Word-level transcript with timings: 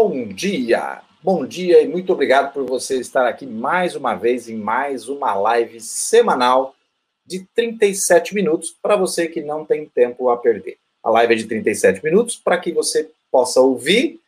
Bom 0.00 0.28
dia, 0.28 1.02
bom 1.20 1.44
dia 1.44 1.82
e 1.82 1.88
muito 1.88 2.12
obrigado 2.12 2.52
por 2.52 2.64
você 2.64 3.00
estar 3.00 3.26
aqui 3.26 3.44
mais 3.44 3.96
uma 3.96 4.14
vez 4.14 4.48
em 4.48 4.54
mais 4.54 5.08
uma 5.08 5.34
live 5.34 5.80
semanal 5.80 6.72
de 7.26 7.44
37 7.52 8.32
minutos 8.32 8.72
para 8.80 8.94
você 8.94 9.26
que 9.26 9.42
não 9.42 9.64
tem 9.64 9.86
tempo 9.86 10.30
a 10.30 10.36
perder. 10.36 10.78
A 11.02 11.10
live 11.10 11.32
é 11.32 11.36
de 11.38 11.46
37 11.46 12.04
minutos 12.04 12.36
para 12.36 12.58
que 12.58 12.70
você 12.70 13.10
possa 13.28 13.60
ouvir, 13.60 14.20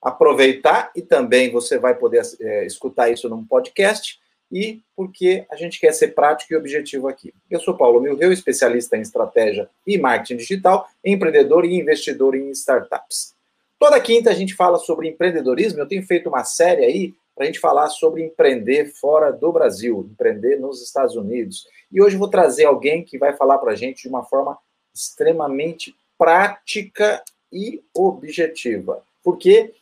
aproveitar 0.00 0.90
e 0.96 1.02
também 1.02 1.50
você 1.50 1.78
vai 1.78 1.94
poder 1.94 2.22
é, 2.40 2.64
escutar 2.64 3.10
isso 3.10 3.28
num 3.28 3.44
podcast 3.44 4.18
e 4.50 4.80
porque 4.96 5.44
a 5.50 5.56
gente 5.56 5.78
quer 5.78 5.92
ser 5.92 6.14
prático 6.14 6.54
e 6.54 6.56
objetivo 6.56 7.06
aqui. 7.06 7.34
Eu 7.50 7.60
sou 7.60 7.76
Paulo 7.76 8.00
Milreu, 8.00 8.32
especialista 8.32 8.96
em 8.96 9.02
estratégia 9.02 9.68
e 9.86 9.98
marketing 9.98 10.38
digital, 10.38 10.88
empreendedor 11.04 11.66
e 11.66 11.78
investidor 11.78 12.34
em 12.34 12.48
startups. 12.52 13.36
Toda 13.78 14.00
quinta 14.00 14.30
a 14.30 14.34
gente 14.34 14.54
fala 14.54 14.78
sobre 14.78 15.08
empreendedorismo. 15.08 15.78
Eu 15.78 15.86
tenho 15.86 16.02
feito 16.02 16.28
uma 16.28 16.42
série 16.42 16.84
aí 16.84 17.14
para 17.34 17.44
a 17.44 17.46
gente 17.46 17.60
falar 17.60 17.88
sobre 17.88 18.24
empreender 18.24 18.86
fora 18.86 19.30
do 19.30 19.52
Brasil, 19.52 20.08
empreender 20.10 20.56
nos 20.58 20.82
Estados 20.82 21.14
Unidos. 21.14 21.64
E 21.90 22.02
hoje 22.02 22.16
eu 22.16 22.18
vou 22.18 22.28
trazer 22.28 22.64
alguém 22.64 23.04
que 23.04 23.16
vai 23.16 23.32
falar 23.36 23.58
para 23.58 23.72
a 23.72 23.76
gente 23.76 24.02
de 24.02 24.08
uma 24.08 24.24
forma 24.24 24.58
extremamente 24.92 25.94
prática 26.18 27.22
e 27.52 27.80
objetiva. 27.94 29.00
Porque 29.22 29.72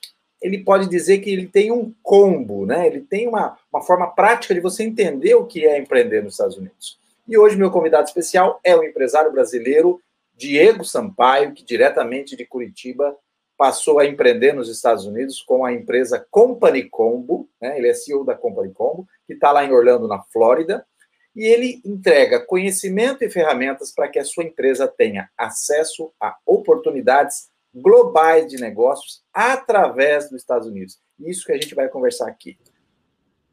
ele 0.42 0.58
pode 0.58 0.86
dizer 0.86 1.20
que 1.20 1.30
ele 1.30 1.46
tem 1.46 1.72
um 1.72 1.94
combo, 2.02 2.66
né? 2.66 2.86
Ele 2.86 3.00
tem 3.00 3.26
uma, 3.26 3.58
uma 3.72 3.80
forma 3.80 4.08
prática 4.08 4.54
de 4.54 4.60
você 4.60 4.84
entender 4.84 5.34
o 5.34 5.46
que 5.46 5.66
é 5.66 5.78
empreender 5.78 6.22
nos 6.22 6.34
Estados 6.34 6.58
Unidos. 6.58 6.98
E 7.26 7.38
hoje 7.38 7.56
meu 7.56 7.70
convidado 7.70 8.06
especial 8.06 8.60
é 8.62 8.76
o 8.76 8.84
empresário 8.84 9.32
brasileiro 9.32 9.98
Diego 10.36 10.84
Sampaio, 10.84 11.54
que 11.54 11.64
diretamente 11.64 12.36
de 12.36 12.44
Curitiba 12.44 13.16
passou 13.56 13.98
a 13.98 14.06
empreender 14.06 14.52
nos 14.52 14.68
Estados 14.68 15.06
Unidos 15.06 15.42
com 15.42 15.64
a 15.64 15.72
empresa 15.72 16.26
Company 16.30 16.88
Combo, 16.88 17.48
né? 17.60 17.78
ele 17.78 17.88
é 17.88 17.94
CEO 17.94 18.24
da 18.24 18.34
Company 18.34 18.72
Combo, 18.72 19.06
que 19.26 19.32
está 19.32 19.50
lá 19.50 19.64
em 19.64 19.72
Orlando, 19.72 20.06
na 20.06 20.22
Flórida, 20.22 20.86
e 21.34 21.44
ele 21.44 21.80
entrega 21.84 22.40
conhecimento 22.40 23.22
e 23.22 23.30
ferramentas 23.30 23.92
para 23.92 24.08
que 24.08 24.18
a 24.18 24.24
sua 24.24 24.44
empresa 24.44 24.88
tenha 24.88 25.28
acesso 25.36 26.12
a 26.20 26.36
oportunidades 26.46 27.50
globais 27.74 28.46
de 28.46 28.56
negócios 28.56 29.22
através 29.32 30.30
dos 30.30 30.40
Estados 30.40 30.66
Unidos. 30.66 30.98
Isso 31.20 31.44
que 31.44 31.52
a 31.52 31.58
gente 31.58 31.74
vai 31.74 31.88
conversar 31.88 32.26
aqui. 32.28 32.58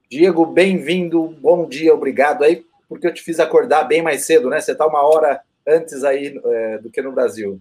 Diego, 0.10 0.46
bem-vindo, 0.46 1.28
bom 1.42 1.68
dia, 1.68 1.94
obrigado 1.94 2.44
aí, 2.44 2.66
porque 2.88 3.08
eu 3.08 3.14
te 3.14 3.22
fiz 3.22 3.40
acordar 3.40 3.84
bem 3.84 4.02
mais 4.02 4.26
cedo, 4.26 4.50
né? 4.50 4.62
Você 4.62 4.72
está 4.72 4.86
uma 4.86 5.02
hora 5.02 5.42
antes 5.68 6.04
aí 6.04 6.40
é, 6.46 6.78
do 6.78 6.90
que 6.90 7.02
no 7.02 7.12
Brasil. 7.12 7.60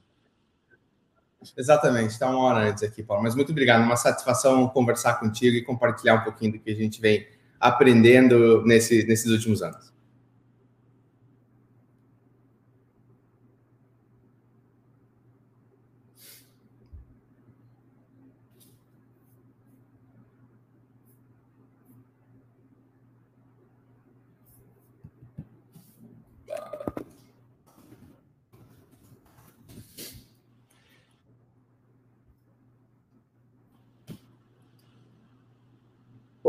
Exatamente, 1.56 2.10
está 2.10 2.28
uma 2.30 2.40
hora 2.40 2.70
antes 2.70 2.82
aqui, 2.82 3.02
Paulo. 3.02 3.22
Mas 3.22 3.34
muito 3.34 3.52
obrigado, 3.52 3.82
uma 3.82 3.96
satisfação 3.96 4.68
conversar 4.68 5.14
contigo 5.14 5.56
e 5.56 5.62
compartilhar 5.62 6.14
um 6.14 6.24
pouquinho 6.24 6.52
do 6.52 6.58
que 6.58 6.70
a 6.70 6.74
gente 6.74 7.00
vem 7.00 7.26
aprendendo 7.60 8.64
nesse, 8.64 9.06
nesses 9.06 9.30
últimos 9.30 9.62
anos. 9.62 9.91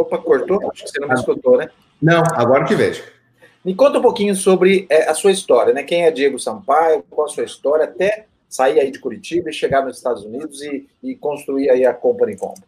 Opa, 0.03 0.17
cortou? 0.17 0.69
Acho 0.71 0.83
que 0.83 0.89
você 0.89 0.99
não 0.99 1.07
me 1.07 1.13
escutou, 1.13 1.57
né? 1.57 1.69
Não, 2.01 2.21
agora 2.33 2.65
te 2.65 2.75
vejo. 2.75 3.01
Me 3.63 3.73
conta 3.73 3.99
um 3.99 4.01
pouquinho 4.01 4.35
sobre 4.35 4.85
é, 4.89 5.09
a 5.09 5.13
sua 5.13 5.31
história, 5.31 5.73
né? 5.73 5.83
Quem 5.83 6.03
é 6.03 6.11
Diego 6.11 6.37
Sampaio, 6.37 7.03
qual 7.09 7.27
a 7.27 7.29
sua 7.29 7.45
história 7.45 7.85
até 7.85 8.25
sair 8.49 8.79
aí 8.79 8.91
de 8.91 8.99
Curitiba 8.99 9.49
e 9.49 9.53
chegar 9.53 9.83
nos 9.83 9.97
Estados 9.97 10.23
Unidos 10.25 10.61
e, 10.61 10.87
e 11.01 11.15
construir 11.15 11.69
aí 11.69 11.85
a 11.85 11.93
Company 11.93 12.37
Combo. 12.37 12.61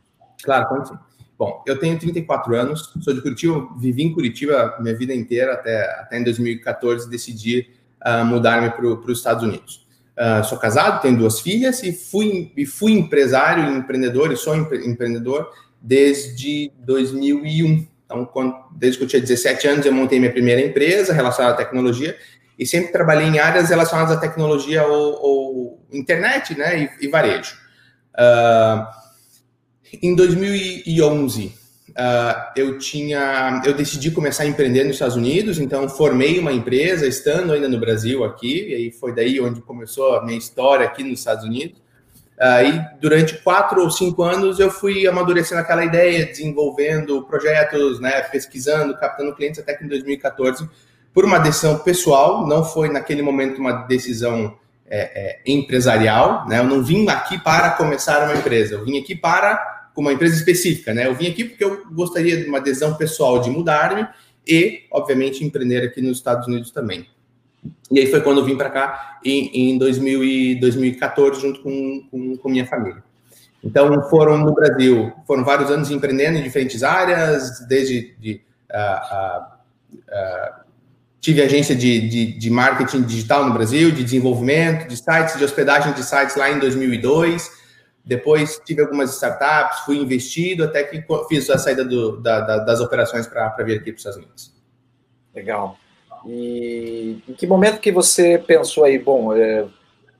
Claro, 0.43 0.67
como 0.67 0.85
sim. 0.85 0.97
Bom, 1.37 1.61
eu 1.67 1.77
tenho 1.77 1.99
34 1.99 2.55
anos, 2.55 2.93
sou 3.01 3.13
de 3.13 3.21
Curitiba, 3.21 3.67
vivi 3.77 4.03
em 4.03 4.13
Curitiba 4.13 4.77
minha 4.79 4.95
vida 4.95 5.13
inteira, 5.13 5.53
até, 5.53 5.83
até 5.99 6.17
em 6.17 6.23
2014 6.23 7.09
decidi 7.09 7.69
uh, 8.05 8.23
mudar-me 8.23 8.69
para 8.69 8.85
os 8.85 9.17
Estados 9.17 9.43
Unidos. 9.43 9.85
Uh, 10.17 10.43
sou 10.45 10.57
casado, 10.57 11.01
tenho 11.01 11.17
duas 11.17 11.41
filhas 11.41 11.83
e 11.83 11.91
fui, 11.91 12.53
e 12.55 12.65
fui 12.65 12.93
empresário 12.93 13.69
empreendedor, 13.69 14.31
e 14.31 14.37
sou 14.37 14.55
empre 14.55 14.87
empreendedor 14.87 15.51
desde 15.85 16.71
2001. 16.79 17.87
Então, 18.05 18.25
quando, 18.25 18.55
desde 18.75 18.97
que 18.97 19.03
eu 19.03 19.07
tinha 19.07 19.21
17 19.21 19.67
anos, 19.67 19.85
eu 19.85 19.93
montei 19.93 20.19
minha 20.19 20.31
primeira 20.31 20.61
empresa 20.61 21.13
relacionada 21.13 21.53
à 21.53 21.57
tecnologia 21.57 22.17
e 22.57 22.65
sempre 22.65 22.91
trabalhei 22.91 23.27
em 23.27 23.37
áreas 23.37 23.69
relacionadas 23.69 24.17
à 24.17 24.19
tecnologia 24.19 24.83
ou, 24.83 25.21
ou 25.21 25.87
internet, 25.91 26.57
né, 26.57 26.89
e, 26.99 27.05
e 27.05 27.07
varejo. 27.07 27.55
Uh, 28.15 28.85
em 30.01 30.15
2011, 30.15 31.45
uh, 31.45 31.51
ah, 31.97 32.53
eu 32.55 32.77
tinha, 32.79 33.61
eu 33.65 33.73
decidi 33.73 34.09
começar 34.09 34.43
a 34.43 34.47
empreender 34.47 34.83
nos 34.85 34.93
Estados 34.93 35.15
Unidos, 35.15 35.59
então 35.59 35.87
formei 35.87 36.39
uma 36.39 36.51
empresa, 36.51 37.05
estando 37.05 37.53
ainda 37.53 37.69
no 37.69 37.79
Brasil 37.79 38.23
aqui, 38.23 38.69
e 38.69 38.73
aí 38.73 38.91
foi 38.91 39.13
daí 39.13 39.39
onde 39.39 39.61
começou 39.61 40.15
a 40.15 40.25
minha 40.25 40.37
história 40.37 40.85
aqui 40.85 41.03
nos 41.03 41.19
Estados 41.19 41.43
Unidos. 41.45 41.84
Aí, 42.37 42.81
durante 42.99 43.37
quatro 43.37 43.81
ou 43.81 43.89
cinco 43.89 44.21
anos, 44.23 44.59
eu 44.59 44.69
fui 44.69 45.07
amadurecendo 45.07 45.61
aquela 45.61 45.85
ideia, 45.85 46.25
desenvolvendo 46.25 47.23
projetos, 47.23 47.99
né, 48.01 48.21
pesquisando, 48.23 48.97
captando 48.97 49.33
clientes, 49.33 49.59
até 49.59 49.73
que 49.73 49.85
em 49.85 49.87
2014, 49.87 50.69
por 51.13 51.23
uma 51.23 51.39
decisão 51.39 51.79
pessoal, 51.79 52.45
não 52.45 52.63
foi 52.63 52.89
naquele 52.89 53.21
momento 53.21 53.57
uma 53.59 53.85
decisão 53.85 54.57
é, 54.85 54.99
é, 54.99 55.41
empresarial, 55.45 56.45
né, 56.47 56.59
eu 56.59 56.65
não 56.65 56.83
vim 56.83 57.07
aqui 57.07 57.37
para 57.39 57.71
começar 57.71 58.23
uma 58.25 58.35
empresa, 58.35 58.75
eu 58.75 58.83
vim 58.83 58.99
aqui 58.99 59.15
para 59.15 59.87
uma 59.95 60.11
empresa 60.11 60.35
específica, 60.35 60.93
né, 60.93 61.07
eu 61.07 61.15
vim 61.15 61.27
aqui 61.27 61.45
porque 61.45 61.63
eu 61.63 61.85
gostaria 61.89 62.35
de 62.35 62.49
uma 62.49 62.59
decisão 62.59 62.95
pessoal 62.95 63.39
de 63.39 63.49
mudar-me 63.49 64.05
e, 64.45 64.83
obviamente, 64.91 65.43
empreender 65.43 65.85
aqui 65.85 66.01
nos 66.01 66.17
Estados 66.17 66.47
Unidos 66.47 66.69
também. 66.69 67.07
E 67.91 67.99
aí 67.99 68.07
foi 68.07 68.21
quando 68.21 68.39
eu 68.39 68.45
vim 68.45 68.57
para 68.57 68.69
cá 68.69 69.19
em, 69.23 69.71
em 69.71 69.77
2000 69.77 70.23
e 70.23 70.59
2014, 70.59 71.41
junto 71.41 71.61
com, 71.61 72.07
com, 72.09 72.37
com, 72.37 72.49
minha 72.49 72.65
família. 72.65 73.03
Então, 73.63 74.01
foram 74.09 74.37
no 74.37 74.53
Brasil, 74.53 75.11
foram 75.25 75.43
vários 75.43 75.71
anos 75.71 75.89
empreendendo 75.89 76.37
em 76.37 76.43
diferentes 76.43 76.83
áreas, 76.83 77.65
desde 77.67 78.15
de, 78.19 78.41
uh, 78.71 79.15
uh, 79.15 80.01
uh, 80.09 80.65
tive 81.19 81.41
agência 81.41 81.75
de, 81.75 82.07
de, 82.07 82.37
de, 82.37 82.49
marketing 82.51 83.01
digital 83.01 83.45
no 83.45 83.53
Brasil, 83.53 83.91
de 83.91 84.03
desenvolvimento 84.03 84.87
de 84.87 84.95
sites, 84.95 85.37
de 85.37 85.43
hospedagem 85.43 85.93
de 85.93 86.03
sites 86.03 86.35
lá 86.35 86.51
em 86.51 86.59
2002. 86.59 87.51
Depois 88.05 88.61
tive 88.63 88.81
algumas 88.81 89.15
startups, 89.15 89.79
fui 89.79 89.97
investido 89.97 90.63
até 90.63 90.83
que 90.83 91.03
fiz 91.27 91.49
a 91.49 91.57
saída 91.57 91.83
do, 91.83 92.21
da, 92.21 92.41
da, 92.41 92.57
das 92.59 92.79
operações 92.79 93.25
para 93.25 93.49
vir 93.63 93.79
aqui 93.79 93.91
para 93.91 93.93
os 93.93 93.97
Estados 93.97 94.17
Unidos. 94.17 94.53
Legal. 95.33 95.75
E 96.27 97.21
em 97.27 97.33
que 97.33 97.45
momento 97.45 97.79
que 97.79 97.91
você 97.91 98.37
pensou 98.37 98.83
aí, 98.83 98.97
bom, 98.97 99.33
é, 99.33 99.65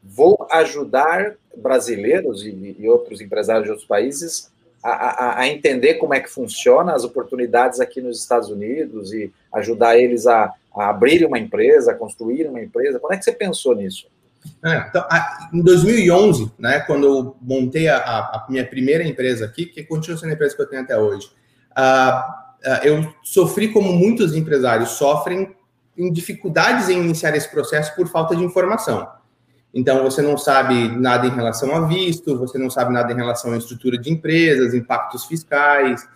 vou 0.03 0.47
ajudar 0.51 1.35
brasileiros 1.57 2.45
e, 2.45 2.75
e, 2.79 2.87
outros 2.87 3.21
empresários 3.21 3.65
de 3.65 3.71
outros 3.71 3.87
países 3.87 4.51
a, 4.83 4.89
a, 4.89 5.39
a, 5.39 5.47
entender 5.47 5.95
como 5.95 6.13
é 6.13 6.19
que 6.19 6.29
funciona 6.29 6.93
as 6.93 7.03
oportunidades 7.03 7.79
aqui 7.79 8.01
nos 8.01 8.19
Estados 8.19 8.49
Unidos 8.49 9.11
e 9.13 9.33
ajudar 9.53 9.97
eles 9.97 10.27
a, 10.27 10.53
a 10.75 10.89
abrir 10.89 11.25
uma 11.25 11.39
empresa, 11.39 11.91
a 11.91 11.95
construir 11.95 12.47
uma 12.47 12.61
empresa? 12.61 12.99
Quando 12.99 13.13
é 13.13 13.17
que 13.17 13.23
você 13.23 13.31
pensou 13.31 13.75
nisso? 13.75 14.07
É, 14.63 14.85
então, 14.87 15.03
em 15.51 15.61
2011, 15.61 16.51
né, 16.59 16.81
quando 16.81 17.07
eu 17.07 17.35
montei 17.41 17.87
a, 17.87 17.97
a, 17.97 18.45
minha 18.47 18.65
primeira 18.65 19.03
empresa 19.03 19.45
aqui, 19.45 19.65
que 19.65 19.83
continua 19.83 20.19
sendo 20.19 20.29
a 20.29 20.33
empresa 20.33 20.55
que 20.55 20.61
eu 20.61 20.69
tenho 20.69 20.83
até 20.83 20.95
hoje, 20.95 21.31
uh, 21.71 22.69
uh, 22.69 22.83
eu 22.83 23.13
sofri 23.23 23.69
como 23.69 23.91
muitos 23.91 24.35
empresários 24.35 24.89
sofrem 24.91 25.55
em 25.97 26.11
dificuldades 26.11 26.89
em 26.89 26.99
iniciar 26.99 27.35
esse 27.35 27.49
processo 27.49 27.95
por 27.95 28.07
falta 28.07 28.35
de 28.35 28.43
informação. 28.43 29.07
Então, 29.73 30.03
você 30.03 30.21
não 30.21 30.37
sabe 30.37 30.87
nada 30.89 31.27
em 31.27 31.31
relação 31.31 31.75
a 31.75 31.85
visto, 31.85 32.37
você 32.37 32.57
não 32.57 32.69
sabe 32.69 32.93
nada 32.93 33.11
em 33.11 33.15
relação 33.15 33.51
à 33.51 33.57
estrutura 33.57 33.97
de 33.97 34.11
empresas, 34.11 34.73
impactos 34.73 35.25
fiscais, 35.25 36.07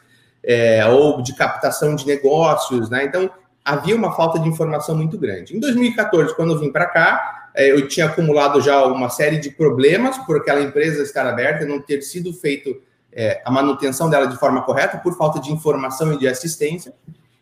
é, 0.41 0.85
ou 0.85 1.21
de 1.21 1.35
captação 1.35 1.95
de 1.95 2.07
negócios, 2.07 2.89
né? 2.89 3.03
Então, 3.03 3.29
havia 3.63 3.95
uma 3.95 4.13
falta 4.15 4.39
de 4.39 4.47
informação 4.47 4.95
muito 4.95 5.17
grande. 5.17 5.55
Em 5.55 5.59
2014, 5.59 6.35
quando 6.35 6.53
eu 6.53 6.59
vim 6.59 6.71
para 6.71 6.85
cá, 6.85 7.49
é, 7.53 7.71
eu 7.71 7.87
tinha 7.87 8.05
acumulado 8.05 8.61
já 8.61 8.83
uma 8.85 9.09
série 9.09 9.37
de 9.37 9.49
problemas 9.49 10.17
por 10.19 10.37
aquela 10.37 10.61
empresa 10.61 11.03
estar 11.03 11.27
aberta, 11.27 11.65
não 11.65 11.81
ter 11.81 12.01
sido 12.01 12.33
feito 12.33 12.81
é, 13.11 13.41
a 13.43 13.51
manutenção 13.51 14.09
dela 14.09 14.27
de 14.27 14.37
forma 14.37 14.61
correta, 14.61 14.97
por 14.97 15.17
falta 15.17 15.39
de 15.39 15.51
informação 15.51 16.13
e 16.13 16.17
de 16.17 16.27
assistência. 16.27 16.93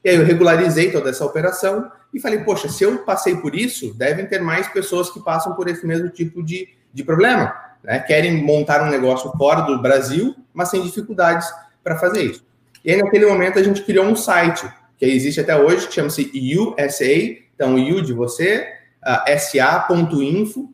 E 0.08 0.10
aí 0.10 0.16
eu 0.16 0.24
regularizei 0.24 0.90
toda 0.90 1.10
essa 1.10 1.26
operação 1.26 1.92
e 2.14 2.20
falei, 2.22 2.40
poxa, 2.40 2.70
se 2.70 2.82
eu 2.82 3.00
passei 3.00 3.36
por 3.36 3.54
isso, 3.54 3.94
devem 3.94 4.26
ter 4.26 4.40
mais 4.40 4.66
pessoas 4.70 5.10
que 5.10 5.20
passam 5.20 5.54
por 5.54 5.68
esse 5.68 5.86
mesmo 5.86 6.08
tipo 6.08 6.42
de, 6.42 6.70
de 6.94 7.04
problema. 7.04 7.54
né? 7.84 8.00
querem 8.00 8.42
montar 8.42 8.82
um 8.82 8.90
negócio 8.90 9.30
fora 9.38 9.64
do 9.64 9.82
Brasil, 9.82 10.34
mas 10.54 10.70
sem 10.70 10.82
dificuldades 10.82 11.46
para 11.84 11.98
fazer 11.98 12.24
isso. 12.24 12.46
E 12.86 12.94
aí, 12.94 13.02
naquele 13.02 13.26
momento, 13.26 13.60
a 13.60 13.64
gente 13.64 13.82
criou 13.82 14.06
um 14.06 14.16
site 14.16 14.66
que 14.98 15.04
existe 15.04 15.42
até 15.42 15.58
hoje, 15.62 15.90
que 15.90 15.96
chama-se 15.96 16.32
USA, 16.58 17.38
então 17.54 17.76
U 17.76 18.02
de 18.02 18.14
você, 18.14 18.66
uh, 19.06 19.38
sa.info, 19.38 20.74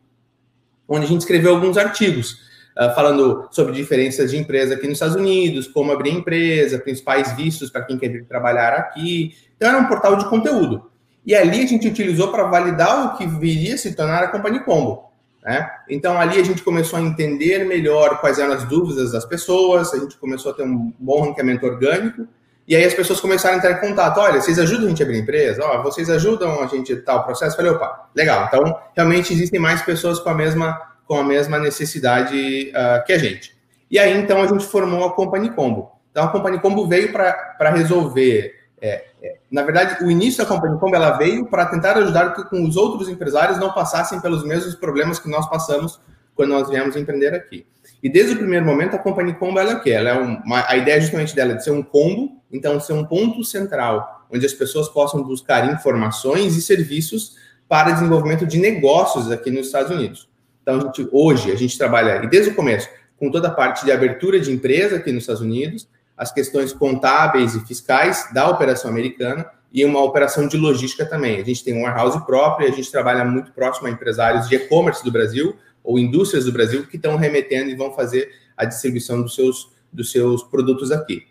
onde 0.88 1.06
a 1.06 1.10
gente 1.10 1.22
escreveu 1.22 1.56
alguns 1.56 1.76
artigos 1.76 2.38
uh, 2.78 2.94
falando 2.96 3.48
sobre 3.52 3.74
diferenças 3.74 4.32
de 4.32 4.38
empresa 4.38 4.76
aqui 4.76 4.88
nos 4.88 4.94
Estados 4.94 5.16
Unidos, 5.16 5.68
como 5.68 5.92
abrir 5.92 6.12
empresa, 6.12 6.80
principais 6.80 7.32
vistos 7.34 7.70
para 7.70 7.84
quem 7.84 7.98
quer 7.98 8.10
vir 8.10 8.26
trabalhar 8.26 8.74
aqui. 8.74 9.36
Então, 9.56 9.70
era 9.70 9.78
um 9.78 9.88
portal 9.88 10.16
de 10.16 10.26
conteúdo. 10.26 10.90
E 11.26 11.34
ali 11.34 11.64
a 11.64 11.68
gente 11.68 11.88
utilizou 11.88 12.32
para 12.32 12.44
validar 12.44 13.06
o 13.06 13.18
que 13.18 13.26
viria 13.26 13.76
a 13.76 13.78
se 13.78 13.96
tornar 13.96 14.24
a 14.24 14.28
Company 14.28 14.60
Combo. 14.64 15.12
Né? 15.44 15.70
Então, 15.90 16.20
ali 16.20 16.40
a 16.40 16.44
gente 16.44 16.64
começou 16.64 16.98
a 16.98 17.02
entender 17.02 17.66
melhor 17.66 18.20
quais 18.20 18.40
eram 18.40 18.54
as 18.54 18.64
dúvidas 18.64 19.12
das 19.12 19.26
pessoas, 19.26 19.94
a 19.94 20.00
gente 20.00 20.18
começou 20.18 20.52
a 20.52 20.56
ter 20.56 20.64
um 20.64 20.94
bom 20.98 21.22
ranqueamento 21.22 21.66
orgânico, 21.66 22.28
e 22.66 22.76
aí 22.76 22.86
as 22.86 22.94
pessoas 22.94 23.20
começaram 23.20 23.56
a 23.56 23.58
entrar 23.58 23.72
em 23.74 23.90
contato. 23.90 24.18
Olha, 24.20 24.42
vocês 24.42 24.58
ajudam 24.58 24.86
a 24.86 24.90
gente 24.90 25.04
a 25.04 25.06
abrir 25.06 25.20
empresa? 25.20 25.62
Ó, 25.66 25.84
vocês 25.84 26.10
ajudam 26.10 26.64
a 26.64 26.68
gente 26.68 26.94
a 26.94 27.02
tal 27.02 27.26
processo? 27.26 27.58
Falei, 27.58 27.72
opa, 27.72 28.08
legal. 28.16 28.46
Então, 28.48 28.80
realmente 28.96 29.34
existem 29.34 29.60
mais 29.60 29.82
pessoas 29.82 30.18
com 30.20 30.30
a 30.30 30.34
mesma, 30.34 30.80
com 31.08 31.16
a 31.16 31.24
mesma 31.24 31.60
necessidade 31.60 32.72
uh, 32.72 33.06
que 33.06 33.14
a 33.14 33.18
gente. 33.18 33.56
E 33.90 34.00
aí, 34.00 34.18
então, 34.18 34.42
a 34.42 34.48
gente 34.48 34.66
formou 34.66 35.06
a 35.06 35.14
Company 35.14 35.50
Combo. 35.52 35.92
Então, 36.12 36.24
a 36.24 36.28
Company 36.30 36.60
Combo 36.60 36.88
veio 36.88 37.12
para 37.12 37.70
resolver 37.72 38.64
é, 38.86 39.06
é, 39.22 39.38
na 39.50 39.62
verdade, 39.64 40.04
o 40.04 40.12
início 40.12 40.44
da 40.44 40.46
Company 40.46 40.78
Combo 40.78 40.94
ela 40.94 41.12
veio 41.12 41.46
para 41.46 41.66
tentar 41.68 41.98
ajudar 41.98 42.34
que 42.34 42.44
com 42.50 42.68
os 42.68 42.76
outros 42.76 43.08
empresários 43.08 43.58
não 43.58 43.72
passassem 43.72 44.20
pelos 44.20 44.44
mesmos 44.44 44.76
problemas 44.76 45.18
que 45.20 45.30
nós 45.30 45.50
passamos 45.50 46.02
quando 46.36 46.50
nós 46.50 46.70
viemos 46.70 46.98
empreender 46.98 47.34
aqui. 47.34 47.66
E 48.02 48.10
desde 48.10 48.34
o 48.34 48.38
primeiro 48.38 48.66
momento, 48.66 48.98
a 48.98 49.00
Company 49.00 49.36
Combo 49.36 49.58
ela 49.58 49.72
é 49.72 49.76
o 49.76 49.82
quê? 49.82 49.92
Ela 49.92 50.10
é 50.10 50.14
uma, 50.14 50.70
a 50.70 50.76
ideia 50.76 51.00
justamente 51.00 51.34
dela 51.34 51.54
é 51.54 51.56
de 51.56 51.64
ser 51.64 51.72
um 51.72 51.82
combo, 51.82 52.42
então 52.52 52.78
ser 52.78 52.92
um 52.92 53.06
ponto 53.06 53.42
central 53.46 54.26
onde 54.30 54.46
as 54.46 54.54
pessoas 54.54 54.90
possam 54.90 55.24
buscar 55.24 55.72
informações 55.72 56.58
e 56.58 56.62
serviços 56.62 57.38
para 57.70 57.92
desenvolvimento 57.92 58.46
de 58.46 58.60
negócios 58.60 59.32
aqui 59.32 59.50
nos 59.50 59.68
Estados 59.68 59.92
Unidos. 59.92 60.28
Então, 60.64 60.78
a 60.78 60.80
gente, 60.80 61.08
hoje, 61.12 61.52
a 61.52 61.56
gente 61.56 61.78
trabalha, 61.78 62.24
e 62.24 62.28
desde 62.28 62.50
o 62.50 62.56
começo, 62.56 62.90
com 63.18 63.30
toda 63.30 63.50
a 63.50 63.52
parte 63.52 63.86
de 63.86 63.92
abertura 63.92 64.40
de 64.40 64.52
empresa 64.52 64.96
aqui 64.96 65.12
nos 65.12 65.24
Estados 65.24 65.42
Unidos, 65.42 65.88
as 66.18 66.32
questões 66.32 66.74
contábeis 66.74 67.54
e 67.54 67.60
fiscais 67.66 68.30
da 68.34 68.50
operação 68.50 68.90
americana 68.90 69.46
e 69.72 69.84
uma 69.84 70.02
operação 70.02 70.48
de 70.48 70.56
logística 70.56 71.06
também. 71.06 71.40
A 71.40 71.44
gente 71.44 71.64
tem 71.64 71.74
um 71.74 71.84
warehouse 71.84 72.26
próprio, 72.26 72.68
a 72.68 72.72
gente 72.72 72.90
trabalha 72.92 73.26
muito 73.26 73.52
próximo 73.52 73.88
a 73.88 73.92
empresários 73.92 74.48
de 74.48 74.56
e-commerce 74.56 75.04
do 75.04 75.12
Brasil 75.12 75.56
ou 75.84 76.00
indústrias 76.00 76.46
do 76.46 76.52
Brasil 76.52 76.88
que 76.88 76.96
estão 76.96 77.18
remetendo 77.18 77.70
e 77.70 77.76
vão 77.76 77.92
fazer 77.92 78.32
a 78.56 78.66
distribuição 78.66 79.22
dos 79.22 79.36
seus, 79.36 79.70
dos 79.92 80.12
seus 80.12 80.44
produtos 80.44 80.92
aqui. 80.92 81.24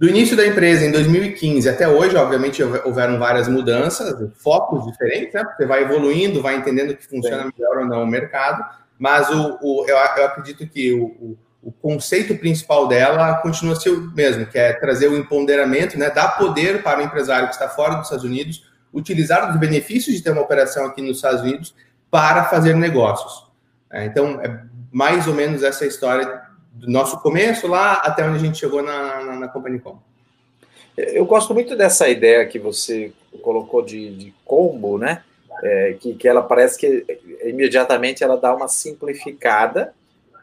Do 0.00 0.08
início 0.08 0.34
da 0.34 0.46
empresa, 0.46 0.86
em 0.86 0.90
2015 0.90 1.68
até 1.68 1.86
hoje, 1.86 2.16
obviamente, 2.16 2.62
houveram 2.62 3.18
várias 3.18 3.46
mudanças, 3.46 4.32
focos 4.38 4.86
diferentes, 4.86 5.34
né? 5.34 5.44
Você 5.54 5.66
vai 5.66 5.82
evoluindo, 5.82 6.40
vai 6.40 6.56
entendendo 6.56 6.96
que 6.96 7.06
funciona 7.06 7.52
melhor 7.56 7.80
ou 7.80 7.86
não 7.86 8.02
o 8.02 8.06
mercado, 8.06 8.64
mas 8.98 9.28
o, 9.28 9.58
o 9.60 9.84
eu, 9.86 9.96
eu 9.96 10.24
acredito 10.24 10.66
que 10.66 10.94
o, 10.94 11.04
o 11.04 11.38
o 11.62 11.70
conceito 11.70 12.34
principal 12.36 12.88
dela 12.88 13.34
continua 13.36 13.74
a 13.74 13.76
ser 13.76 13.90
o 13.90 14.10
mesmo, 14.12 14.46
que 14.46 14.58
é 14.58 14.72
trazer 14.72 15.08
o 15.08 15.16
empoderamento, 15.16 15.98
né, 15.98 16.08
dar 16.10 16.38
poder 16.38 16.82
para 16.82 17.00
o 17.00 17.02
empresário 17.02 17.48
que 17.48 17.54
está 17.54 17.68
fora 17.68 17.96
dos 17.96 18.04
Estados 18.04 18.24
Unidos, 18.24 18.66
utilizar 18.92 19.50
os 19.50 19.56
benefícios 19.58 20.16
de 20.16 20.22
ter 20.22 20.30
uma 20.30 20.40
operação 20.40 20.86
aqui 20.86 21.02
nos 21.02 21.16
Estados 21.16 21.42
Unidos 21.42 21.74
para 22.10 22.44
fazer 22.44 22.74
negócios. 22.74 23.46
É, 23.92 24.06
então, 24.06 24.40
é 24.40 24.62
mais 24.90 25.26
ou 25.26 25.34
menos 25.34 25.62
essa 25.62 25.86
história 25.86 26.42
do 26.80 26.90
nosso 26.90 27.20
começo 27.20 27.66
lá 27.66 27.94
até 27.94 28.24
onde 28.24 28.36
a 28.36 28.40
gente 28.40 28.58
chegou 28.58 28.82
na, 28.82 29.22
na, 29.22 29.36
na 29.40 29.48
Company 29.48 29.78
Com. 29.78 29.98
Eu 30.96 31.24
gosto 31.26 31.52
muito 31.52 31.76
dessa 31.76 32.08
ideia 32.08 32.46
que 32.46 32.58
você 32.58 33.12
colocou 33.42 33.82
de, 33.82 34.14
de 34.16 34.34
combo, 34.44 34.98
né? 34.98 35.22
É, 35.62 35.96
que, 36.00 36.14
que 36.14 36.26
ela 36.26 36.42
parece 36.42 36.78
que 36.78 37.04
imediatamente 37.44 38.24
ela 38.24 38.36
dá 38.36 38.54
uma 38.54 38.66
simplificada 38.66 39.92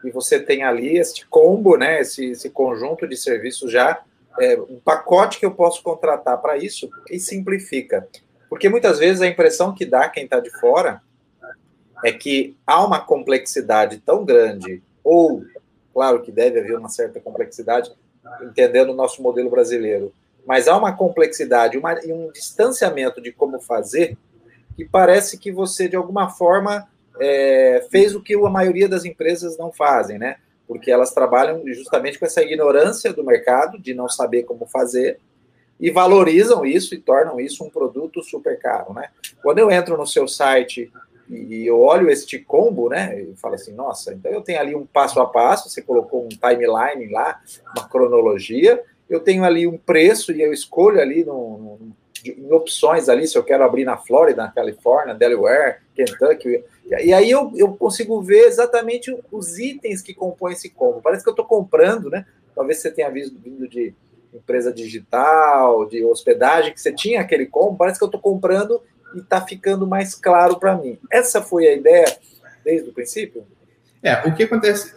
e 0.04 0.10
você 0.12 0.38
tem 0.38 0.62
ali 0.62 0.96
este 0.96 1.26
combo, 1.26 1.76
né, 1.76 2.00
esse, 2.00 2.26
esse 2.26 2.50
conjunto 2.50 3.06
de 3.08 3.16
serviços 3.16 3.72
já, 3.72 4.00
é, 4.40 4.56
um 4.56 4.78
pacote 4.78 5.40
que 5.40 5.46
eu 5.46 5.50
posso 5.50 5.82
contratar 5.82 6.38
para 6.38 6.56
isso 6.56 6.88
e 7.10 7.18
simplifica. 7.18 8.06
Porque 8.48 8.68
muitas 8.68 9.00
vezes 9.00 9.20
a 9.20 9.26
impressão 9.26 9.74
que 9.74 9.84
dá 9.84 10.08
quem 10.08 10.22
está 10.22 10.38
de 10.38 10.50
fora 10.60 11.02
é 12.04 12.12
que 12.12 12.56
há 12.64 12.84
uma 12.84 13.00
complexidade 13.00 13.98
tão 13.98 14.24
grande, 14.24 14.80
ou, 15.02 15.42
claro 15.98 16.22
que 16.22 16.30
deve 16.30 16.60
haver 16.60 16.78
uma 16.78 16.88
certa 16.88 17.18
complexidade, 17.18 17.90
entendendo 18.40 18.90
o 18.90 18.94
nosso 18.94 19.20
modelo 19.20 19.50
brasileiro, 19.50 20.12
mas 20.46 20.68
há 20.68 20.76
uma 20.76 20.96
complexidade 20.96 21.76
uma, 21.76 21.94
e 22.06 22.12
um 22.12 22.30
distanciamento 22.30 23.20
de 23.20 23.32
como 23.32 23.58
fazer 23.58 24.16
que 24.76 24.84
parece 24.84 25.36
que 25.36 25.50
você, 25.50 25.88
de 25.88 25.96
alguma 25.96 26.30
forma, 26.30 26.86
é, 27.18 27.84
fez 27.90 28.14
o 28.14 28.22
que 28.22 28.32
a 28.36 28.48
maioria 28.48 28.88
das 28.88 29.04
empresas 29.04 29.58
não 29.58 29.72
fazem, 29.72 30.20
né? 30.20 30.36
Porque 30.68 30.88
elas 30.88 31.12
trabalham 31.12 31.64
justamente 31.66 32.16
com 32.16 32.26
essa 32.26 32.44
ignorância 32.44 33.12
do 33.12 33.24
mercado, 33.24 33.76
de 33.76 33.92
não 33.92 34.08
saber 34.08 34.44
como 34.44 34.66
fazer, 34.66 35.18
e 35.80 35.90
valorizam 35.90 36.64
isso 36.64 36.94
e 36.94 37.00
tornam 37.00 37.40
isso 37.40 37.64
um 37.64 37.70
produto 37.70 38.22
super 38.22 38.56
caro, 38.60 38.94
né? 38.94 39.08
Quando 39.42 39.58
eu 39.58 39.68
entro 39.68 39.96
no 39.96 40.06
seu 40.06 40.28
site 40.28 40.92
e 41.28 41.66
eu 41.66 41.80
olho 41.80 42.10
este 42.10 42.38
combo, 42.38 42.88
né, 42.88 43.20
e 43.20 43.34
falo 43.36 43.54
assim, 43.54 43.72
nossa, 43.72 44.14
então 44.14 44.30
eu 44.32 44.40
tenho 44.40 44.60
ali 44.60 44.74
um 44.74 44.86
passo 44.86 45.20
a 45.20 45.26
passo, 45.26 45.68
você 45.68 45.82
colocou 45.82 46.24
um 46.24 46.28
timeline 46.28 47.12
lá, 47.12 47.40
uma 47.76 47.88
cronologia, 47.88 48.82
eu 49.08 49.20
tenho 49.20 49.44
ali 49.44 49.66
um 49.66 49.76
preço 49.76 50.32
e 50.32 50.40
eu 50.40 50.52
escolho 50.52 51.00
ali 51.00 51.24
no, 51.24 51.58
no, 51.58 51.78
em 52.24 52.52
opções 52.52 53.08
ali, 53.08 53.26
se 53.26 53.36
eu 53.36 53.44
quero 53.44 53.64
abrir 53.64 53.84
na 53.84 53.96
Flórida, 53.96 54.42
na 54.42 54.50
Califórnia, 54.50 55.14
Delaware, 55.14 55.78
Kentucky, 55.94 56.64
e 56.90 57.12
aí 57.12 57.30
eu, 57.30 57.52
eu 57.54 57.74
consigo 57.74 58.20
ver 58.22 58.46
exatamente 58.46 59.14
os 59.30 59.58
itens 59.58 60.00
que 60.00 60.14
compõem 60.14 60.54
esse 60.54 60.70
combo. 60.70 61.02
Parece 61.02 61.22
que 61.22 61.28
eu 61.28 61.32
estou 61.32 61.44
comprando, 61.44 62.08
né? 62.08 62.24
Talvez 62.54 62.78
você 62.78 62.90
tenha 62.90 63.10
visto 63.10 63.38
vindo 63.38 63.68
de 63.68 63.94
empresa 64.32 64.72
digital, 64.72 65.86
de 65.86 66.04
hospedagem, 66.04 66.72
que 66.72 66.80
você 66.80 66.92
tinha 66.92 67.20
aquele 67.20 67.46
combo, 67.46 67.76
parece 67.76 67.98
que 67.98 68.04
eu 68.04 68.08
estou 68.08 68.20
comprando 68.20 68.80
e 69.14 69.18
está 69.18 69.40
ficando 69.40 69.86
mais 69.86 70.14
claro 70.14 70.58
para 70.58 70.76
mim. 70.76 70.98
Essa 71.10 71.42
foi 71.42 71.66
a 71.66 71.74
ideia 71.74 72.18
desde 72.64 72.90
o 72.90 72.92
princípio? 72.92 73.46
É, 74.02 74.26
o 74.28 74.34
que 74.34 74.44
acontece. 74.44 74.92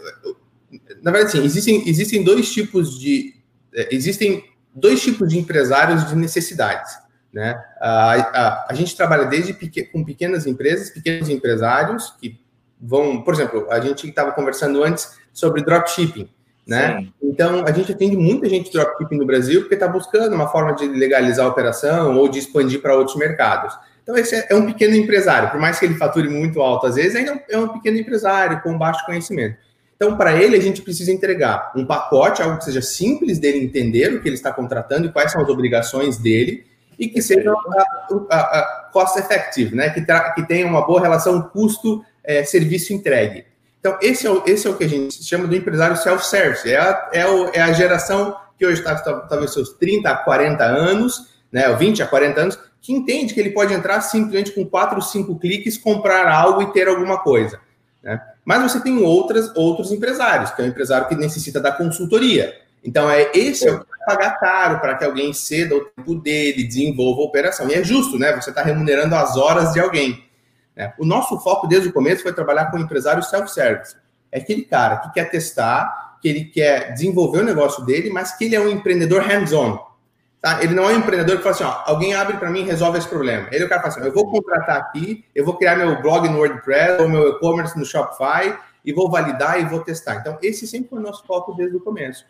Na 1.02 1.12
verdade, 1.12 1.32
sim, 1.32 1.44
existem, 1.44 1.88
existem 1.88 2.24
dois 2.24 2.52
tipos 2.52 3.00
de. 3.00 3.36
É, 3.74 3.94
existem 3.96 4.44
dois 4.74 5.02
tipos 5.02 5.30
de 5.30 5.40
empresários 5.40 6.08
de 6.08 6.16
necessidades. 6.16 6.92
Né? 7.34 7.62
A, 7.80 8.14
a, 8.14 8.68
a 8.70 8.74
gente 8.74 8.96
trabalha 8.96 9.26
desde 9.26 9.54
pequ 9.54 9.90
com 9.92 10.04
pequenas 10.04 10.46
empresas, 10.46 10.90
pequenos 10.90 11.30
empresários 11.30 12.14
que 12.20 12.40
vão, 12.80 13.22
por 13.22 13.34
exemplo, 13.34 13.68
a 13.70 13.80
gente 13.80 14.08
estava 14.08 14.32
conversando 14.32 14.84
antes 14.84 15.18
sobre 15.32 15.64
dropshipping. 15.64 16.30
Né? 16.68 17.08
Então, 17.22 17.66
a 17.66 17.72
gente 17.72 17.92
atende 17.92 18.16
muita 18.16 18.48
gente 18.48 18.72
dropshipping 18.72 19.18
no 19.18 19.26
Brasil 19.26 19.62
porque 19.62 19.76
está 19.76 19.88
buscando 19.88 20.34
uma 20.34 20.48
forma 20.48 20.74
de 20.74 20.88
legalizar 20.88 21.46
a 21.46 21.50
operação 21.50 22.18
ou 22.18 22.30
de 22.30 22.40
expandir 22.40 22.82
para 22.82 22.96
outros 22.96 23.16
mercados. 23.18 23.74
Então, 24.04 24.18
esse 24.18 24.36
é 24.50 24.56
um 24.56 24.66
pequeno 24.66 24.96
empresário, 24.96 25.52
por 25.52 25.60
mais 25.60 25.80
que 25.80 25.86
ele 25.86 25.94
fature 25.96 26.28
muito 26.28 26.62
alto, 26.62 26.88
às 26.88 26.96
vezes 26.96 27.16
ainda 27.16 27.44
é 27.50 27.58
um 27.58 27.68
pequeno 27.68 27.98
empresário 27.98 28.62
com 28.62 28.78
baixo 28.78 29.06
conhecimento. 29.06 29.58
Então, 29.96 30.18
para 30.18 30.36
ele, 30.36 30.58
a 30.58 30.60
gente 30.60 30.82
precisa 30.82 31.12
entregar 31.12 31.72
um 31.76 31.86
pacote, 31.86 32.42
algo 32.42 32.58
que 32.58 32.66
seja 32.66 32.82
simples 32.82 33.38
dele 33.38 33.64
entender 33.64 34.12
o 34.14 34.22
que 34.22 34.28
ele 34.28 34.36
está 34.36 34.52
contratando 34.52 35.06
e 35.06 35.12
quais 35.12 35.32
são 35.32 35.42
as 35.42 35.48
obrigações 35.48 36.18
dele, 36.18 36.66
e 36.98 37.08
que 37.08 37.22
seja 37.22 37.52
a, 37.52 38.36
a, 38.36 38.40
a 38.40 38.90
cost 38.92 39.20
effective, 39.20 39.76
né? 39.76 39.92
que, 39.92 40.02
que 40.02 40.48
tenha 40.48 40.66
uma 40.66 40.86
boa 40.86 41.00
relação 41.00 41.42
custo-serviço 41.42 42.94
é, 42.94 42.96
entregue. 42.96 43.46
Então, 43.80 43.98
esse 44.02 44.26
é, 44.26 44.30
o, 44.32 44.44
esse 44.46 44.68
é 44.68 44.70
o 44.70 44.76
que 44.76 44.84
a 44.84 44.90
gente 44.90 45.24
chama 45.24 45.48
do 45.48 45.56
empresário 45.56 45.98
self-service. 45.98 46.68
É 46.68 46.78
a, 46.78 47.10
é, 47.14 47.28
o, 47.28 47.50
é 47.54 47.62
a 47.62 47.72
geração 47.72 48.36
que 48.58 48.66
hoje 48.66 48.80
está 48.80 48.96
talvez 48.96 49.52
seus 49.52 49.70
30 49.74 50.10
a 50.10 50.16
40 50.16 50.64
anos, 50.64 51.28
né, 51.52 51.68
ou 51.70 51.78
20 51.78 52.04
a 52.04 52.08
40 52.08 52.42
anos, 52.42 52.60
que 52.82 52.92
entende 52.92 53.34
que 53.34 53.40
ele 53.40 53.52
pode 53.52 53.74
entrar 53.74 54.02
simplesmente 54.02 54.52
com 54.52 54.66
4 54.66 54.96
ou 54.96 55.02
5 55.02 55.38
cliques, 55.38 55.78
comprar 55.78 56.28
algo 56.28 56.64
e 56.64 56.74
ter 56.74 56.88
alguma 56.88 57.20
coisa. 57.20 57.60
Né? 58.02 58.20
Mas 58.44 58.64
você 58.64 58.82
tem 58.82 58.98
outras, 58.98 59.56
outros 59.56 59.92
empresários, 59.92 60.50
que 60.52 60.62
é 60.62 60.66
o 60.66 60.68
empresário 60.68 61.08
que 61.08 61.16
necessita 61.16 61.60
da 61.60 61.72
consultoria. 61.72 62.60
Então, 62.84 63.08
é 63.10 63.30
esse 63.36 63.68
é 63.68 63.72
o 63.72 63.80
que 63.80 63.86
vai 63.88 64.00
pagar 64.16 64.40
caro 64.40 64.80
para 64.80 64.96
que 64.96 65.06
alguém 65.06 65.32
ceda 65.32 65.76
o 65.76 65.86
tempo 65.86 66.16
dele, 66.16 66.64
desenvolva 66.64 67.22
a 67.22 67.26
operação. 67.26 67.70
E 67.70 67.76
é 67.76 67.84
justo, 67.84 68.18
né? 68.18 68.36
Você 68.36 68.50
está 68.50 68.64
remunerando 68.64 69.16
as 69.16 69.38
horas 69.38 69.72
de 69.74 69.80
alguém. 69.80 70.26
Né? 70.76 70.92
O 70.98 71.06
nosso 71.06 71.40
foco 71.40 71.68
desde 71.68 71.90
o 71.90 71.94
começo 71.94 72.24
foi 72.24 72.34
trabalhar 72.34 72.72
com 72.72 72.80
empresário 72.80 73.22
self-service. 73.22 73.96
É 74.32 74.40
aquele 74.40 74.64
cara 74.64 74.98
que 74.98 75.14
quer 75.14 75.30
testar, 75.30 76.18
que 76.20 76.28
ele 76.28 76.46
quer 76.46 76.94
desenvolver 76.94 77.42
o 77.42 77.44
negócio 77.44 77.86
dele, 77.86 78.10
mas 78.10 78.36
que 78.36 78.46
ele 78.46 78.56
é 78.56 78.60
um 78.60 78.70
empreendedor 78.70 79.22
hands-on. 79.22 79.91
Tá? 80.42 80.64
Ele 80.64 80.74
não 80.74 80.90
é 80.90 80.94
um 80.94 80.98
empreendedor 80.98 81.38
que 81.38 81.44
fala 81.44 81.56
assim, 81.56 81.64
ó, 81.64 81.84
alguém 81.86 82.16
abre 82.16 82.38
para 82.38 82.50
mim 82.50 82.62
e 82.62 82.64
resolve 82.64 82.98
esse 82.98 83.08
problema. 83.08 83.48
Ele 83.52 83.64
é 83.64 83.66
o 83.68 83.70
cara 83.70 83.82
que 83.82 83.90
fala 83.90 84.00
assim, 84.00 84.10
eu 84.10 84.14
vou 84.14 84.32
contratar 84.32 84.78
aqui, 84.78 85.24
eu 85.36 85.46
vou 85.46 85.56
criar 85.56 85.76
meu 85.76 86.02
blog 86.02 86.28
no 86.28 86.40
WordPress 86.40 87.00
ou 87.02 87.08
meu 87.08 87.30
e-commerce 87.30 87.78
no 87.78 87.86
Shopify 87.86 88.58
e 88.84 88.92
vou 88.92 89.10
validar 89.10 89.62
e 89.62 89.66
vou 89.66 89.82
testar. 89.82 90.16
Então, 90.16 90.40
esse 90.42 90.66
sempre 90.66 90.90
foi 90.90 91.00
o 91.00 91.02
nosso 91.02 91.24
foco 91.28 91.54
desde 91.54 91.78
o 91.78 91.80
começo. 91.80 92.26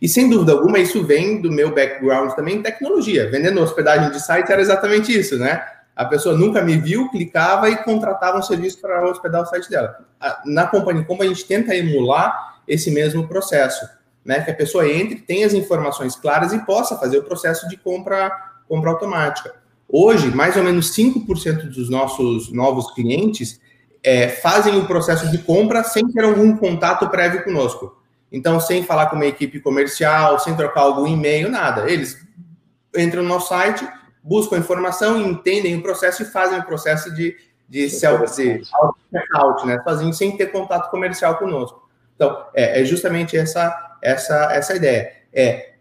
E 0.00 0.08
sem 0.08 0.30
dúvida 0.30 0.52
alguma, 0.52 0.78
isso 0.78 1.02
vem 1.02 1.40
do 1.40 1.50
meu 1.50 1.74
background 1.74 2.32
também 2.34 2.56
em 2.56 2.62
tecnologia. 2.62 3.28
Vendendo 3.30 3.60
hospedagem 3.60 4.10
de 4.10 4.20
site 4.20 4.52
era 4.52 4.60
exatamente 4.60 5.18
isso, 5.18 5.36
né? 5.36 5.66
A 5.96 6.04
pessoa 6.04 6.36
nunca 6.36 6.62
me 6.62 6.76
viu, 6.76 7.10
clicava 7.10 7.70
e 7.70 7.76
contratava 7.78 8.38
um 8.38 8.42
serviço 8.42 8.78
para 8.80 9.08
hospedar 9.08 9.42
o 9.42 9.46
site 9.46 9.70
dela. 9.70 9.98
Na 10.44 10.66
companhia, 10.66 11.04
como 11.04 11.22
a 11.22 11.26
gente 11.26 11.44
tenta 11.46 11.74
emular 11.74 12.58
esse 12.68 12.90
mesmo 12.90 13.26
processo, 13.26 13.88
né? 14.26 14.42
Que 14.42 14.50
a 14.50 14.54
pessoa 14.54 14.86
entre, 14.88 15.16
tenha 15.16 15.46
as 15.46 15.54
informações 15.54 16.16
claras 16.16 16.52
e 16.52 16.58
possa 16.66 16.98
fazer 16.98 17.18
o 17.18 17.22
processo 17.22 17.68
de 17.68 17.76
compra, 17.76 18.30
compra 18.68 18.90
automática. 18.90 19.54
Hoje, 19.88 20.28
mais 20.34 20.56
ou 20.56 20.64
menos 20.64 20.90
5% 20.94 21.68
dos 21.68 21.88
nossos 21.88 22.52
novos 22.52 22.92
clientes 22.92 23.60
é, 24.02 24.28
fazem 24.28 24.76
o 24.78 24.86
processo 24.86 25.30
de 25.30 25.38
compra 25.38 25.84
sem 25.84 26.06
ter 26.08 26.24
algum 26.24 26.56
contato 26.56 27.08
prévio 27.08 27.44
conosco. 27.44 27.96
Então, 28.30 28.58
sem 28.58 28.82
falar 28.82 29.06
com 29.06 29.16
uma 29.16 29.26
equipe 29.26 29.60
comercial, 29.60 30.38
sem 30.40 30.56
trocar 30.56 30.82
algum 30.82 31.06
e-mail, 31.06 31.48
nada. 31.48 31.88
Eles 31.88 32.16
entram 32.96 33.22
no 33.22 33.28
nosso 33.28 33.48
site, 33.48 33.86
buscam 34.22 34.58
informação, 34.58 35.20
entendem 35.20 35.76
o 35.76 35.82
processo 35.82 36.22
e 36.22 36.26
fazem 36.26 36.58
o 36.58 36.64
processo 36.64 37.14
de, 37.14 37.36
de 37.68 37.88
self-checkout, 37.88 39.66
né? 39.66 39.80
Sozinho, 39.84 40.12
sem 40.12 40.36
ter 40.36 40.46
contato 40.46 40.90
comercial 40.90 41.36
conosco. 41.36 41.88
Então, 42.16 42.46
é, 42.54 42.82
é 42.82 42.84
justamente 42.84 43.36
essa, 43.36 43.85
essa, 44.06 44.52
essa 44.52 44.74
ideia. 44.76 45.12
É 45.32 45.74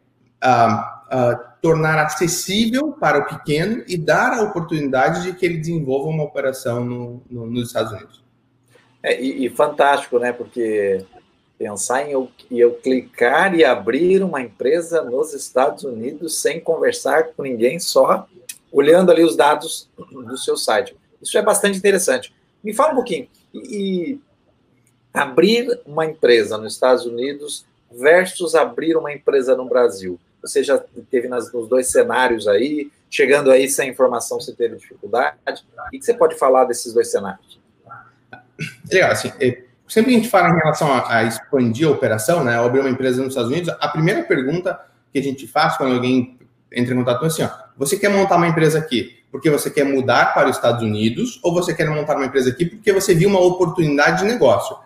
uh, 0.44 1.14
uh, 1.16 1.40
tornar 1.62 2.04
acessível 2.04 2.92
para 2.92 3.20
o 3.20 3.26
pequeno 3.26 3.84
e 3.88 3.98
dar 3.98 4.34
a 4.34 4.44
oportunidade 4.44 5.24
de 5.24 5.34
que 5.34 5.46
ele 5.46 5.58
desenvolva 5.58 6.10
uma 6.10 6.24
operação 6.24 6.84
no, 6.84 7.22
no, 7.30 7.46
nos 7.46 7.68
Estados 7.68 7.92
Unidos. 7.92 8.24
É, 9.02 9.22
e, 9.22 9.46
e 9.46 9.50
fantástico, 9.50 10.18
né? 10.20 10.34
Porque 10.34 11.06
pensar 11.58 12.08
em 12.08 12.12
eu, 12.12 12.30
eu 12.52 12.74
clicar 12.74 13.56
e 13.56 13.64
abrir 13.64 14.24
uma 14.24 14.42
empresa 14.42 15.02
nos 15.04 15.34
Estados 15.34 15.84
Unidos 15.84 16.42
sem 16.42 16.60
conversar 16.60 17.30
com 17.30 17.44
ninguém, 17.44 17.80
só 17.80 18.28
olhando 18.72 19.12
ali 19.12 19.24
os 19.24 19.36
dados 19.36 19.90
do 20.12 20.38
seu 20.38 20.58
site. 20.58 20.96
Isso 21.22 21.38
é 21.38 21.42
bastante 21.42 21.78
interessante. 21.78 22.34
Me 22.64 22.74
fala 22.74 22.92
um 22.92 22.96
pouquinho. 22.96 23.28
E, 23.54 23.60
e 23.60 24.22
abrir 25.14 25.80
uma 25.86 26.06
empresa 26.06 26.58
nos 26.58 26.74
Estados 26.74 27.06
Unidos 27.06 27.66
versus 27.98 28.56
abrir 28.56 28.96
uma 28.98 29.14
empresa 29.14 29.56
no 29.56 29.68
Brasil. 29.68 30.20
Você 30.42 30.64
já 30.64 30.78
teve 31.10 31.28
nas, 31.28 31.52
nos 31.52 31.68
dois 31.68 31.88
cenários 31.88 32.48
aí, 32.48 32.92
chegando 33.10 33.50
aí 33.50 33.68
sem 33.70 33.90
informação, 33.90 34.40
você 34.40 34.54
teve 34.54 34.76
dificuldade. 34.76 35.38
O 35.88 35.90
que 35.92 36.02
você 36.02 36.14
pode 36.14 36.36
falar 36.38 36.66
desses 36.66 36.94
dois 36.94 37.10
cenários? 37.10 37.60
Legal, 38.92 39.12
assim, 39.12 39.32
é, 39.40 39.64
sempre 39.88 40.14
a 40.14 40.18
gente 40.18 40.30
fala 40.30 40.50
em 40.50 40.56
relação 40.56 40.92
a, 40.92 41.18
a, 41.18 41.24
expandir 41.24 41.88
a 41.88 41.92
operação, 41.92 42.44
né, 42.44 42.58
abrir 42.58 42.82
uma 42.82 42.90
empresa 42.90 43.18
nos 43.18 43.30
Estados 43.30 43.52
Unidos, 43.52 43.76
a 43.80 43.88
primeira 43.88 44.24
pergunta 44.24 44.80
que 45.12 45.20
a 45.20 45.24
gente 45.24 45.48
faz 45.48 45.78
quando 45.78 45.96
alguém 45.96 46.38
entra 46.72 46.94
em 46.94 46.98
contato 46.98 47.24
é 47.24 47.28
assim, 47.28 47.44
ó, 47.44 47.50
você 47.78 47.98
quer 47.98 48.10
montar 48.10 48.38
uma 48.38 48.48
empresa 48.48 48.78
aqui 48.80 49.24
porque 49.32 49.50
você 49.50 49.70
quer 49.70 49.84
mudar 49.84 50.34
para 50.34 50.50
os 50.50 50.56
Estados 50.56 50.82
Unidos 50.82 51.40
ou 51.44 51.54
você 51.54 51.74
quer 51.74 51.90
montar 51.90 52.16
uma 52.16 52.26
empresa 52.26 52.50
aqui 52.50 52.66
porque 52.66 52.94
você 52.94 53.14
viu 53.14 53.28
uma 53.28 53.40
oportunidade 53.42 54.20
de 54.20 54.26
negócio? 54.26 54.78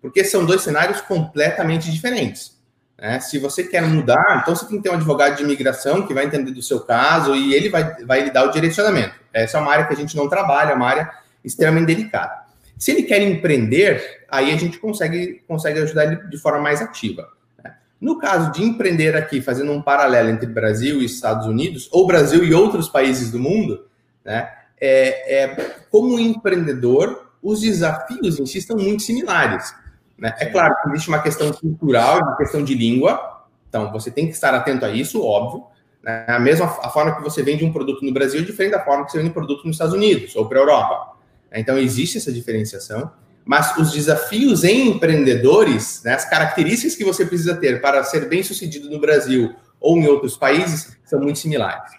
Porque 0.00 0.24
são 0.24 0.46
dois 0.46 0.62
cenários 0.62 1.00
completamente 1.02 1.92
diferentes. 1.92 2.57
Né? 2.98 3.20
Se 3.20 3.38
você 3.38 3.62
quer 3.62 3.82
mudar, 3.82 4.40
então 4.42 4.54
você 4.54 4.66
tem 4.66 4.78
que 4.78 4.82
ter 4.82 4.90
um 4.90 4.94
advogado 4.94 5.36
de 5.36 5.44
imigração 5.44 6.06
que 6.06 6.12
vai 6.12 6.24
entender 6.24 6.50
do 6.50 6.62
seu 6.62 6.80
caso 6.80 7.34
e 7.34 7.54
ele 7.54 7.68
vai, 7.68 8.04
vai 8.04 8.24
lhe 8.24 8.30
dar 8.30 8.44
o 8.44 8.50
direcionamento. 8.50 9.14
Essa 9.32 9.58
é 9.58 9.60
uma 9.60 9.72
área 9.72 9.86
que 9.86 9.94
a 9.94 9.96
gente 9.96 10.16
não 10.16 10.28
trabalha, 10.28 10.72
é 10.72 10.74
uma 10.74 10.88
área 10.88 11.10
extremamente 11.44 11.86
delicada. 11.86 12.48
Se 12.76 12.90
ele 12.90 13.02
quer 13.02 13.22
empreender, 13.22 14.24
aí 14.28 14.52
a 14.52 14.56
gente 14.56 14.78
consegue, 14.78 15.42
consegue 15.46 15.80
ajudar 15.80 16.04
ele 16.04 16.28
de 16.28 16.38
forma 16.38 16.60
mais 16.60 16.80
ativa. 16.80 17.28
Né? 17.62 17.74
No 18.00 18.18
caso 18.18 18.52
de 18.52 18.62
empreender 18.62 19.16
aqui, 19.16 19.40
fazendo 19.40 19.72
um 19.72 19.82
paralelo 19.82 20.30
entre 20.30 20.46
Brasil 20.46 21.00
e 21.00 21.04
Estados 21.04 21.46
Unidos, 21.46 21.88
ou 21.92 22.06
Brasil 22.06 22.44
e 22.44 22.54
outros 22.54 22.88
países 22.88 23.30
do 23.30 23.38
mundo, 23.38 23.86
né, 24.24 24.48
é, 24.80 25.42
é, 25.42 25.76
como 25.90 26.18
empreendedor, 26.18 27.32
os 27.42 27.60
desafios 27.60 28.38
em 28.38 28.46
si 28.46 28.58
estão 28.58 28.76
muito 28.76 29.02
similares. 29.02 29.74
Né? 30.18 30.34
É 30.38 30.46
claro 30.46 30.74
que 30.82 30.88
existe 30.90 31.08
uma 31.08 31.22
questão 31.22 31.52
cultural, 31.52 32.18
uma 32.18 32.36
questão 32.36 32.64
de 32.64 32.74
língua, 32.74 33.46
então 33.68 33.92
você 33.92 34.10
tem 34.10 34.26
que 34.26 34.32
estar 34.32 34.52
atento 34.52 34.84
a 34.84 34.90
isso, 34.90 35.24
óbvio. 35.24 35.64
Né? 36.02 36.24
A 36.26 36.40
mesma 36.40 36.66
a 36.66 36.90
forma 36.90 37.14
que 37.14 37.22
você 37.22 37.42
vende 37.42 37.64
um 37.64 37.72
produto 37.72 38.04
no 38.04 38.12
Brasil 38.12 38.40
é 38.40 38.44
diferente 38.44 38.72
da 38.72 38.84
forma 38.84 39.04
que 39.04 39.12
você 39.12 39.18
vende 39.18 39.30
um 39.30 39.34
produto 39.34 39.64
nos 39.64 39.76
Estados 39.76 39.94
Unidos 39.94 40.34
ou 40.34 40.46
para 40.48 40.58
a 40.58 40.62
Europa. 40.62 41.16
Então 41.52 41.78
existe 41.78 42.18
essa 42.18 42.32
diferenciação, 42.32 43.10
mas 43.44 43.76
os 43.78 43.92
desafios 43.92 44.64
em 44.64 44.88
empreendedores, 44.88 46.02
né, 46.04 46.14
as 46.14 46.28
características 46.28 46.96
que 46.96 47.04
você 47.04 47.24
precisa 47.24 47.54
ter 47.54 47.80
para 47.80 48.02
ser 48.04 48.28
bem 48.28 48.42
sucedido 48.42 48.90
no 48.90 49.00
Brasil 49.00 49.54
ou 49.80 49.96
em 49.96 50.06
outros 50.06 50.36
países 50.36 50.98
são 51.04 51.20
muito 51.20 51.38
similares. 51.38 51.92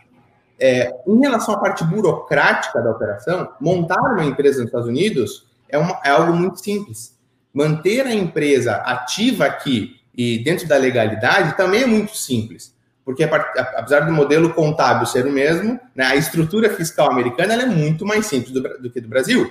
É, 0.60 0.92
em 1.08 1.20
relação 1.20 1.56
à 1.56 1.58
parte 1.58 1.86
burocrática 1.86 2.82
da 2.82 2.92
operação, 2.92 3.50
montar 3.62 4.02
uma 4.02 4.26
empresa 4.26 4.60
nos 4.60 4.68
Estados 4.68 4.90
Unidos 4.90 5.48
é, 5.70 5.78
uma, 5.78 6.00
é 6.04 6.10
algo 6.10 6.34
muito 6.34 6.60
simples 6.60 7.18
manter 7.54 8.06
a 8.06 8.14
empresa 8.14 8.76
ativa 8.76 9.46
aqui 9.46 10.00
e 10.16 10.44
dentro 10.44 10.68
da 10.68 10.78
legalidade 10.78 11.56
também 11.56 11.84
é 11.84 11.88
muito 11.88 12.16
simples. 12.16 12.76
Porque 13.06 13.24
apesar 13.24 14.02
do 14.02 14.12
modelo 14.12 14.54
contábil 14.54 15.08
ser 15.08 15.26
o 15.26 15.32
mesmo, 15.32 15.80
né, 15.96 16.06
a 16.06 16.16
estrutura 16.16 16.70
fiscal 16.70 17.10
americana 17.10 17.56
é 17.56 17.66
muito 17.66 18.06
mais 18.06 18.28
simples 18.28 18.52
do, 18.52 18.62
do 18.62 18.90
que 18.90 19.02
do 19.02 19.08
Brasil. 19.08 19.50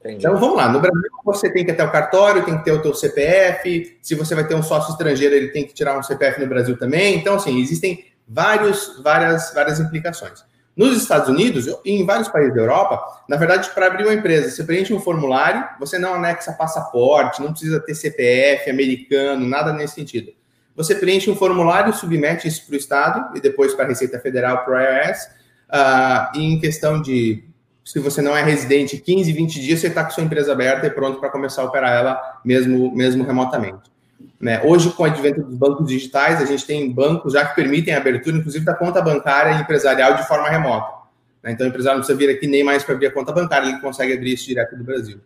Entendi. 0.00 0.18
Então 0.18 0.36
vamos 0.38 0.56
lá, 0.56 0.68
no 0.68 0.80
Brasil 0.80 1.02
você 1.24 1.50
tem 1.50 1.64
que 1.64 1.72
ter 1.72 1.82
o 1.82 1.90
cartório, 1.90 2.44
tem 2.44 2.58
que 2.58 2.64
ter 2.64 2.72
o 2.72 2.82
teu 2.82 2.94
CPF, 2.94 3.98
se 4.02 4.14
você 4.14 4.34
vai 4.34 4.46
ter 4.46 4.54
um 4.54 4.62
sócio 4.62 4.92
estrangeiro, 4.92 5.34
ele 5.34 5.48
tem 5.48 5.66
que 5.66 5.72
tirar 5.72 5.98
um 5.98 6.02
CPF 6.02 6.40
no 6.40 6.46
Brasil 6.46 6.76
também. 6.76 7.16
Então, 7.16 7.36
assim, 7.36 7.58
existem 7.60 8.04
vários, 8.28 9.00
várias, 9.02 9.52
várias 9.54 9.80
implicações. 9.80 10.44
Nos 10.76 10.96
Estados 10.96 11.28
Unidos 11.28 11.66
e 11.84 11.92
em 11.92 12.04
vários 12.04 12.28
países 12.28 12.52
da 12.52 12.60
Europa, 12.60 13.00
na 13.28 13.36
verdade, 13.36 13.70
para 13.70 13.86
abrir 13.86 14.04
uma 14.04 14.14
empresa, 14.14 14.50
você 14.50 14.64
preenche 14.64 14.92
um 14.92 15.00
formulário, 15.00 15.64
você 15.78 15.98
não 15.98 16.14
anexa 16.14 16.52
passaporte, 16.52 17.40
não 17.40 17.52
precisa 17.52 17.78
ter 17.78 17.94
CPF 17.94 18.68
americano, 18.70 19.46
nada 19.46 19.72
nesse 19.72 19.94
sentido. 19.94 20.32
Você 20.74 20.96
preenche 20.96 21.30
um 21.30 21.36
formulário, 21.36 21.94
submete 21.94 22.48
isso 22.48 22.66
para 22.66 22.74
o 22.74 22.76
Estado 22.76 23.36
e 23.36 23.40
depois 23.40 23.72
para 23.74 23.84
a 23.84 23.88
Receita 23.88 24.18
Federal, 24.18 24.64
para 24.64 24.74
o 24.74 24.80
IRS, 24.80 25.28
uh, 25.70 26.38
e 26.38 26.52
em 26.52 26.58
questão 26.58 27.00
de, 27.00 27.44
se 27.84 28.00
você 28.00 28.20
não 28.20 28.36
é 28.36 28.42
residente, 28.42 28.98
15, 28.98 29.32
20 29.32 29.60
dias, 29.60 29.78
você 29.78 29.86
está 29.86 30.02
com 30.02 30.10
sua 30.10 30.24
empresa 30.24 30.50
aberta 30.50 30.88
e 30.88 30.90
pronto 30.90 31.20
para 31.20 31.30
começar 31.30 31.62
a 31.62 31.66
operar 31.66 31.92
ela 31.92 32.40
mesmo, 32.44 32.92
mesmo 32.92 33.22
remotamente. 33.22 33.93
Né? 34.44 34.60
Hoje, 34.62 34.90
com 34.90 35.04
o 35.04 35.06
advento 35.06 35.42
dos 35.42 35.56
bancos 35.56 35.88
digitais, 35.88 36.38
a 36.38 36.44
gente 36.44 36.66
tem 36.66 36.92
bancos 36.92 37.32
já 37.32 37.46
que 37.46 37.56
permitem 37.56 37.94
a 37.94 37.96
abertura, 37.96 38.36
inclusive, 38.36 38.62
da 38.62 38.74
conta 38.74 39.00
bancária 39.00 39.58
empresarial 39.58 40.16
de 40.16 40.28
forma 40.28 40.50
remota. 40.50 40.86
Né? 41.42 41.52
Então, 41.52 41.66
o 41.66 41.70
empresário 41.70 41.96
não 41.96 42.04
precisa 42.04 42.18
vir 42.18 42.30
aqui 42.30 42.46
nem 42.46 42.62
mais 42.62 42.84
para 42.84 42.94
abrir 42.94 43.06
a 43.06 43.10
conta 43.10 43.32
bancária, 43.32 43.70
ele 43.70 43.80
consegue 43.80 44.12
abrir 44.12 44.34
isso 44.34 44.44
direto 44.44 44.76
do 44.76 44.84
Brasil. 44.84 45.18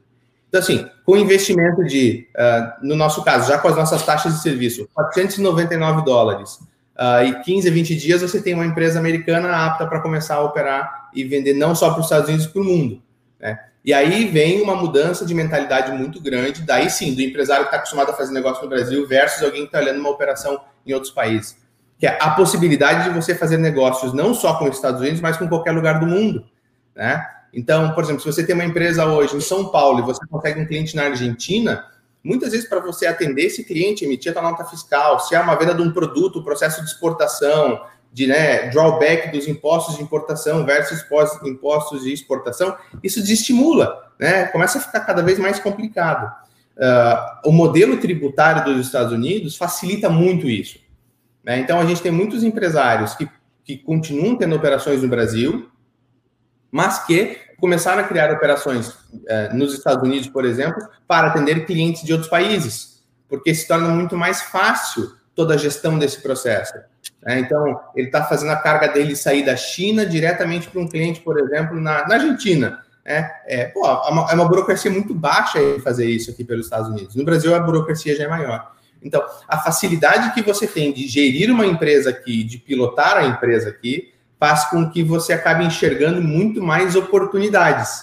Então, 0.48 0.60
assim, 0.60 0.88
com 1.04 1.16
investimento 1.16 1.82
de, 1.82 2.28
uh, 2.37 2.87
no 2.87 2.94
nosso 2.94 3.25
caso, 3.25 3.48
já 3.48 3.58
com 3.58 3.66
as 3.66 3.75
nossas 3.75 4.04
taxas 4.06 4.34
de 4.34 4.40
serviço, 4.40 4.88
499 4.94 6.04
dólares 6.04 6.60
uh, 6.96 7.25
e 7.26 7.42
15 7.42 7.68
a 7.68 7.72
20 7.72 7.96
dias, 7.96 8.22
você 8.22 8.40
tem 8.40 8.54
uma 8.54 8.66
empresa 8.66 9.00
americana 9.00 9.66
apta 9.66 9.84
para 9.84 9.98
começar 9.98 10.37
a 10.37 10.44
operar 10.44 11.10
e 11.12 11.25
vender 11.25 11.54
não 11.54 11.75
só 11.75 11.90
para 11.90 11.98
os 11.98 12.06
Estados 12.06 12.28
Unidos, 12.28 12.46
para 12.46 12.62
o 12.62 12.64
mundo. 12.64 13.02
Né? 13.40 13.58
E 13.88 13.95
aí 13.95 14.26
vem 14.26 14.61
uma 14.61 14.75
mudança 14.75 15.25
de 15.25 15.33
mentalidade 15.33 15.90
muito 15.92 16.21
grande, 16.21 16.61
daí 16.61 16.90
sim, 16.90 17.14
do 17.14 17.23
empresário 17.23 17.62
que 17.62 17.68
está 17.68 17.78
acostumado 17.78 18.11
a 18.11 18.12
fazer 18.12 18.35
negócio 18.35 18.62
no 18.62 18.68
Brasil 18.68 19.09
versus 19.09 19.42
alguém 19.42 19.62
que 19.62 19.68
está 19.68 19.78
olhando 19.78 19.99
uma 19.99 20.11
operação 20.11 20.61
em 20.87 20.92
outros 20.92 21.11
países. 21.11 21.57
Que 21.99 22.07
é 22.07 22.18
a 22.21 22.33
possibilidade 22.33 23.04
de 23.04 23.16
você 23.16 23.35
fazer 23.35 23.57
negócios 23.57 24.12
não 24.12 24.35
só 24.35 24.59
com 24.59 24.66
os 24.68 24.76
Estados 24.76 25.00
Unidos, 25.00 25.23
mas 25.23 25.38
com 25.38 25.49
qualquer 25.49 25.71
lugar 25.71 26.00
do 26.00 26.07
mundo. 26.07 26.45
Né? 26.95 27.26
Então, 27.50 27.92
por 27.92 28.04
exemplo, 28.04 28.21
se 28.21 28.30
você 28.30 28.45
tem 28.45 28.54
uma 28.54 28.66
empresa 28.66 29.07
hoje 29.07 29.35
em 29.35 29.40
São 29.40 29.71
Paulo 29.71 30.00
e 30.00 30.02
você 30.02 30.21
consegue 30.26 30.61
um 30.61 30.66
cliente 30.66 30.95
na 30.95 31.04
Argentina, 31.04 31.87
muitas 32.23 32.52
vezes 32.52 32.68
para 32.68 32.80
você 32.80 33.07
atender 33.07 33.47
esse 33.47 33.64
cliente, 33.64 34.04
emitir 34.04 34.37
a 34.37 34.42
nota 34.42 34.64
fiscal, 34.64 35.18
se 35.18 35.35
é 35.35 35.40
uma 35.40 35.54
venda 35.54 35.75
de 35.75 35.80
um 35.80 35.90
produto, 35.90 36.45
processo 36.45 36.83
de 36.83 36.88
exportação, 36.88 37.80
de 38.12 38.26
né, 38.26 38.68
drawback 38.70 39.30
dos 39.30 39.46
impostos 39.46 39.96
de 39.96 40.02
importação 40.02 40.64
versus 40.64 41.04
impostos 41.44 42.02
de 42.02 42.12
exportação, 42.12 42.76
isso 43.02 43.20
desestimula, 43.20 44.10
né? 44.18 44.46
Começa 44.46 44.78
a 44.78 44.80
ficar 44.80 45.00
cada 45.00 45.22
vez 45.22 45.38
mais 45.38 45.60
complicado. 45.60 46.26
Uh, 46.76 47.48
o 47.48 47.52
modelo 47.52 47.96
tributário 47.98 48.64
dos 48.64 48.86
Estados 48.86 49.12
Unidos 49.12 49.56
facilita 49.56 50.08
muito 50.08 50.48
isso. 50.48 50.78
Né? 51.44 51.58
Então, 51.58 51.80
a 51.80 51.84
gente 51.84 52.02
tem 52.02 52.12
muitos 52.12 52.42
empresários 52.44 53.14
que, 53.14 53.28
que 53.64 53.76
continuam 53.76 54.36
tendo 54.36 54.54
operações 54.54 55.02
no 55.02 55.08
Brasil, 55.08 55.68
mas 56.70 57.04
que 57.04 57.36
começaram 57.58 58.02
a 58.02 58.06
criar 58.06 58.32
operações 58.32 58.90
uh, 58.90 59.54
nos 59.54 59.74
Estados 59.74 60.02
Unidos, 60.06 60.28
por 60.28 60.44
exemplo, 60.44 60.80
para 61.06 61.28
atender 61.28 61.66
clientes 61.66 62.02
de 62.04 62.12
outros 62.12 62.30
países, 62.30 63.04
porque 63.28 63.54
se 63.54 63.66
torna 63.66 63.88
muito 63.88 64.16
mais 64.16 64.42
fácil 64.42 65.17
toda 65.38 65.54
a 65.54 65.57
gestão 65.57 65.97
desse 65.97 66.21
processo. 66.21 66.75
Né? 67.23 67.38
Então, 67.38 67.80
ele 67.95 68.09
está 68.09 68.25
fazendo 68.25 68.50
a 68.50 68.57
carga 68.57 68.88
dele 68.88 69.14
sair 69.14 69.47
da 69.47 69.54
China 69.54 70.04
diretamente 70.04 70.68
para 70.68 70.80
um 70.80 70.88
cliente, 70.88 71.21
por 71.21 71.38
exemplo, 71.38 71.80
na, 71.80 72.09
na 72.09 72.16
Argentina. 72.16 72.80
É, 73.04 73.30
é, 73.47 73.64
pô, 73.66 73.87
é 73.87 74.11
uma, 74.11 74.30
é 74.33 74.35
uma 74.35 74.49
burocracia 74.49 74.90
muito 74.90 75.14
baixa 75.14 75.61
fazer 75.85 76.11
isso 76.11 76.33
aqui 76.33 76.42
pelos 76.42 76.66
Estados 76.66 76.88
Unidos. 76.88 77.14
No 77.14 77.25
Brasil, 77.25 77.54
a 77.54 77.61
burocracia 77.61 78.16
já 78.16 78.25
é 78.25 78.28
maior. 78.28 78.73
Então, 79.00 79.25
a 79.47 79.59
facilidade 79.59 80.35
que 80.35 80.42
você 80.42 80.66
tem 80.66 80.92
de 80.92 81.07
gerir 81.07 81.52
uma 81.52 81.64
empresa 81.64 82.11
aqui, 82.11 82.42
de 82.42 82.59
pilotar 82.59 83.16
a 83.16 83.25
empresa 83.25 83.68
aqui, 83.68 84.12
faz 84.40 84.64
com 84.71 84.90
que 84.90 85.04
você 85.04 85.33
acabe 85.33 85.64
enxergando 85.64 86.21
muito 86.21 86.61
mais 86.61 86.97
oportunidades. 86.97 88.02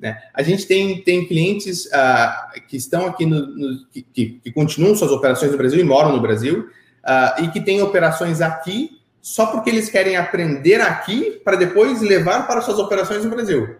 Né? 0.00 0.18
A 0.32 0.42
gente 0.42 0.66
tem, 0.66 1.02
tem 1.02 1.26
clientes 1.26 1.84
uh, 1.86 2.60
que 2.66 2.76
estão 2.76 3.06
aqui, 3.06 3.26
no, 3.26 3.46
no 3.46 3.86
que, 3.92 4.40
que, 4.42 4.52
continuam 4.52 4.96
suas 4.96 5.10
operações 5.10 5.52
no 5.52 5.58
Brasil 5.58 5.78
e 5.78 5.84
moram 5.84 6.12
no 6.12 6.22
Brasil, 6.22 6.70
uh, 7.04 7.44
e 7.44 7.48
que 7.48 7.60
têm 7.60 7.82
operações 7.82 8.40
aqui 8.40 8.98
só 9.20 9.46
porque 9.46 9.68
eles 9.68 9.90
querem 9.90 10.16
aprender 10.16 10.80
aqui 10.80 11.40
para 11.44 11.56
depois 11.56 12.00
levar 12.00 12.46
para 12.46 12.62
suas 12.62 12.78
operações 12.78 13.22
no 13.22 13.30
Brasil. 13.30 13.76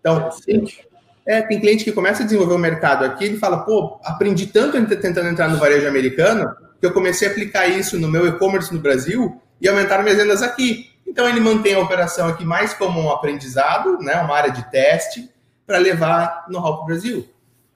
Então, 0.00 0.30
tem, 0.46 0.64
é, 1.26 1.42
tem 1.42 1.60
cliente 1.60 1.84
que 1.84 1.92
começa 1.92 2.22
a 2.22 2.24
desenvolver 2.24 2.54
o 2.54 2.58
mercado 2.58 3.04
aqui, 3.04 3.24
ele 3.24 3.36
fala, 3.36 3.58
pô, 3.58 4.00
aprendi 4.02 4.46
tanto 4.46 4.82
tentando 4.96 5.28
entrar 5.28 5.48
no 5.48 5.58
varejo 5.58 5.86
americano, 5.86 6.50
que 6.80 6.86
eu 6.86 6.92
comecei 6.92 7.28
a 7.28 7.30
aplicar 7.30 7.66
isso 7.66 7.98
no 7.98 8.08
meu 8.08 8.26
e-commerce 8.26 8.72
no 8.72 8.80
Brasil 8.80 9.38
e 9.60 9.68
aumentar 9.68 10.02
minhas 10.02 10.16
vendas 10.16 10.42
aqui. 10.42 10.90
Então, 11.06 11.28
ele 11.28 11.40
mantém 11.40 11.74
a 11.74 11.80
operação 11.80 12.28
aqui 12.28 12.44
mais 12.44 12.72
como 12.72 12.98
um 12.98 13.10
aprendizado, 13.10 13.98
né, 13.98 14.14
uma 14.22 14.34
área 14.34 14.50
de 14.50 14.70
teste, 14.70 15.28
para 15.68 15.76
levar 15.76 16.46
no 16.48 16.58
hall 16.58 16.76
para 16.76 16.82
o 16.82 16.86
Brasil. 16.86 17.28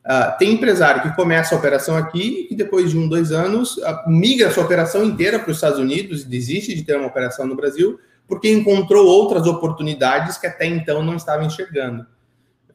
Uh, 0.04 0.37
tem 0.38 0.54
empresário 0.54 1.02
que 1.02 1.14
começa 1.14 1.54
a 1.54 1.58
operação 1.58 1.96
aqui 1.96 2.49
e 2.50 2.56
depois 2.56 2.90
de 2.90 2.99
um, 2.99 3.06
dois 3.06 3.30
anos 3.30 3.76
uh, 3.76 4.08
migra 4.08 4.49
a 4.49 4.50
sua 4.50 4.64
operação 4.64 5.04
inteira 5.04 5.38
para 5.38 5.50
os 5.50 5.58
Estados 5.58 5.78
Unidos 5.78 6.22
e 6.22 6.28
desiste 6.28 6.75
de 6.75 6.82
ter 6.82 6.96
uma 6.96 7.06
operação 7.06 7.46
no 7.46 7.54
Brasil 7.54 8.00
porque 8.26 8.50
encontrou 8.50 9.06
outras 9.06 9.46
oportunidades 9.46 10.38
que 10.38 10.46
até 10.46 10.64
então 10.64 11.02
não 11.02 11.16
estava 11.16 11.44
enxergando. 11.44 12.06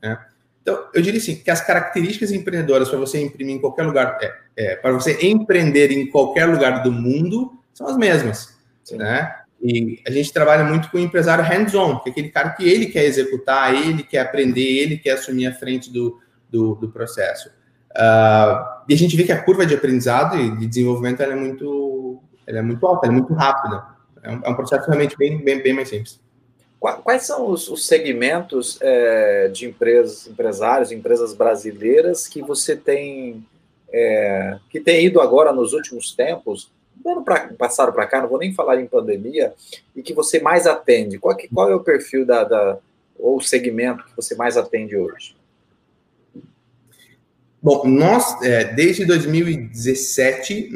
Né? 0.02 0.18
Então, 0.62 0.86
eu 0.94 1.02
diria 1.02 1.20
assim, 1.20 1.36
que 1.36 1.50
as 1.50 1.66
características 1.66 2.32
empreendedoras 2.32 2.90
para 2.90 3.00
você 3.00 3.20
imprimir 3.22 3.56
em 3.56 3.60
qualquer 3.60 3.84
lugar, 3.84 4.20
é, 4.22 4.34
é, 4.56 4.76
para 4.76 4.92
você 4.92 5.18
empreender 5.26 5.92
em 5.92 6.12
qualquer 6.12 6.46
lugar 6.46 6.84
do 6.84 6.92
mundo, 6.92 7.58
são 7.74 7.88
as 7.88 7.98
mesmas. 7.98 8.56
Né? 8.92 9.34
E 9.62 10.00
a 10.06 10.12
gente 10.12 10.32
trabalha 10.32 10.64
muito 10.64 10.90
com 10.92 10.98
o 10.98 11.00
empresário 11.00 11.44
hands-on, 11.44 12.00
que 12.00 12.10
é 12.10 12.12
aquele 12.12 12.30
cara 12.30 12.52
que 12.52 12.68
ele 12.68 12.88
quer 12.88 13.06
executar, 13.06 13.74
ele 13.74 14.04
quer 14.04 14.20
aprender, 14.20 14.62
ele 14.62 14.98
quer 14.98 15.12
assumir 15.12 15.48
a 15.48 15.54
frente 15.54 15.92
do, 15.92 16.20
do, 16.50 16.76
do 16.76 16.90
processo. 16.90 17.50
Uh, 17.92 18.86
e 18.88 18.94
a 18.94 18.98
gente 18.98 19.18
vê 19.18 19.24
que 19.24 19.32
a 19.32 19.42
curva 19.42 19.66
de 19.66 19.74
aprendizado 19.74 20.38
e 20.38 20.56
de 20.58 20.68
desenvolvimento 20.68 21.22
é 21.24 21.36
muito, 21.36 22.22
é 22.46 22.62
muito 22.62 22.86
alta, 22.86 23.08
é 23.08 23.10
muito 23.10 23.34
rápida. 23.34 23.84
É 24.22 24.32
um, 24.32 24.42
é 24.44 24.50
um, 24.50 24.56
processo 24.56 24.86
realmente 24.86 25.18
bem, 25.18 25.44
bem, 25.44 25.62
bem 25.62 25.74
mais 25.74 25.90
simples. 25.90 26.20
Quais 26.80 27.24
são 27.24 27.50
os, 27.50 27.68
os 27.70 27.88
segmentos 27.88 28.78
é, 28.82 29.48
de 29.48 29.66
empresas, 29.66 30.28
empresários, 30.28 30.92
empresas 30.92 31.34
brasileiras 31.34 32.28
que 32.28 32.40
você 32.40 32.76
tem, 32.76 33.44
é, 33.92 34.60
que 34.70 34.80
tem 34.80 35.04
ido 35.04 35.20
agora 35.20 35.52
nos 35.52 35.74
últimos 35.74 36.14
tempos 36.14 36.70
pra, 37.24 37.50
passaram 37.58 37.94
para 37.94 38.08
cá, 38.08 38.22
não 38.22 38.30
vou 38.30 38.40
nem 38.40 38.54
falar 38.54 38.80
em 38.80 38.88
pandemia, 38.88 39.54
e 39.96 40.02
que 40.02 40.14
você 40.14 40.40
mais 40.40 40.68
atende? 40.68 41.18
Qual, 41.18 41.36
que, 41.36 41.48
qual 41.48 41.70
é 41.70 41.76
o 41.76 41.84
perfil 41.84 42.26
da, 42.26 42.44
da, 42.44 42.78
ou 43.18 43.42
segmento 43.42 44.04
que 44.06 44.16
você 44.16 44.36
mais 44.36 44.58
atende 44.58 44.96
hoje? 44.96 45.36
Bom, 47.62 47.88
nós, 47.88 48.42
é, 48.44 48.66
desde 48.66 49.04
2017, 49.04 50.72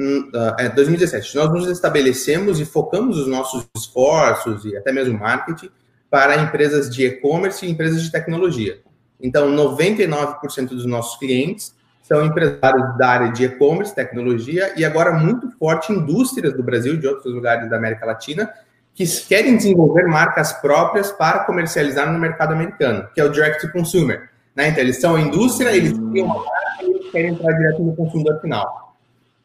é, 0.57 0.69
2017, 0.69 1.35
nós 1.35 1.51
nos 1.51 1.67
estabelecemos 1.67 2.60
e 2.60 2.65
focamos 2.65 3.17
os 3.17 3.27
nossos 3.27 3.67
esforços 3.77 4.65
e 4.65 4.75
até 4.75 4.91
mesmo 4.91 5.17
marketing 5.17 5.69
para 6.10 6.41
empresas 6.41 6.93
de 6.93 7.05
e-commerce 7.05 7.65
e 7.65 7.69
empresas 7.69 8.01
de 8.01 8.12
tecnologia. 8.12 8.81
Então, 9.21 9.55
99% 9.55 10.69
dos 10.69 10.86
nossos 10.86 11.17
clientes 11.17 11.73
são 12.01 12.25
empresários 12.25 12.97
da 12.97 13.07
área 13.07 13.31
de 13.31 13.45
e-commerce, 13.45 13.93
tecnologia 13.93 14.73
e 14.77 14.83
agora 14.83 15.13
muito 15.13 15.49
forte 15.57 15.93
indústrias 15.93 16.53
do 16.53 16.63
Brasil 16.63 16.95
e 16.95 16.97
de 16.97 17.07
outros 17.07 17.33
lugares 17.33 17.69
da 17.69 17.77
América 17.77 18.05
Latina 18.05 18.51
que 18.93 19.05
querem 19.27 19.55
desenvolver 19.55 20.05
marcas 20.07 20.53
próprias 20.53 21.11
para 21.11 21.45
comercializar 21.45 22.11
no 22.11 22.19
mercado 22.19 22.53
americano, 22.53 23.07
que 23.13 23.21
é 23.21 23.23
o 23.23 23.29
direct 23.29 23.61
to 23.61 23.71
consumer. 23.71 24.29
Né? 24.55 24.69
Então, 24.69 24.83
eles 24.83 24.99
são 24.99 25.15
a 25.15 25.21
indústria, 25.21 25.69
eles 25.69 25.93
têm 25.93 26.23
uma 26.23 26.35
marca 26.35 26.83
e 26.83 26.91
eles 26.91 27.11
querem 27.11 27.33
entrar 27.33 27.53
direto 27.53 27.81
no 27.81 27.95
consumidor 27.95 28.41
final. 28.41 28.95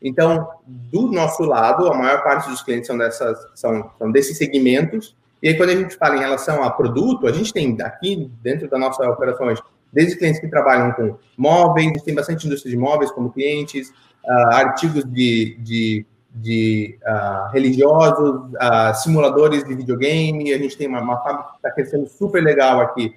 Então, 0.02 0.48
do 0.66 1.10
nosso 1.10 1.42
lado, 1.44 1.90
a 1.90 1.96
maior 1.96 2.22
parte 2.22 2.50
dos 2.50 2.62
clientes 2.62 2.86
são, 2.86 2.98
dessas, 2.98 3.38
são, 3.54 3.90
são 3.98 4.10
desses 4.10 4.36
segmentos. 4.36 5.16
E 5.42 5.48
aí, 5.48 5.56
quando 5.56 5.70
a 5.70 5.76
gente 5.76 5.96
fala 5.96 6.16
em 6.16 6.20
relação 6.20 6.62
a 6.62 6.70
produto, 6.70 7.26
a 7.26 7.32
gente 7.32 7.52
tem 7.52 7.76
aqui, 7.80 8.30
dentro 8.42 8.68
da 8.68 8.78
nossa 8.78 9.08
operação 9.08 9.48
desde 9.92 10.16
clientes 10.16 10.40
que 10.40 10.49
trabalham 10.49 10.92
com 10.92 11.16
móveis, 11.37 12.03
tem 12.03 12.14
bastante 12.14 12.46
indústria 12.46 12.70
de 12.70 12.77
móveis 12.77 13.11
como 13.11 13.31
clientes, 13.31 13.92
uh, 14.25 14.55
artigos 14.55 15.05
de, 15.05 15.57
de, 15.61 16.07
de 16.35 16.99
uh, 17.03 17.53
religiosos, 17.53 18.53
uh, 18.55 18.94
simuladores 19.03 19.64
de 19.64 19.75
videogame, 19.75 20.53
a 20.53 20.59
gente 20.59 20.77
tem 20.77 20.87
uma, 20.87 21.01
uma 21.01 21.22
fábrica 21.22 21.51
que 21.51 21.57
está 21.57 21.70
crescendo 21.70 22.07
super 22.09 22.42
legal 22.42 22.81
aqui, 22.81 23.14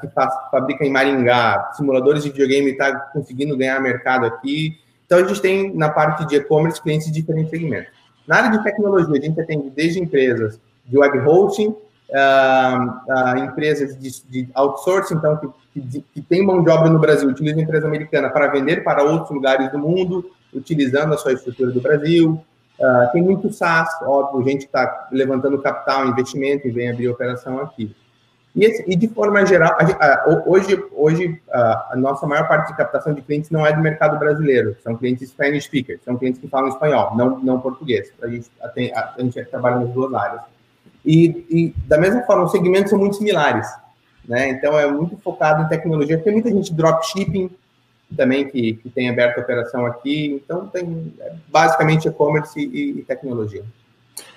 que 0.00 0.08
faz, 0.08 0.34
fabrica 0.50 0.84
em 0.84 0.90
Maringá, 0.90 1.70
simuladores 1.76 2.24
de 2.24 2.30
videogame 2.30 2.72
está 2.72 2.92
conseguindo 3.12 3.56
ganhar 3.56 3.80
mercado 3.80 4.26
aqui. 4.26 4.76
Então, 5.06 5.18
a 5.18 5.24
gente 5.24 5.40
tem 5.40 5.72
na 5.72 5.88
parte 5.88 6.26
de 6.26 6.34
e-commerce 6.34 6.82
clientes 6.82 7.06
de 7.06 7.12
diferentes 7.12 7.50
segmentos. 7.50 7.92
Na 8.26 8.38
área 8.38 8.58
de 8.58 8.64
tecnologia, 8.64 9.16
a 9.16 9.24
gente 9.24 9.40
atende 9.40 9.70
desde 9.70 10.00
empresas 10.00 10.60
de 10.84 10.98
web 10.98 11.20
hosting, 11.20 11.76
empresas 13.44 13.98
de, 13.98 14.22
de 14.28 14.48
outsourcing, 14.54 15.14
então, 15.14 15.36
que 15.36 15.48
que, 15.80 16.00
que 16.14 16.22
tem 16.22 16.44
mão 16.44 16.62
de 16.62 16.70
obra 16.70 16.90
no 16.90 16.98
Brasil, 16.98 17.28
utiliza 17.28 17.58
a 17.58 17.62
empresa 17.62 17.86
americana 17.86 18.30
para 18.30 18.48
vender 18.48 18.82
para 18.82 19.02
outros 19.02 19.30
lugares 19.30 19.70
do 19.70 19.78
mundo, 19.78 20.30
utilizando 20.54 21.14
a 21.14 21.18
sua 21.18 21.32
estrutura 21.32 21.70
do 21.70 21.80
Brasil. 21.80 22.40
Uh, 22.78 23.12
tem 23.12 23.22
muito 23.22 23.52
SaaS, 23.52 23.88
óbvio, 24.02 24.44
gente 24.44 24.66
está 24.66 25.08
levantando 25.10 25.60
capital, 25.60 26.06
investimento 26.06 26.66
e 26.66 26.70
vem 26.70 26.90
abrir 26.90 27.08
operação 27.08 27.58
aqui. 27.60 27.94
E, 28.54 28.92
e 28.92 28.96
de 28.96 29.08
forma 29.08 29.44
geral, 29.44 29.76
a, 29.78 30.42
hoje, 30.46 30.82
hoje 30.92 31.42
a, 31.50 31.92
a, 31.92 31.96
nossa 31.96 32.26
maior 32.26 32.48
parte 32.48 32.68
de 32.68 32.76
captação 32.76 33.12
de 33.12 33.20
clientes 33.20 33.50
não 33.50 33.66
é 33.66 33.72
do 33.72 33.82
mercado 33.82 34.18
brasileiro, 34.18 34.76
são 34.82 34.96
clientes 34.96 35.28
Spanish 35.28 35.64
speakers, 35.64 36.00
são 36.02 36.16
clientes 36.16 36.40
que 36.40 36.48
falam 36.48 36.68
espanhol, 36.68 37.14
não, 37.16 37.38
não 37.38 37.60
português. 37.60 38.12
A 38.22 38.28
gente, 38.28 38.50
a, 38.62 39.14
a 39.16 39.20
gente 39.20 39.44
trabalha 39.44 39.76
nas 39.76 39.90
duas 39.90 40.12
áreas. 40.14 40.40
E, 41.06 41.46
e, 41.48 41.74
da 41.86 41.96
mesma 41.96 42.22
forma, 42.22 42.44
os 42.44 42.50
segmentos 42.50 42.90
são 42.90 42.98
muito 42.98 43.16
similares. 43.16 43.68
Né? 44.26 44.50
Então 44.50 44.78
é 44.78 44.90
muito 44.90 45.16
focado 45.18 45.62
em 45.62 45.68
tecnologia. 45.68 46.18
Tem 46.18 46.32
muita 46.32 46.50
gente 46.50 46.74
dropshipping 46.74 47.48
também 48.16 48.48
que, 48.48 48.74
que 48.74 48.90
tem 48.90 49.08
aberto 49.08 49.38
a 49.38 49.42
operação 49.42 49.86
aqui. 49.86 50.42
Então 50.44 50.66
tem 50.66 51.14
é, 51.20 51.32
basicamente 51.48 52.08
e-commerce 52.08 52.58
e, 52.58 52.98
e, 52.98 53.02
tecnologia. 53.04 53.64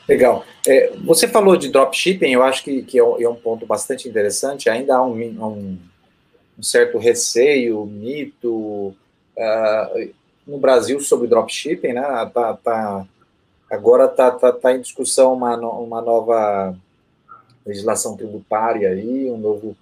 Legal. 0.07 0.45
É, 0.67 0.93
você 1.03 1.27
falou 1.27 1.57
de 1.57 1.69
dropshipping, 1.69 2.31
eu 2.31 2.43
acho 2.43 2.63
que, 2.63 2.83
que 2.83 2.99
é, 2.99 3.03
um, 3.03 3.19
é, 3.19 3.33
ponto 3.35 3.65
bastante 3.65 4.07
interessante. 4.07 4.69
Ainda 4.69 4.95
há 4.95 5.03
um, 5.03 5.15
um, 5.15 5.79
um 6.57 6.63
certo 6.63 6.99
receio, 6.99 7.85
mito 7.85 8.93
uh, 9.37 10.09
no 10.45 10.59
Brasil 10.59 10.99
sobre 10.99 11.27
dropshipping, 11.27 11.93
né? 11.93 12.01
Tá, 12.33 12.53
tá, 12.55 13.05
agora 13.69 14.05
está 14.05 14.31
tá, 14.31 14.51
tá 14.51 14.73
em 14.73 14.81
discussão 14.81 15.33
uma, 15.33 15.55
uma 15.57 16.01
nova 16.01 16.75
legislação 17.65 18.17
tributária 18.17 18.89
aí, 18.89 19.29
um 19.29 19.37
novo 19.37 19.75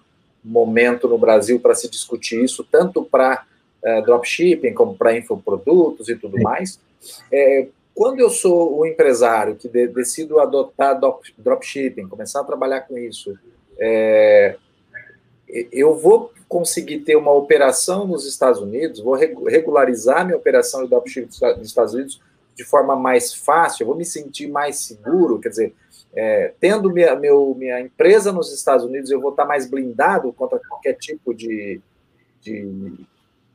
momento 0.43 1.08
no 1.08 1.17
Brasil 1.17 1.60
para 1.60 1.76
se 1.76 1.89
discutir 1.89 2.43
isso, 2.43 2.65
tanto 2.69 3.04
para 3.04 3.45
é, 3.84 4.02
dropshipping 4.02 4.73
como 4.73 4.95
para 4.95 5.17
infoprodutos 5.17 6.10
e 6.10 6.15
tudo 6.15 6.39
mais. 6.41 6.80
É, 7.32 7.67
quando 7.93 8.19
eu 8.19 8.30
sou 8.30 8.78
o 8.78 8.86
empresário 8.86 9.56
que 9.56 9.67
de, 9.67 9.88
decido 9.88 10.39
adotar 10.39 11.00
dropshipping, 11.38 12.08
começar 12.08 12.41
a 12.41 12.43
trabalhar 12.43 12.82
com 12.82 12.97
isso, 12.97 13.38
é, 13.80 14.56
eu 15.71 15.95
vou 15.95 16.32
conseguir 16.47 17.00
ter 17.00 17.15
uma 17.15 17.32
operação 17.32 18.06
nos 18.08 18.26
Estados 18.26 18.62
Unidos, 18.62 19.00
vou 19.00 19.15
regularizar 19.15 20.26
minha 20.26 20.38
operação 20.38 20.84
de 20.84 20.89
dropshipping 20.89 21.30
nos 21.58 21.67
Estados 21.67 21.93
Unidos 21.93 22.21
de 22.58 22.63
forma 22.63 22.96
mais 22.96 23.36
fácil, 23.36 23.84
eu 23.84 23.88
vou 23.88 23.96
me 23.96 24.04
sentir 24.04 24.48
mais 24.48 24.78
seguro, 24.78 25.39
quer 25.39 25.50
dizer, 25.50 25.76
é, 26.15 26.52
tendo 26.60 26.91
minha, 26.91 27.15
meu, 27.15 27.56
minha 27.56 27.80
empresa 27.80 28.32
nos 28.32 28.52
Estados 28.52 28.84
Unidos, 28.84 29.12
eu 29.12 29.22
vou 29.22 29.30
estar 29.30 29.46
mais 29.46 29.70
blindado 29.70 30.34
contra 30.34 30.60
qualquer 30.67 30.93
tipo 30.93 31.36
de, 31.36 31.80
de 32.41 32.96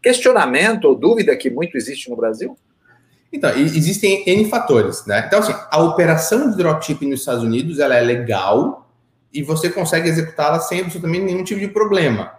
questionamento 0.01 0.85
ou 0.85 0.95
dúvida 0.95 1.37
que 1.37 1.51
muito 1.51 1.77
existe 1.77 2.09
no 2.09 2.17
Brasil? 2.17 2.57
Então, 3.33 3.51
existem 3.51 4.23
N 4.29 4.49
fatores, 4.49 5.05
né? 5.07 5.25
Então, 5.27 5.41
assim, 5.41 5.55
a 5.71 5.83
operação 5.83 6.51
de 6.51 6.57
dropshipping 6.57 7.09
nos 7.09 7.21
Estados 7.21 7.43
Unidos, 7.43 7.81
ela 7.81 7.97
é 7.97 8.01
legal 8.01 8.89
e 9.33 9.43
você 9.43 9.69
consegue 9.69 10.09
executá-la 10.09 10.61
sem 10.61 10.83
absolutamente 10.83 11.25
nenhum 11.25 11.43
tipo 11.43 11.59
de 11.59 11.69
problema, 11.69 12.35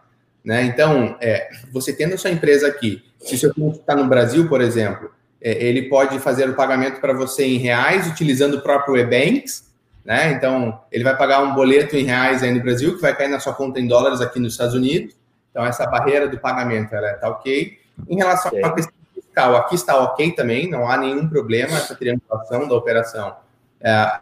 né? 0.45 0.63
Então, 0.63 1.17
é, 1.19 1.49
você 1.73 1.91
tendo 1.91 2.13
a 2.13 2.17
sua 2.17 2.29
empresa 2.29 2.67
aqui, 2.67 3.03
se 3.19 3.35
o 3.35 3.37
seu 3.37 3.53
cliente 3.53 3.79
está 3.79 3.95
no 3.95 4.07
Brasil, 4.07 4.47
por 4.47 4.61
exemplo, 4.61 5.11
ele 5.43 5.89
pode 5.89 6.19
fazer 6.19 6.49
o 6.49 6.55
pagamento 6.55 7.01
para 7.01 7.13
você 7.13 7.45
em 7.45 7.57
reais, 7.57 8.07
utilizando 8.07 8.55
o 8.55 8.61
próprio 8.61 8.95
eBanks, 8.95 9.71
né? 10.05 10.31
Então, 10.31 10.79
ele 10.91 11.03
vai 11.03 11.17
pagar 11.17 11.43
um 11.43 11.53
boleto 11.53 11.95
em 11.95 12.03
reais 12.03 12.41
aí 12.43 12.51
no 12.51 12.61
Brasil, 12.61 12.95
que 12.95 13.01
vai 13.01 13.15
cair 13.15 13.29
na 13.29 13.39
sua 13.39 13.53
conta 13.53 13.79
em 13.79 13.87
dólares 13.87 14.21
aqui 14.21 14.39
nos 14.39 14.53
Estados 14.53 14.73
Unidos. 14.73 15.15
Então, 15.51 15.65
essa 15.65 15.85
barreira 15.85 16.27
do 16.27 16.37
pagamento, 16.39 16.93
ela 16.95 17.11
está 17.11 17.29
ok. 17.29 17.77
Em 18.09 18.15
relação 18.15 18.51
à 18.63 18.71
questão 18.71 18.93
fiscal, 19.13 19.55
aqui 19.55 19.75
está 19.75 19.97
ok 19.97 20.31
também, 20.31 20.69
não 20.69 20.89
há 20.89 20.97
nenhum 20.97 21.27
problema 21.27 21.77
essa 21.77 21.95
triangulação 21.95 22.67
da 22.67 22.75
operação. 22.75 23.35
É, 23.81 24.19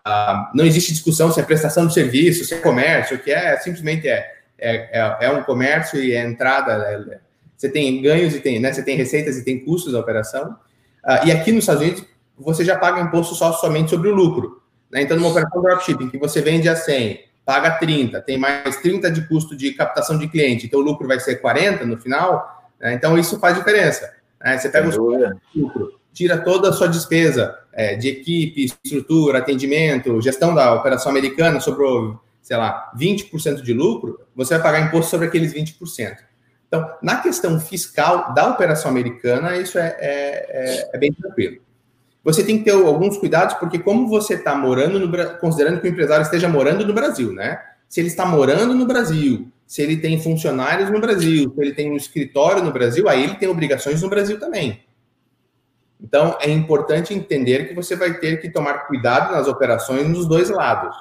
não 0.54 0.66
existe 0.66 0.92
discussão 0.92 1.32
se 1.32 1.40
é 1.40 1.44
prestação 1.44 1.86
de 1.88 1.94
serviço, 1.94 2.44
se 2.44 2.54
é 2.54 2.58
comércio, 2.58 3.16
o 3.16 3.20
que 3.20 3.32
é, 3.32 3.58
simplesmente 3.58 4.10
é, 4.10 4.34
é, 4.58 5.00
é, 5.00 5.18
é 5.22 5.30
um 5.32 5.44
comércio 5.44 6.02
e 6.02 6.14
é 6.14 6.24
entrada, 6.24 6.74
é, 6.74 7.20
você 7.56 7.70
tem 7.70 8.02
ganhos 8.02 8.36
e 8.36 8.40
tem, 8.40 8.60
né, 8.60 8.74
você 8.74 8.84
tem 8.84 8.96
receitas 8.96 9.38
e 9.38 9.46
tem 9.46 9.64
custos 9.64 9.94
da 9.94 10.00
operação. 10.00 10.58
Uh, 11.04 11.28
e 11.28 11.32
aqui 11.32 11.52
nos 11.52 11.64
Estados 11.64 11.82
Unidos, 11.82 12.06
você 12.38 12.64
já 12.66 12.78
paga 12.78 13.02
imposto 13.02 13.36
só 13.36 13.52
somente 13.54 13.90
sobre 13.90 14.10
o 14.10 14.16
lucro. 14.16 14.62
Né? 14.92 15.02
Então, 15.02 15.18
numa 15.18 15.30
operação 15.30 15.62
dropshipping, 15.62 16.10
que 16.10 16.18
você 16.18 16.42
vende 16.42 16.68
a 16.68 16.76
100, 16.76 17.20
paga 17.46 17.72
30, 17.72 18.22
tem 18.22 18.38
mais 18.38 18.78
30 18.78 19.10
de 19.12 19.28
custo 19.28 19.56
de 19.56 19.72
captação 19.74 20.18
de 20.18 20.28
cliente, 20.28 20.66
então 20.66 20.80
o 20.80 20.84
lucro 20.84 21.08
vai 21.08 21.20
ser 21.20 21.36
40 21.38 21.86
no 21.86 21.98
final, 21.98 22.64
né? 22.80 22.94
então 22.94 23.18
isso 23.18 23.40
faz 23.40 23.56
diferença. 23.56 24.14
Né? 24.44 24.58
Você 24.58 24.70
pega 24.70 24.90
o 24.90 25.40
lucro, 25.56 26.00
tira 26.14 26.38
toda 26.38 26.70
a 26.70 26.74
sua 26.74 26.88
despesa 26.88 27.58
é, 27.74 27.96
de 27.96 28.10
equipe, 28.10 28.66
estrutura, 28.84 29.40
atendimento, 29.40 30.22
gestão 30.22 30.54
da 30.54 30.74
operação 30.74 31.10
americana, 31.10 31.60
sobrou, 31.60 32.20
sei 32.42 32.58
lá, 32.58 32.92
20% 32.98 33.62
de 33.62 33.74
lucro, 33.74 34.20
você 34.36 34.56
vai 34.56 34.64
pagar 34.64 34.88
imposto 34.88 35.10
sobre 35.10 35.28
aqueles 35.28 35.54
20%. 35.54 36.18
Então, 36.72 36.90
na 37.02 37.18
questão 37.18 37.60
fiscal 37.60 38.34
da 38.34 38.48
operação 38.48 38.90
americana, 38.90 39.58
isso 39.58 39.78
é, 39.78 39.98
é, 40.00 40.46
é, 40.50 40.90
é 40.94 40.98
bem 40.98 41.12
tranquilo 41.12 41.62
você 42.24 42.44
tem 42.44 42.60
que 42.60 42.66
ter 42.66 42.72
alguns 42.72 43.18
cuidados, 43.18 43.56
porque 43.56 43.80
como 43.80 44.08
você 44.08 44.36
está 44.36 44.56
morando 44.56 45.00
no 45.00 45.40
considerando 45.40 45.82
que 45.82 45.88
o 45.88 45.92
empresário 45.92 46.24
esteja 46.24 46.48
morando 46.48 46.86
no 46.86 46.94
Brasil, 46.94 47.34
né? 47.34 47.60
Se 47.90 48.00
ele 48.00 48.08
está 48.08 48.26
morando 48.26 48.74
no 48.74 48.86
Brasil, 48.86 49.52
se 49.66 49.82
ele 49.82 49.98
tem 49.98 50.22
funcionários 50.22 50.90
no 50.90 51.02
Brasil, 51.02 51.52
se 51.54 51.62
ele 51.62 51.74
tem 51.74 51.92
um 51.92 51.96
escritório 51.96 52.64
no 52.64 52.72
Brasil, 52.72 53.10
aí 53.10 53.24
ele 53.24 53.36
tem 53.36 53.50
obrigações 53.50 54.02
no 54.02 54.10
Brasil 54.10 54.40
também. 54.40 54.84
Então, 56.00 56.38
é 56.40 56.50
importante 56.50 57.14
entender 57.14 57.68
que 57.68 57.74
você 57.74 57.96
vai 57.96 58.14
ter 58.16 58.38
que 58.38 58.50
tomar 58.50 58.86
cuidado 58.88 59.32
nas 59.32 59.48
operações 59.48 60.08
nos 60.08 60.28
dois 60.28 60.50
lados, 60.50 60.96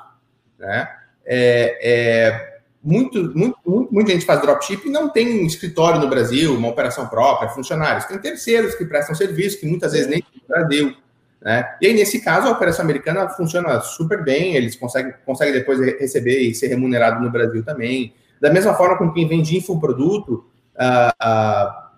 né? 0.59 0.89
É, 1.25 1.79
é, 1.83 2.50
muito, 2.83 3.37
muito, 3.37 3.59
muito, 3.65 3.93
muita 3.93 4.13
gente 4.13 4.25
faz 4.25 4.41
dropship 4.41 4.87
e 4.87 4.91
não 4.91 5.11
tem 5.11 5.43
um 5.43 5.47
escritório 5.47 6.01
no 6.01 6.09
Brasil, 6.09 6.57
uma 6.57 6.69
operação 6.69 7.07
própria, 7.09 7.51
funcionários. 7.51 8.07
Tem 8.07 8.19
terceiros 8.19 8.75
que 8.75 8.85
prestam 8.85 9.15
serviço, 9.15 9.61
que 9.61 9.67
muitas 9.67 9.93
vezes 9.93 10.09
nem 10.09 10.25
no 10.35 10.49
Brasil. 10.49 10.97
Né? 11.43 11.77
E 11.81 11.87
aí, 11.87 11.95
nesse 11.95 12.21
caso, 12.21 12.49
a 12.49 12.53
operação 12.53 12.85
americana 12.85 13.29
funciona 13.29 13.81
super 13.81 14.25
bem, 14.25 14.57
eles 14.57 14.77
conseguem, 14.77 15.15
conseguem 15.25 15.55
depois 15.55 15.79
receber 15.99 16.41
e 16.41 16.55
ser 16.55 16.69
remunerado 16.69 17.23
no 17.23 17.31
Brasil 17.31 17.63
também. 17.63 18.15
Da 18.41 18.51
mesma 18.51 18.75
forma 18.75 18.97
com 18.97 19.13
quem 19.13 19.29
vende 19.29 19.57
infoproduto, 19.57 20.45
uh, 20.77 21.27
uh, 21.27 21.91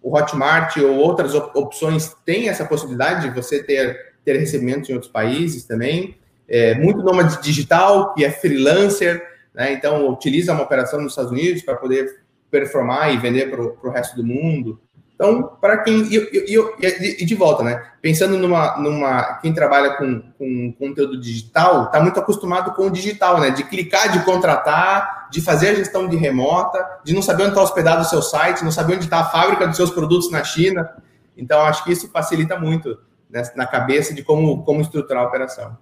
o 0.00 0.16
Hotmart 0.16 0.76
ou 0.78 0.96
outras 0.96 1.34
op 1.34 1.58
opções 1.58 2.14
têm 2.24 2.48
essa 2.48 2.64
possibilidade 2.64 3.28
de 3.28 3.34
você 3.34 3.62
ter, 3.62 4.14
ter 4.24 4.38
recebimentos 4.38 4.88
em 4.88 4.92
outros 4.92 5.10
países 5.10 5.64
também. 5.64 6.16
É, 6.48 6.74
muito 6.76 7.02
nômade 7.02 7.42
digital, 7.42 8.14
que 8.14 8.24
é 8.24 8.30
freelancer, 8.30 9.22
né? 9.54 9.72
então 9.72 10.08
utiliza 10.08 10.52
uma 10.52 10.62
operação 10.62 11.00
nos 11.00 11.12
Estados 11.12 11.32
Unidos 11.32 11.62
para 11.62 11.76
poder 11.76 12.22
performar 12.50 13.12
e 13.12 13.18
vender 13.18 13.50
para 13.50 13.62
o 13.62 13.90
resto 13.90 14.16
do 14.16 14.24
mundo. 14.24 14.80
Então, 15.18 15.42
para 15.60 15.78
quem. 15.78 16.02
E, 16.04 16.16
e, 16.16 17.22
e, 17.22 17.26
de 17.26 17.34
volta, 17.34 17.64
né? 17.64 17.84
Pensando 18.00 18.38
numa. 18.38 18.78
numa 18.78 19.34
quem 19.42 19.52
trabalha 19.52 19.96
com, 19.96 20.22
com 20.38 20.72
conteúdo 20.78 21.20
digital, 21.20 21.86
está 21.86 22.00
muito 22.00 22.20
acostumado 22.20 22.72
com 22.74 22.86
o 22.86 22.90
digital, 22.90 23.40
né? 23.40 23.50
De 23.50 23.64
clicar, 23.64 24.12
de 24.12 24.24
contratar, 24.24 25.28
de 25.28 25.40
fazer 25.40 25.70
a 25.70 25.74
gestão 25.74 26.08
de 26.08 26.16
remota, 26.16 27.00
de 27.02 27.12
não 27.12 27.20
saber 27.20 27.42
onde 27.42 27.50
está 27.50 27.62
hospedado 27.62 28.02
o 28.02 28.04
seu 28.04 28.22
site, 28.22 28.62
não 28.62 28.70
saber 28.70 28.94
onde 28.94 29.04
está 29.06 29.18
a 29.18 29.24
fábrica 29.24 29.66
dos 29.66 29.76
seus 29.76 29.90
produtos 29.90 30.30
na 30.30 30.44
China. 30.44 30.88
Então, 31.36 31.62
acho 31.62 31.82
que 31.82 31.90
isso 31.90 32.08
facilita 32.12 32.56
muito 32.56 32.96
né, 33.28 33.42
na 33.56 33.66
cabeça 33.66 34.14
de 34.14 34.22
como, 34.22 34.62
como 34.62 34.80
estruturar 34.80 35.24
a 35.24 35.26
operação. 35.26 35.76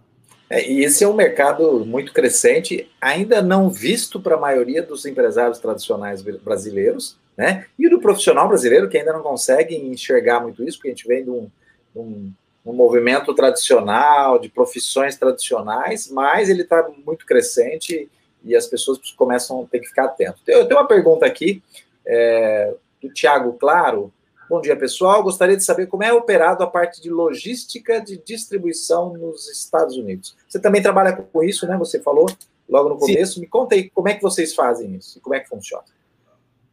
É, 0.48 0.68
e 0.70 0.84
esse 0.84 1.02
é 1.02 1.08
um 1.08 1.14
mercado 1.14 1.84
muito 1.84 2.12
crescente, 2.12 2.88
ainda 3.00 3.42
não 3.42 3.68
visto 3.68 4.20
para 4.20 4.36
a 4.36 4.40
maioria 4.40 4.82
dos 4.82 5.04
empresários 5.04 5.58
tradicionais 5.58 6.22
brasileiros, 6.22 7.18
né? 7.36 7.66
E 7.78 7.88
do 7.88 8.00
profissional 8.00 8.48
brasileiro, 8.48 8.88
que 8.88 8.96
ainda 8.96 9.12
não 9.12 9.22
consegue 9.22 9.76
enxergar 9.76 10.40
muito 10.40 10.62
isso, 10.62 10.78
porque 10.78 10.88
a 10.88 10.92
gente 10.92 11.06
vem 11.06 11.24
de 11.24 11.30
um, 11.30 11.50
um, 11.94 12.32
um 12.64 12.72
movimento 12.72 13.34
tradicional, 13.34 14.38
de 14.38 14.48
profissões 14.48 15.16
tradicionais, 15.16 16.10
mas 16.10 16.48
ele 16.48 16.62
está 16.62 16.88
muito 17.04 17.26
crescente 17.26 18.08
e 18.44 18.54
as 18.54 18.66
pessoas 18.66 18.98
começam 19.16 19.62
a 19.62 19.66
ter 19.66 19.80
que 19.80 19.88
ficar 19.88 20.04
atentas. 20.04 20.40
Eu 20.46 20.66
tenho 20.66 20.80
uma 20.80 20.86
pergunta 20.86 21.26
aqui 21.26 21.62
é, 22.06 22.72
do 23.02 23.12
Tiago 23.12 23.52
Claro, 23.54 24.12
Bom 24.48 24.60
dia, 24.60 24.76
pessoal. 24.76 25.24
Gostaria 25.24 25.56
de 25.56 25.64
saber 25.64 25.86
como 25.86 26.04
é 26.04 26.12
operado 26.12 26.62
a 26.62 26.66
parte 26.68 27.02
de 27.02 27.10
logística 27.10 28.00
de 28.00 28.16
distribuição 28.24 29.12
nos 29.12 29.48
Estados 29.48 29.96
Unidos. 29.96 30.36
Você 30.48 30.60
também 30.60 30.80
trabalha 30.80 31.12
com 31.12 31.42
isso, 31.42 31.66
né? 31.66 31.76
Você 31.76 32.00
falou 32.00 32.26
logo 32.68 32.90
no 32.90 32.98
começo. 32.98 33.34
Sim. 33.34 33.40
Me 33.40 33.46
conta 33.48 33.74
aí 33.74 33.90
como 33.90 34.08
é 34.08 34.14
que 34.14 34.22
vocês 34.22 34.54
fazem 34.54 34.94
isso 34.94 35.18
e 35.18 35.20
como 35.20 35.34
é 35.34 35.40
que 35.40 35.48
funciona. 35.48 35.84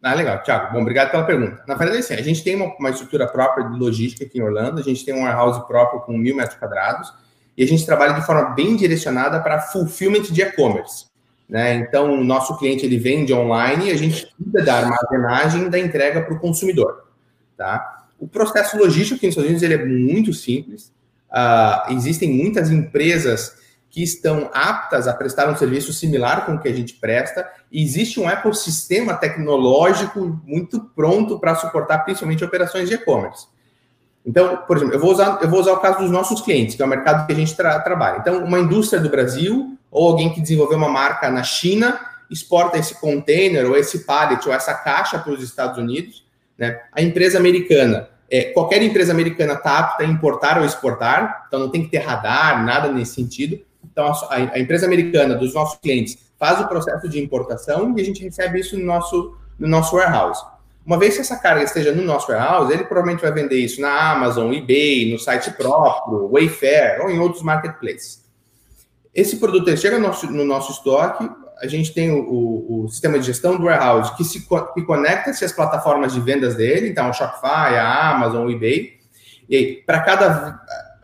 Ah, 0.04 0.14
legal, 0.14 0.44
Thiago. 0.44 0.74
Bom, 0.74 0.82
obrigado 0.82 1.10
pela 1.10 1.26
pergunta. 1.26 1.64
Na 1.68 1.74
verdade, 1.76 2.00
assim, 2.00 2.14
a 2.14 2.22
gente 2.22 2.44
tem 2.44 2.56
uma, 2.56 2.76
uma 2.78 2.90
estrutura 2.92 3.26
própria 3.26 3.68
de 3.68 3.80
logística 3.80 4.26
aqui 4.26 4.38
em 4.38 4.44
Orlando, 4.44 4.80
a 4.80 4.84
gente 4.84 5.04
tem 5.04 5.14
um 5.14 5.24
warehouse 5.24 5.66
próprio 5.66 6.02
com 6.02 6.16
mil 6.16 6.36
metros 6.36 6.60
quadrados 6.60 7.12
e 7.58 7.64
a 7.64 7.68
gente 7.68 7.86
trabalha 7.86 8.14
de 8.14 8.26
forma 8.26 8.50
bem 8.50 8.76
direcionada 8.76 9.40
para 9.40 9.62
fulfillment 9.62 10.24
de 10.24 10.42
e-commerce. 10.42 11.06
Né? 11.48 11.76
Então, 11.76 12.14
o 12.14 12.24
nosso 12.24 12.58
cliente 12.58 12.86
ele 12.86 12.98
vende 12.98 13.34
online 13.34 13.88
e 13.88 13.92
a 13.92 13.98
gente 13.98 14.28
cuida 14.36 14.64
da 14.64 14.76
armazenagem 14.76 15.70
da 15.70 15.80
entrega 15.80 16.22
para 16.22 16.34
o 16.34 16.40
consumidor. 16.40 17.04
Tá? 17.64 18.04
O 18.20 18.28
processo 18.28 18.78
logístico 18.78 19.16
aqui 19.16 19.28
nos 19.28 19.38
Estados 19.38 19.50
Unidos 19.50 19.64
ele 19.64 19.74
é 19.76 19.86
muito 19.86 20.34
simples. 20.34 20.92
Uh, 21.32 21.94
existem 21.94 22.30
muitas 22.30 22.70
empresas 22.70 23.56
que 23.90 24.04
estão 24.04 24.50
aptas 24.54 25.08
a 25.08 25.14
prestar 25.14 25.50
um 25.50 25.56
serviço 25.56 25.94
similar 25.94 26.46
com 26.46 26.56
o 26.56 26.60
que 26.60 26.68
a 26.68 26.74
gente 26.74 26.96
presta, 26.96 27.50
e 27.72 27.82
existe 27.82 28.20
um 28.20 28.30
ecossistema 28.30 29.14
tecnológico 29.14 30.42
muito 30.46 30.82
pronto 30.94 31.40
para 31.40 31.56
suportar 31.56 32.00
principalmente 32.00 32.44
operações 32.44 32.90
de 32.90 32.96
e-commerce. 32.96 33.48
Então, 34.26 34.58
por 34.68 34.76
exemplo, 34.76 34.96
eu 34.96 35.00
vou, 35.00 35.14
usar, 35.14 35.40
eu 35.42 35.50
vou 35.50 35.62
usar 35.62 35.72
o 35.72 35.80
caso 35.80 36.00
dos 36.00 36.12
nossos 36.12 36.42
clientes, 36.42 36.76
que 36.76 36.82
é 36.82 36.86
o 36.86 36.90
mercado 36.90 37.26
que 37.26 37.32
a 37.32 37.36
gente 37.36 37.56
tra 37.56 37.80
trabalha. 37.80 38.18
Então, 38.18 38.44
uma 38.44 38.60
indústria 38.60 39.02
do 39.02 39.10
Brasil, 39.10 39.78
ou 39.90 40.10
alguém 40.10 40.34
que 40.34 40.42
desenvolveu 40.42 40.78
uma 40.78 40.90
marca 40.90 41.30
na 41.30 41.44
China, 41.44 41.98
exporta 42.30 42.78
esse 42.78 43.00
container, 43.00 43.66
ou 43.70 43.78
esse 43.78 44.00
pallet, 44.00 44.46
ou 44.46 44.54
essa 44.54 44.74
caixa 44.74 45.18
para 45.18 45.32
os 45.32 45.42
Estados 45.42 45.78
Unidos, 45.78 46.24
né? 46.58 46.82
A 46.92 47.02
empresa 47.02 47.38
americana, 47.38 48.10
é, 48.30 48.46
qualquer 48.46 48.82
empresa 48.82 49.12
americana 49.12 49.54
está 49.54 49.80
apta 49.80 50.04
a 50.04 50.06
importar 50.06 50.58
ou 50.60 50.66
exportar, 50.66 51.46
então 51.48 51.60
não 51.60 51.70
tem 51.70 51.84
que 51.84 51.90
ter 51.90 52.00
radar, 52.00 52.64
nada 52.66 52.92
nesse 52.92 53.16
sentido. 53.16 53.60
Então, 53.84 54.08
a, 54.08 54.36
a, 54.36 54.60
empresa 54.60 54.86
americana 54.86 55.36
dos 55.36 55.54
nossos 55.54 55.80
clientes 55.80 56.18
faz 56.40 56.60
o 56.60 56.68
processo 56.68 57.08
de 57.08 57.22
importação 57.22 57.94
e 57.98 58.02
a 58.02 58.06
gente 58.06 58.24
recebe 58.24 58.60
isso 58.60 58.78
no 58.78 58.86
nosso, 58.86 59.38
no 59.60 59.68
nosso 59.68 59.96
warehouse. 59.96 60.44
Uma 60.86 60.98
vez 60.98 61.16
que 61.16 61.22
essa 61.22 61.38
carga 61.38 61.64
esteja 61.64 61.94
no 61.94 62.04
nosso 62.04 62.30
warehouse, 62.30 62.74
ele 62.74 62.84
provavelmente 62.84 63.22
vai 63.22 63.32
vender 63.32 63.58
isso 63.58 63.80
na 63.80 64.12
Amazon, 64.12 64.52
eBay, 64.52 65.12
no 65.12 65.20
site 65.20 65.52
próprio, 65.52 66.30
Wayfair 66.30 67.02
ou 67.02 67.10
em 67.10 67.20
outros 67.20 67.42
marketplaces. 67.42 68.24
Esse 69.14 69.38
produto 69.38 69.76
chega 69.78 69.98
no 69.98 70.08
nosso, 70.08 70.30
no 70.30 70.44
nosso 70.44 70.72
estoque, 70.72 71.30
a 71.64 71.68
gente 71.68 71.94
tem 71.94 72.12
o, 72.12 72.20
o, 72.20 72.84
o, 72.84 72.90
sistema 72.90 73.18
de 73.18 73.26
gestão 73.26 73.56
do 73.56 73.64
warehouse 73.64 74.14
que 74.18 74.26
se 74.26 74.46
que 74.74 74.82
conecta-se 74.82 75.46
às 75.46 75.54
plataformas 75.54 76.12
de 76.12 76.20
vendas 76.20 76.56
dele, 76.56 76.90
então 76.90 77.10
o 77.10 77.14
Shopify, 77.14 77.78
a 77.78 78.10
Amazon, 78.10 78.46
o 78.46 78.52
eBay. 78.52 79.00
E 79.50 79.82
para 79.86 80.02
cada 80.02 80.60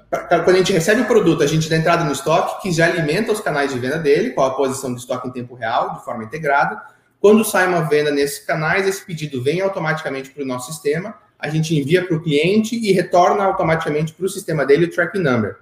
pra, 0.09 0.41
quando 0.41 0.57
a 0.57 0.59
gente 0.59 0.73
recebe 0.73 1.01
o 1.01 1.05
produto, 1.05 1.41
a 1.41 1.47
gente 1.47 1.69
dá 1.69 1.77
entrada 1.77 2.03
no 2.03 2.11
estoque 2.11 2.61
que 2.61 2.71
já 2.73 2.87
alimenta 2.87 3.31
os 3.31 3.39
canais 3.39 3.73
de 3.73 3.79
venda 3.79 3.97
dele, 3.97 4.31
qual 4.31 4.47
a 4.47 4.53
posição 4.53 4.91
do 4.91 4.99
estoque 4.99 5.29
em 5.29 5.31
tempo 5.31 5.55
real, 5.55 5.93
de 5.93 6.03
forma 6.03 6.25
integrada. 6.25 6.81
Quando 7.21 7.45
sai 7.45 7.65
uma 7.65 7.81
venda 7.87 8.11
nesses 8.11 8.45
canais, 8.45 8.85
esse 8.85 9.05
pedido 9.05 9.41
vem 9.41 9.61
automaticamente 9.61 10.29
para 10.29 10.43
o 10.43 10.45
nosso 10.45 10.73
sistema, 10.73 11.15
a 11.39 11.47
gente 11.47 11.73
envia 11.73 12.05
para 12.05 12.17
o 12.17 12.21
cliente 12.21 12.75
e 12.75 12.91
retorna 12.91 13.45
automaticamente 13.45 14.11
para 14.11 14.25
o 14.25 14.29
sistema 14.29 14.65
dele 14.65 14.85
o 14.85 14.91
tracking 14.91 15.19
number. 15.19 15.55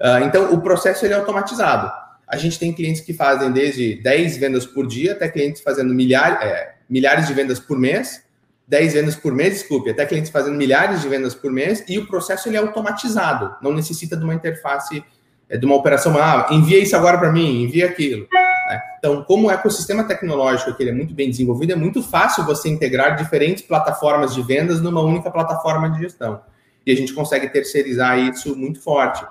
Uh, 0.00 0.22
então, 0.24 0.54
o 0.54 0.60
processo 0.60 1.04
ele 1.04 1.12
é 1.14 1.16
automatizado. 1.16 1.90
A 2.28 2.36
gente 2.36 2.58
tem 2.58 2.72
clientes 2.72 3.00
que 3.00 3.14
fazem 3.14 3.50
desde 3.50 4.02
10 4.02 4.36
vendas 4.36 4.66
por 4.66 4.86
dia 4.86 5.12
até 5.12 5.28
clientes 5.28 5.62
fazendo 5.62 5.94
milhares, 5.94 6.40
é, 6.42 6.74
milhares 6.88 7.26
de 7.26 7.32
vendas 7.32 7.58
por 7.58 7.78
mês, 7.78 8.22
10 8.66 8.92
vendas 8.92 9.16
por 9.16 9.32
mês, 9.32 9.54
desculpe, 9.54 9.88
até 9.88 10.04
clientes 10.04 10.30
fazendo 10.30 10.54
milhares 10.54 11.00
de 11.00 11.08
vendas 11.08 11.34
por 11.34 11.50
mês, 11.50 11.82
e 11.88 11.98
o 11.98 12.06
processo 12.06 12.48
ele 12.48 12.56
é 12.56 12.60
automatizado, 12.60 13.56
não 13.62 13.72
necessita 13.72 14.14
de 14.14 14.24
uma 14.24 14.34
interface, 14.34 15.02
é, 15.48 15.56
de 15.56 15.64
uma 15.64 15.74
operação, 15.74 16.16
ah, 16.18 16.48
envia 16.50 16.78
isso 16.78 16.94
agora 16.94 17.16
para 17.16 17.32
mim, 17.32 17.62
envia 17.62 17.86
aquilo. 17.86 18.28
Né? 18.68 18.82
Então, 18.98 19.24
como 19.24 19.48
o 19.48 19.50
ecossistema 19.50 20.04
tecnológico 20.04 20.74
que 20.74 20.82
ele 20.82 20.90
é 20.90 20.94
muito 20.94 21.14
bem 21.14 21.30
desenvolvido, 21.30 21.72
é 21.72 21.76
muito 21.76 22.02
fácil 22.02 22.44
você 22.44 22.68
integrar 22.68 23.16
diferentes 23.16 23.62
plataformas 23.62 24.34
de 24.34 24.42
vendas 24.42 24.82
numa 24.82 25.00
única 25.00 25.30
plataforma 25.30 25.90
de 25.90 26.00
gestão. 26.00 26.42
E 26.84 26.92
a 26.92 26.96
gente 26.96 27.14
consegue 27.14 27.48
terceirizar 27.48 28.18
isso 28.18 28.54
muito 28.54 28.80
forte. 28.80 29.24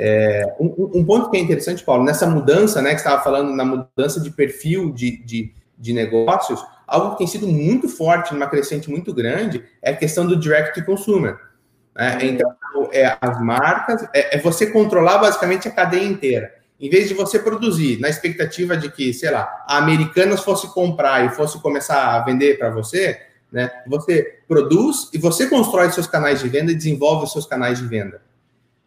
É, 0.00 0.54
um, 0.60 1.00
um, 1.00 1.04
ponto 1.04 1.28
que 1.28 1.36
é 1.36 1.40
interessante, 1.40 1.82
Paulo, 1.82 2.04
nessa 2.04 2.24
mudança, 2.24 2.80
né, 2.80 2.90
que 2.90 3.00
estava 3.00 3.20
falando, 3.20 3.52
na 3.52 3.64
mudança 3.64 4.20
de 4.20 4.30
perfil 4.30 4.92
de, 4.92 5.24
de, 5.24 5.52
de, 5.76 5.92
negócios, 5.92 6.64
algo 6.86 7.10
que 7.10 7.18
tem 7.18 7.26
sido 7.26 7.48
muito 7.48 7.88
forte, 7.88 8.32
numa 8.32 8.46
crescente 8.46 8.88
muito 8.88 9.12
grande, 9.12 9.64
é 9.82 9.90
a 9.90 9.96
questão 9.96 10.24
do 10.24 10.36
direct 10.36 10.72
to 10.72 10.86
consumer. 10.86 11.36
Né? 11.96 12.12
Uhum. 12.14 12.28
Então, 12.28 12.56
é, 12.92 13.16
as 13.20 13.42
marcas, 13.42 14.08
é, 14.14 14.36
é, 14.36 14.40
você 14.40 14.70
controlar 14.70 15.18
basicamente 15.18 15.66
a 15.66 15.72
cadeia 15.72 16.06
inteira. 16.06 16.54
Em 16.80 16.88
vez 16.88 17.08
de 17.08 17.14
você 17.14 17.40
produzir 17.40 17.98
na 17.98 18.08
expectativa 18.08 18.76
de 18.76 18.88
que, 18.92 19.12
sei 19.12 19.32
lá, 19.32 19.64
a 19.66 19.78
Americanas 19.78 20.44
fosse 20.44 20.72
comprar 20.72 21.26
e 21.26 21.30
fosse 21.30 21.60
começar 21.60 22.14
a 22.14 22.24
vender 22.24 22.56
para 22.56 22.70
você, 22.70 23.20
né? 23.50 23.68
Você 23.88 24.42
produz 24.46 25.10
e 25.12 25.18
você 25.18 25.48
constrói 25.48 25.90
seus 25.90 26.06
canais 26.06 26.40
de 26.40 26.48
venda 26.48 26.70
e 26.70 26.74
desenvolve 26.76 27.24
os 27.24 27.32
seus 27.32 27.46
canais 27.46 27.78
de 27.78 27.86
venda. 27.86 28.20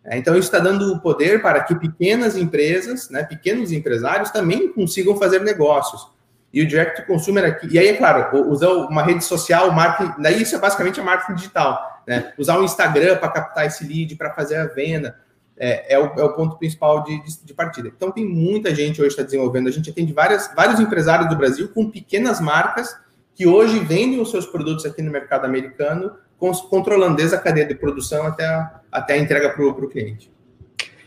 É, 0.03 0.17
então, 0.17 0.33
isso 0.35 0.47
está 0.47 0.59
dando 0.59 0.93
o 0.93 0.99
poder 0.99 1.41
para 1.41 1.63
que 1.63 1.75
pequenas 1.75 2.35
empresas, 2.35 3.09
né, 3.09 3.23
pequenos 3.23 3.71
empresários 3.71 4.31
também 4.31 4.71
consigam 4.73 5.15
fazer 5.15 5.39
negócios. 5.41 6.09
E 6.53 6.61
o 6.61 6.67
direct 6.67 7.01
to 7.01 7.07
consumer 7.07 7.45
aqui, 7.45 7.67
e 7.71 7.79
aí, 7.79 7.87
é 7.87 7.93
claro, 7.93 8.49
usar 8.49 8.69
uma 8.69 9.03
rede 9.03 9.23
social, 9.23 9.71
marketing, 9.71 10.21
daí 10.21 10.41
isso 10.41 10.55
é 10.55 10.59
basicamente 10.59 10.99
a 10.99 11.03
marketing 11.03 11.35
digital, 11.35 12.01
né? 12.05 12.33
Usar 12.37 12.59
o 12.59 12.63
Instagram 12.63 13.17
para 13.17 13.29
captar 13.29 13.65
esse 13.65 13.87
lead, 13.87 14.15
para 14.15 14.33
fazer 14.33 14.57
a 14.57 14.65
venda, 14.65 15.15
é, 15.55 15.93
é, 15.93 15.99
o, 15.99 16.05
é 16.19 16.23
o 16.23 16.33
ponto 16.33 16.57
principal 16.57 17.03
de, 17.03 17.23
de, 17.23 17.45
de, 17.45 17.53
partida. 17.53 17.87
Então, 17.95 18.11
tem 18.11 18.27
muita 18.27 18.73
gente 18.75 18.99
hoje 18.99 19.11
está 19.11 19.23
desenvolvendo, 19.23 19.69
a 19.69 19.71
gente 19.71 19.89
atende 19.89 20.11
várias, 20.11 20.51
vários 20.53 20.79
empresários 20.79 21.29
do 21.29 21.37
Brasil 21.37 21.69
com 21.69 21.89
pequenas 21.89 22.41
marcas 22.41 22.97
que 23.33 23.47
hoje 23.47 23.79
vendem 23.79 24.19
os 24.19 24.29
seus 24.29 24.45
produtos 24.45 24.85
aqui 24.85 25.01
no 25.01 25.11
mercado 25.11 25.45
americano, 25.45 26.17
controlando 26.69 27.15
desde 27.15 27.35
a 27.35 27.39
cadeia 27.39 27.65
de 27.65 27.75
produção 27.75 28.25
até 28.25 28.45
a, 28.45 28.80
até 28.91 29.13
a 29.13 29.17
entrega 29.17 29.49
para 29.49 29.63
o 29.65 29.89
cliente. 29.89 30.31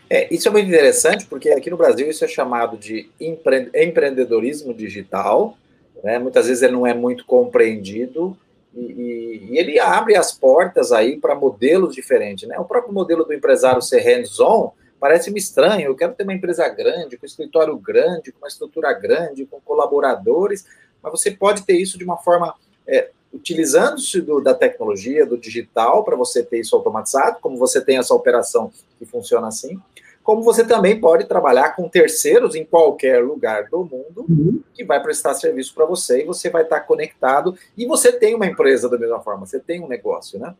É, 0.08 0.32
isso 0.32 0.48
é 0.48 0.50
muito 0.50 0.68
interessante, 0.68 1.26
porque 1.26 1.50
aqui 1.50 1.70
no 1.70 1.76
Brasil 1.76 2.08
isso 2.08 2.24
é 2.24 2.28
chamado 2.28 2.76
de 2.76 3.10
empre 3.20 3.70
empreendedorismo 3.74 4.72
digital. 4.72 5.56
Né? 6.02 6.18
Muitas 6.18 6.46
vezes 6.46 6.62
ele 6.62 6.72
não 6.72 6.86
é 6.86 6.94
muito 6.94 7.24
compreendido 7.24 8.36
e, 8.74 9.50
e, 9.50 9.58
ele 9.58 9.78
abre 9.78 10.16
as 10.16 10.32
portas 10.32 10.92
aí 10.92 11.18
para 11.18 11.34
modelos 11.34 11.94
diferentes. 11.94 12.48
Né? 12.48 12.58
O 12.58 12.64
próprio 12.64 12.92
modelo 12.92 13.24
do 13.24 13.32
empresário 13.32 13.80
ser 13.80 14.00
hands-on 14.00 14.72
parece-me 15.00 15.38
estranho. 15.38 15.88
Eu 15.88 15.96
quero 15.96 16.14
ter 16.14 16.24
uma 16.24 16.34
empresa 16.34 16.68
grande, 16.68 17.16
com 17.16 17.26
escritório 17.26 17.76
grande, 17.76 18.32
com 18.32 18.38
uma 18.38 18.48
estrutura 18.48 18.92
grande, 18.92 19.46
com 19.46 19.60
colaboradores, 19.60 20.66
mas 21.02 21.10
você 21.10 21.30
pode 21.30 21.64
ter 21.64 21.76
isso 21.76 21.98
de 21.98 22.04
uma 22.04 22.18
forma 22.18 22.54
é, 22.86 23.10
utilizando-se 23.34 24.20
da 24.42 24.54
tecnologia, 24.54 25.26
do 25.26 25.36
digital, 25.36 26.04
para 26.04 26.16
você 26.16 26.42
ter 26.42 26.60
isso 26.60 26.76
automatizado, 26.76 27.38
como 27.40 27.58
você 27.58 27.80
tem 27.80 27.98
essa 27.98 28.14
operação 28.14 28.70
que 28.98 29.04
funciona 29.04 29.48
assim, 29.48 29.80
como 30.22 30.42
você 30.42 30.64
também 30.64 30.98
pode 30.98 31.26
trabalhar 31.26 31.76
com 31.76 31.88
terceiros 31.88 32.54
em 32.54 32.64
qualquer 32.64 33.22
lugar 33.22 33.68
do 33.68 33.80
mundo 33.84 34.24
uhum. 34.26 34.62
que 34.72 34.84
vai 34.84 35.02
prestar 35.02 35.34
serviço 35.34 35.74
para 35.74 35.84
você 35.84 36.22
e 36.22 36.24
você 36.24 36.48
vai 36.48 36.62
estar 36.62 36.80
conectado 36.80 37.58
e 37.76 37.84
você 37.84 38.10
tem 38.10 38.34
uma 38.34 38.46
empresa 38.46 38.88
da 38.88 38.98
mesma 38.98 39.20
forma, 39.20 39.44
você 39.44 39.60
tem 39.60 39.82
um 39.82 39.88
negócio, 39.88 40.38
né? 40.38 40.54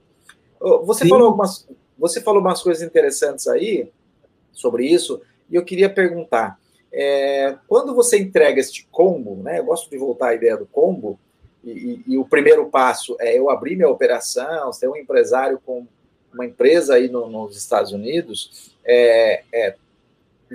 Você 0.84 1.08
falou 1.08 1.28
algumas, 1.28 1.66
você 1.98 2.20
falou 2.20 2.40
umas 2.40 2.62
coisas 2.62 2.82
interessantes 2.82 3.46
aí 3.46 3.90
sobre 4.52 4.86
isso 4.86 5.22
e 5.48 5.54
eu 5.54 5.64
queria 5.64 5.88
perguntar 5.88 6.58
é, 6.92 7.56
quando 7.66 7.94
você 7.94 8.18
entrega 8.18 8.60
este 8.60 8.86
combo, 8.90 9.36
né? 9.42 9.58
Eu 9.58 9.64
gosto 9.64 9.90
de 9.90 9.96
voltar 9.96 10.28
à 10.28 10.34
ideia 10.34 10.56
do 10.56 10.66
combo, 10.66 11.18
e, 11.64 11.70
e, 11.70 12.12
e 12.14 12.18
o 12.18 12.24
primeiro 12.24 12.66
passo 12.66 13.16
é 13.20 13.38
eu 13.38 13.50
abrir 13.50 13.76
minha 13.76 13.88
operação, 13.88 14.72
ser 14.72 14.88
um 14.88 14.96
empresário 14.96 15.60
com 15.64 15.86
uma 16.32 16.44
empresa 16.44 16.94
aí 16.94 17.08
no, 17.08 17.28
nos 17.28 17.56
Estados 17.56 17.92
Unidos, 17.92 18.72
é, 18.84 19.42
é, 19.52 19.74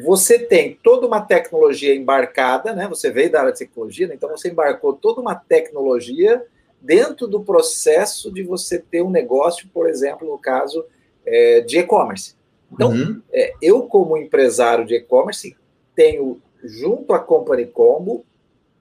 você 0.04 0.38
tem 0.38 0.78
toda 0.84 1.08
uma 1.08 1.22
tecnologia 1.22 1.96
embarcada, 1.96 2.74
né? 2.74 2.88
Você 2.88 3.10
veio 3.10 3.32
da 3.32 3.42
área 3.42 3.52
de 3.52 3.60
tecnologia, 3.60 4.08
né? 4.08 4.16
então 4.16 4.30
você 4.30 4.50
embarcou 4.50 4.94
toda 4.94 5.20
uma 5.20 5.36
tecnologia 5.36 6.46
dentro 6.80 7.28
do 7.28 7.42
processo 7.42 8.32
de 8.32 8.44
você 8.44 8.80
ter 8.80 9.02
um 9.02 9.10
negócio, 9.10 9.68
por 9.74 9.90
exemplo, 9.90 10.28
no 10.28 10.38
caso 10.38 10.86
é, 11.26 11.62
de 11.62 11.80
e-commerce. 11.80 12.36
Então, 12.72 12.92
uhum. 12.92 13.22
é, 13.34 13.54
eu, 13.62 13.84
como 13.84 14.16
empresário 14.16 14.86
de 14.86 14.96
e-commerce, 14.96 15.58
tenho 15.96 16.40
junto 16.64 17.14
à 17.14 17.20
Company 17.20 17.66
Combo 17.66 18.24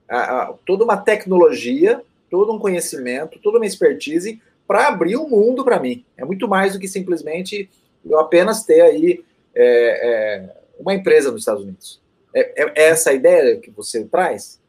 a, 0.07 0.43
a, 0.43 0.53
toda 0.65 0.83
uma 0.83 0.97
tecnologia, 0.97 2.01
todo 2.29 2.53
um 2.53 2.59
conhecimento, 2.59 3.39
toda 3.39 3.57
uma 3.57 3.65
expertise 3.65 4.41
para 4.67 4.87
abrir 4.87 5.15
o 5.15 5.25
um 5.25 5.29
mundo 5.29 5.63
para 5.63 5.79
mim. 5.79 6.05
É 6.15 6.23
muito 6.23 6.47
mais 6.47 6.73
do 6.73 6.79
que 6.79 6.87
simplesmente 6.87 7.69
eu 8.05 8.19
apenas 8.19 8.63
ter 8.63 8.81
aí 8.81 9.23
é, 9.55 9.63
é, 9.65 10.57
uma 10.79 10.93
empresa 10.93 11.31
nos 11.31 11.41
Estados 11.41 11.63
Unidos. 11.63 12.01
É, 12.33 12.63
é, 12.63 12.73
é 12.75 12.89
essa 12.89 13.09
a 13.09 13.13
ideia 13.13 13.57
que 13.57 13.71
você 13.71 14.05
traz? 14.05 14.59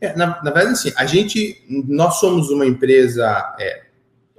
É, 0.00 0.16
na, 0.16 0.42
na, 0.42 0.50
verdade, 0.50 0.70
assim, 0.70 0.92
a 0.96 1.06
gente, 1.06 1.62
nós 1.68 2.14
somos 2.16 2.50
uma 2.50 2.66
empresa, 2.66 3.54
é, 3.58 3.82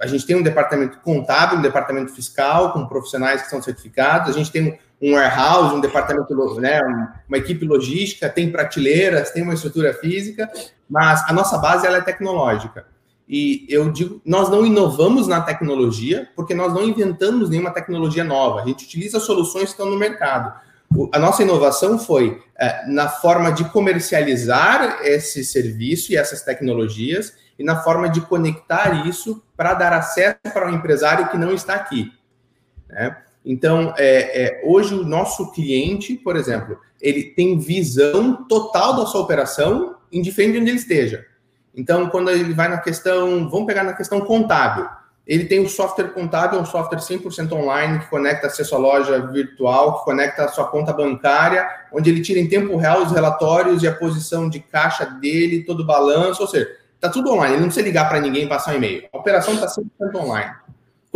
a 0.00 0.06
gente 0.06 0.26
tem 0.26 0.36
um 0.36 0.42
departamento 0.42 0.98
contábil, 1.00 1.58
um 1.58 1.62
departamento 1.62 2.12
fiscal, 2.12 2.72
com 2.72 2.86
profissionais 2.86 3.42
que 3.42 3.48
são 3.48 3.62
certificados, 3.62 4.30
a 4.30 4.38
gente 4.38 4.52
tem 4.52 4.78
um 5.00 5.12
warehouse, 5.14 5.74
um 5.74 5.80
departamento, 5.80 6.34
né, 6.60 6.80
uma 7.28 7.36
equipe 7.36 7.64
logística, 7.66 8.28
tem 8.28 8.50
prateleiras, 8.50 9.30
tem 9.30 9.42
uma 9.42 9.54
estrutura 9.54 9.92
física, 9.94 10.50
mas 10.88 11.22
a 11.28 11.32
nossa 11.32 11.58
base 11.58 11.86
ela 11.86 11.98
é 11.98 12.00
tecnológica. 12.00 12.86
E 13.28 13.66
eu 13.68 13.90
digo, 13.90 14.20
nós 14.24 14.48
não 14.48 14.64
inovamos 14.64 15.26
na 15.26 15.40
tecnologia 15.40 16.28
porque 16.36 16.54
nós 16.54 16.72
não 16.72 16.84
inventamos 16.84 17.50
nenhuma 17.50 17.72
tecnologia 17.72 18.22
nova. 18.22 18.62
A 18.62 18.66
gente 18.66 18.84
utiliza 18.84 19.18
soluções 19.18 19.64
que 19.64 19.70
estão 19.70 19.90
no 19.90 19.98
mercado. 19.98 20.54
O, 20.94 21.10
a 21.12 21.18
nossa 21.18 21.42
inovação 21.42 21.98
foi 21.98 22.40
é, 22.56 22.86
na 22.86 23.08
forma 23.08 23.50
de 23.50 23.64
comercializar 23.64 25.00
esse 25.02 25.44
serviço 25.44 26.12
e 26.12 26.16
essas 26.16 26.42
tecnologias 26.42 27.34
e 27.58 27.64
na 27.64 27.82
forma 27.82 28.08
de 28.08 28.20
conectar 28.20 29.06
isso 29.06 29.42
para 29.56 29.74
dar 29.74 29.92
acesso 29.92 30.38
para 30.52 30.68
um 30.68 30.74
empresário 30.74 31.28
que 31.28 31.36
não 31.36 31.52
está 31.52 31.74
aqui. 31.74 32.12
Né? 32.88 33.16
Então, 33.46 33.94
é, 33.96 34.42
é, 34.42 34.62
hoje 34.64 34.92
o 34.92 35.04
nosso 35.04 35.52
cliente, 35.52 36.16
por 36.16 36.34
exemplo, 36.34 36.76
ele 37.00 37.22
tem 37.22 37.56
visão 37.56 38.44
total 38.48 38.96
da 38.96 39.06
sua 39.06 39.20
operação, 39.20 39.94
indiferente 40.10 40.54
de 40.54 40.58
onde 40.58 40.70
ele 40.70 40.78
esteja. 40.78 41.24
Então, 41.72 42.08
quando 42.08 42.28
ele 42.28 42.52
vai 42.52 42.68
na 42.68 42.78
questão, 42.78 43.48
vamos 43.48 43.66
pegar 43.66 43.84
na 43.84 43.92
questão 43.92 44.20
contábil, 44.20 44.88
ele 45.24 45.44
tem 45.44 45.60
o 45.60 45.68
software 45.68 46.08
contábil, 46.08 46.58
um 46.58 46.64
software 46.64 46.98
100% 46.98 47.52
online 47.52 48.00
que 48.00 48.10
conecta 48.10 48.48
a 48.48 48.50
sua 48.50 48.78
loja 48.78 49.26
virtual, 49.26 49.98
que 49.98 50.04
conecta 50.04 50.44
a 50.44 50.48
sua 50.48 50.64
conta 50.64 50.92
bancária, 50.92 51.68
onde 51.92 52.10
ele 52.10 52.22
tira 52.22 52.40
em 52.40 52.48
tempo 52.48 52.76
real 52.76 53.02
os 53.02 53.12
relatórios 53.12 53.82
e 53.82 53.88
a 53.88 53.94
posição 53.94 54.48
de 54.48 54.58
caixa 54.60 55.04
dele, 55.04 55.64
todo 55.64 55.80
o 55.80 55.86
balanço, 55.86 56.42
ou 56.42 56.48
seja, 56.48 56.68
está 56.94 57.08
tudo 57.08 57.32
online, 57.32 57.54
ele 57.54 57.60
não 57.60 57.68
precisa 57.68 57.86
ligar 57.86 58.08
para 58.08 58.20
ninguém 58.20 58.44
e 58.44 58.48
passar 58.48 58.72
um 58.72 58.76
e-mail. 58.76 59.08
A 59.12 59.18
operação 59.18 59.54
está 59.54 59.66
100% 59.66 60.14
online. 60.14 60.52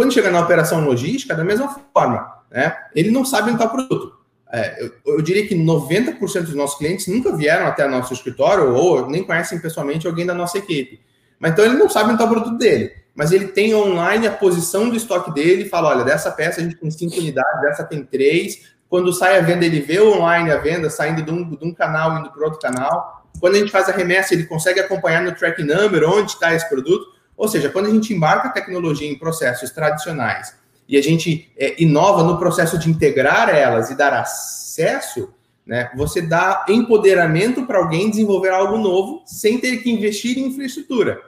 Quando 0.00 0.14
chega 0.14 0.30
na 0.30 0.40
operação 0.40 0.82
logística, 0.82 1.34
da 1.34 1.44
mesma 1.44 1.68
forma, 1.92 2.26
né? 2.50 2.74
Ele 2.94 3.10
não 3.10 3.22
sabe 3.22 3.50
onde 3.50 3.62
está 3.62 3.66
o 3.66 3.70
produto. 3.70 4.14
É, 4.50 4.82
eu, 4.82 4.92
eu, 5.04 5.20
diria 5.20 5.46
que 5.46 5.54
90% 5.54 6.40
dos 6.40 6.54
nossos 6.54 6.78
clientes 6.78 7.06
nunca 7.06 7.36
vieram 7.36 7.66
até 7.66 7.86
nosso 7.86 8.14
escritório 8.14 8.74
ou 8.74 9.10
nem 9.10 9.22
conhecem 9.22 9.58
pessoalmente 9.58 10.06
alguém 10.06 10.24
da 10.24 10.32
nossa 10.32 10.56
equipe. 10.56 11.02
Mas 11.38 11.52
então 11.52 11.66
ele 11.66 11.74
não 11.74 11.86
sabe 11.86 12.06
onde 12.06 12.14
está 12.14 12.24
o 12.24 12.30
produto 12.30 12.56
dele. 12.56 12.92
Mas 13.14 13.30
ele 13.30 13.48
tem 13.48 13.74
online 13.74 14.26
a 14.26 14.32
posição 14.32 14.88
do 14.88 14.96
estoque 14.96 15.34
dele 15.34 15.64
e 15.64 15.68
fala: 15.68 15.90
olha, 15.90 16.02
dessa 16.02 16.30
peça 16.30 16.62
a 16.62 16.64
gente 16.64 16.76
tem 16.76 16.90
cinco 16.90 17.18
unidades, 17.18 17.60
dessa 17.60 17.84
tem 17.84 18.02
três. 18.02 18.70
Quando 18.88 19.12
sai 19.12 19.36
a 19.36 19.42
venda, 19.42 19.66
ele 19.66 19.80
vê 19.80 20.00
online 20.00 20.50
a 20.50 20.56
venda 20.56 20.88
saindo 20.88 21.20
de 21.20 21.30
um, 21.30 21.46
de 21.46 21.62
um 21.62 21.74
canal 21.74 22.18
indo 22.18 22.30
para 22.30 22.42
outro 22.42 22.58
canal. 22.58 23.28
Quando 23.38 23.56
a 23.56 23.58
gente 23.58 23.70
faz 23.70 23.86
a 23.90 23.92
remessa, 23.92 24.32
ele 24.32 24.44
consegue 24.44 24.80
acompanhar 24.80 25.22
no 25.22 25.34
tracking 25.34 25.64
number 25.64 26.08
onde 26.08 26.30
está 26.30 26.54
esse 26.54 26.66
produto. 26.70 27.19
Ou 27.40 27.48
seja, 27.48 27.70
quando 27.70 27.86
a 27.86 27.90
gente 27.90 28.12
embarca 28.12 28.48
a 28.48 28.52
tecnologia 28.52 29.10
em 29.10 29.18
processos 29.18 29.70
tradicionais 29.70 30.54
e 30.86 30.98
a 30.98 31.02
gente 31.02 31.50
é, 31.56 31.82
inova 31.82 32.22
no 32.22 32.38
processo 32.38 32.76
de 32.76 32.90
integrar 32.90 33.48
elas 33.48 33.90
e 33.90 33.96
dar 33.96 34.12
acesso, 34.12 35.32
né, 35.64 35.90
você 35.96 36.20
dá 36.20 36.66
empoderamento 36.68 37.64
para 37.64 37.78
alguém 37.78 38.10
desenvolver 38.10 38.50
algo 38.50 38.76
novo 38.76 39.22
sem 39.24 39.56
ter 39.58 39.78
que 39.78 39.90
investir 39.90 40.36
em 40.36 40.48
infraestrutura. 40.48 41.18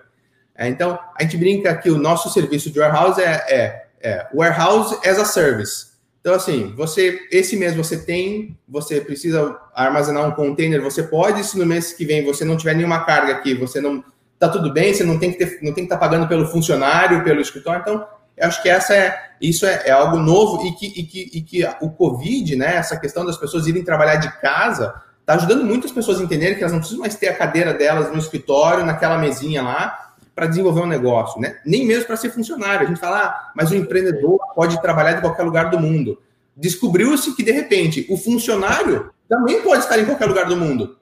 É, 0.55 0.69
então, 0.69 0.99
a 1.19 1.23
gente 1.23 1.39
brinca 1.39 1.75
que 1.79 1.91
o 1.91 1.97
nosso 1.97 2.29
serviço 2.29 2.71
de 2.71 2.79
warehouse 2.79 3.19
é, 3.19 3.47
é, 3.49 3.87
é 4.03 4.29
warehouse 4.35 4.95
as 5.09 5.19
a 5.19 5.25
service. 5.25 5.93
Então, 6.21 6.35
assim, 6.35 6.75
você 6.77 7.27
esse 7.33 7.57
mês 7.57 7.75
você 7.75 7.97
tem, 7.97 8.55
você 8.69 9.01
precisa 9.01 9.59
armazenar 9.75 10.29
um 10.29 10.33
container, 10.33 10.83
você 10.83 11.05
pode, 11.05 11.43
se 11.43 11.59
no 11.59 11.65
mês 11.65 11.95
que 11.95 12.05
vem 12.05 12.23
você 12.23 12.45
não 12.45 12.59
tiver 12.59 12.75
nenhuma 12.75 13.03
carga 13.03 13.33
aqui, 13.33 13.55
você 13.55 13.81
não 13.81 14.05
tá 14.47 14.49
tudo 14.49 14.73
bem, 14.73 14.93
você 14.93 15.05
não 15.05 15.19
tem 15.19 15.31
que 15.33 15.39
ter, 15.39 15.59
não 15.63 15.73
tem 15.73 15.85
que 15.87 15.93
estar 15.93 15.97
tá 15.97 16.01
pagando 16.01 16.27
pelo 16.27 16.47
funcionário, 16.47 17.23
pelo 17.23 17.41
escritório. 17.41 17.81
Então, 17.81 18.05
eu 18.37 18.49
acho 18.49 18.61
que 18.61 18.69
essa 18.69 18.95
é, 18.95 19.17
isso 19.41 19.65
é, 19.65 19.83
é 19.87 19.91
algo 19.93 20.17
novo 20.17 20.67
e 20.67 20.73
que, 20.73 20.87
e, 20.87 21.03
que, 21.05 21.31
e 21.33 21.41
que 21.43 21.65
o 21.81 21.91
Covid, 21.91 22.57
né, 22.57 22.77
essa 22.77 22.99
questão 22.99 23.25
das 23.25 23.37
pessoas 23.37 23.69
irem 23.69 23.85
trabalhar 23.85 24.17
de 24.17 24.33
casa, 24.41 24.95
está 25.21 25.35
ajudando 25.35 25.65
muitas 25.65 25.93
pessoas 25.93 26.21
a 26.21 26.25
entenderem 26.25 26.57
que 26.57 26.61
elas 26.61 26.73
não 26.73 26.81
precisam 26.81 27.03
mais 27.03 27.15
ter 27.15 27.29
a 27.29 27.37
cadeira 27.37 27.73
delas 27.73 28.11
no 28.11 28.19
escritório, 28.19 28.85
naquela 28.85 29.17
mesinha 29.17 29.63
lá, 29.63 30.15
para 30.35 30.47
desenvolver 30.47 30.81
um 30.81 30.87
negócio, 30.87 31.41
né? 31.41 31.59
Nem 31.65 31.87
mesmo 31.87 32.07
para 32.07 32.17
ser 32.17 32.31
funcionário. 32.31 32.87
A 32.87 32.89
gente 32.89 32.99
fala, 32.99 33.27
ah, 33.27 33.53
mas 33.55 33.71
o 33.71 33.77
empreendedor 33.77 34.41
pode 34.57 34.81
trabalhar 34.83 35.13
de 35.13 35.21
qualquer 35.21 35.43
lugar 35.45 35.71
do 35.71 35.79
mundo. 35.79 36.19
descobriu-se 36.57 37.35
que, 37.37 37.43
de 37.43 37.53
repente, 37.53 38.07
o 38.11 38.17
funcionário 38.17 39.11
também 39.29 39.63
pode 39.63 39.85
estar 39.85 39.99
em 39.99 40.05
qualquer 40.05 40.27
lugar 40.27 40.47
do 40.47 40.57
mundo. 40.57 40.97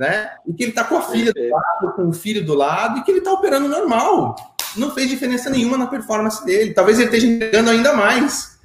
Né? 0.00 0.30
E 0.46 0.54
que 0.54 0.62
ele 0.62 0.70
está 0.70 0.82
com 0.82 0.96
a 0.96 1.02
filha 1.02 1.30
do 1.30 1.46
lado, 1.50 1.92
com 1.94 2.08
o 2.08 2.12
filho 2.14 2.42
do 2.42 2.54
lado, 2.54 2.98
e 2.98 3.02
que 3.02 3.10
ele 3.10 3.18
está 3.18 3.34
operando 3.34 3.68
normal. 3.68 4.34
Não 4.74 4.90
fez 4.92 5.10
diferença 5.10 5.50
nenhuma 5.50 5.76
na 5.76 5.88
performance 5.88 6.42
dele. 6.42 6.72
Talvez 6.72 6.98
ele 6.98 7.08
esteja 7.08 7.26
entregando 7.26 7.68
ainda 7.68 7.92
mais. 7.92 8.58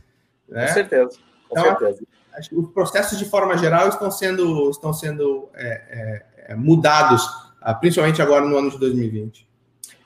Né? 0.48 0.66
Com 0.66 0.74
certeza. 0.74 1.18
Com 1.50 1.60
então, 1.60 1.78
certeza. 1.78 2.04
Acho 2.38 2.50
que 2.50 2.56
os 2.56 2.72
processos, 2.72 3.20
de 3.20 3.26
forma 3.26 3.58
geral, 3.58 3.90
estão 3.90 4.10
sendo, 4.10 4.70
estão 4.70 4.94
sendo 4.94 5.50
é, 5.56 6.24
é, 6.48 6.54
é 6.54 6.56
mudados, 6.56 7.28
ah, 7.62 7.74
principalmente 7.74 8.22
agora 8.22 8.46
no 8.46 8.58
ano 8.58 8.72
de 8.72 8.80
2020. 8.80 9.46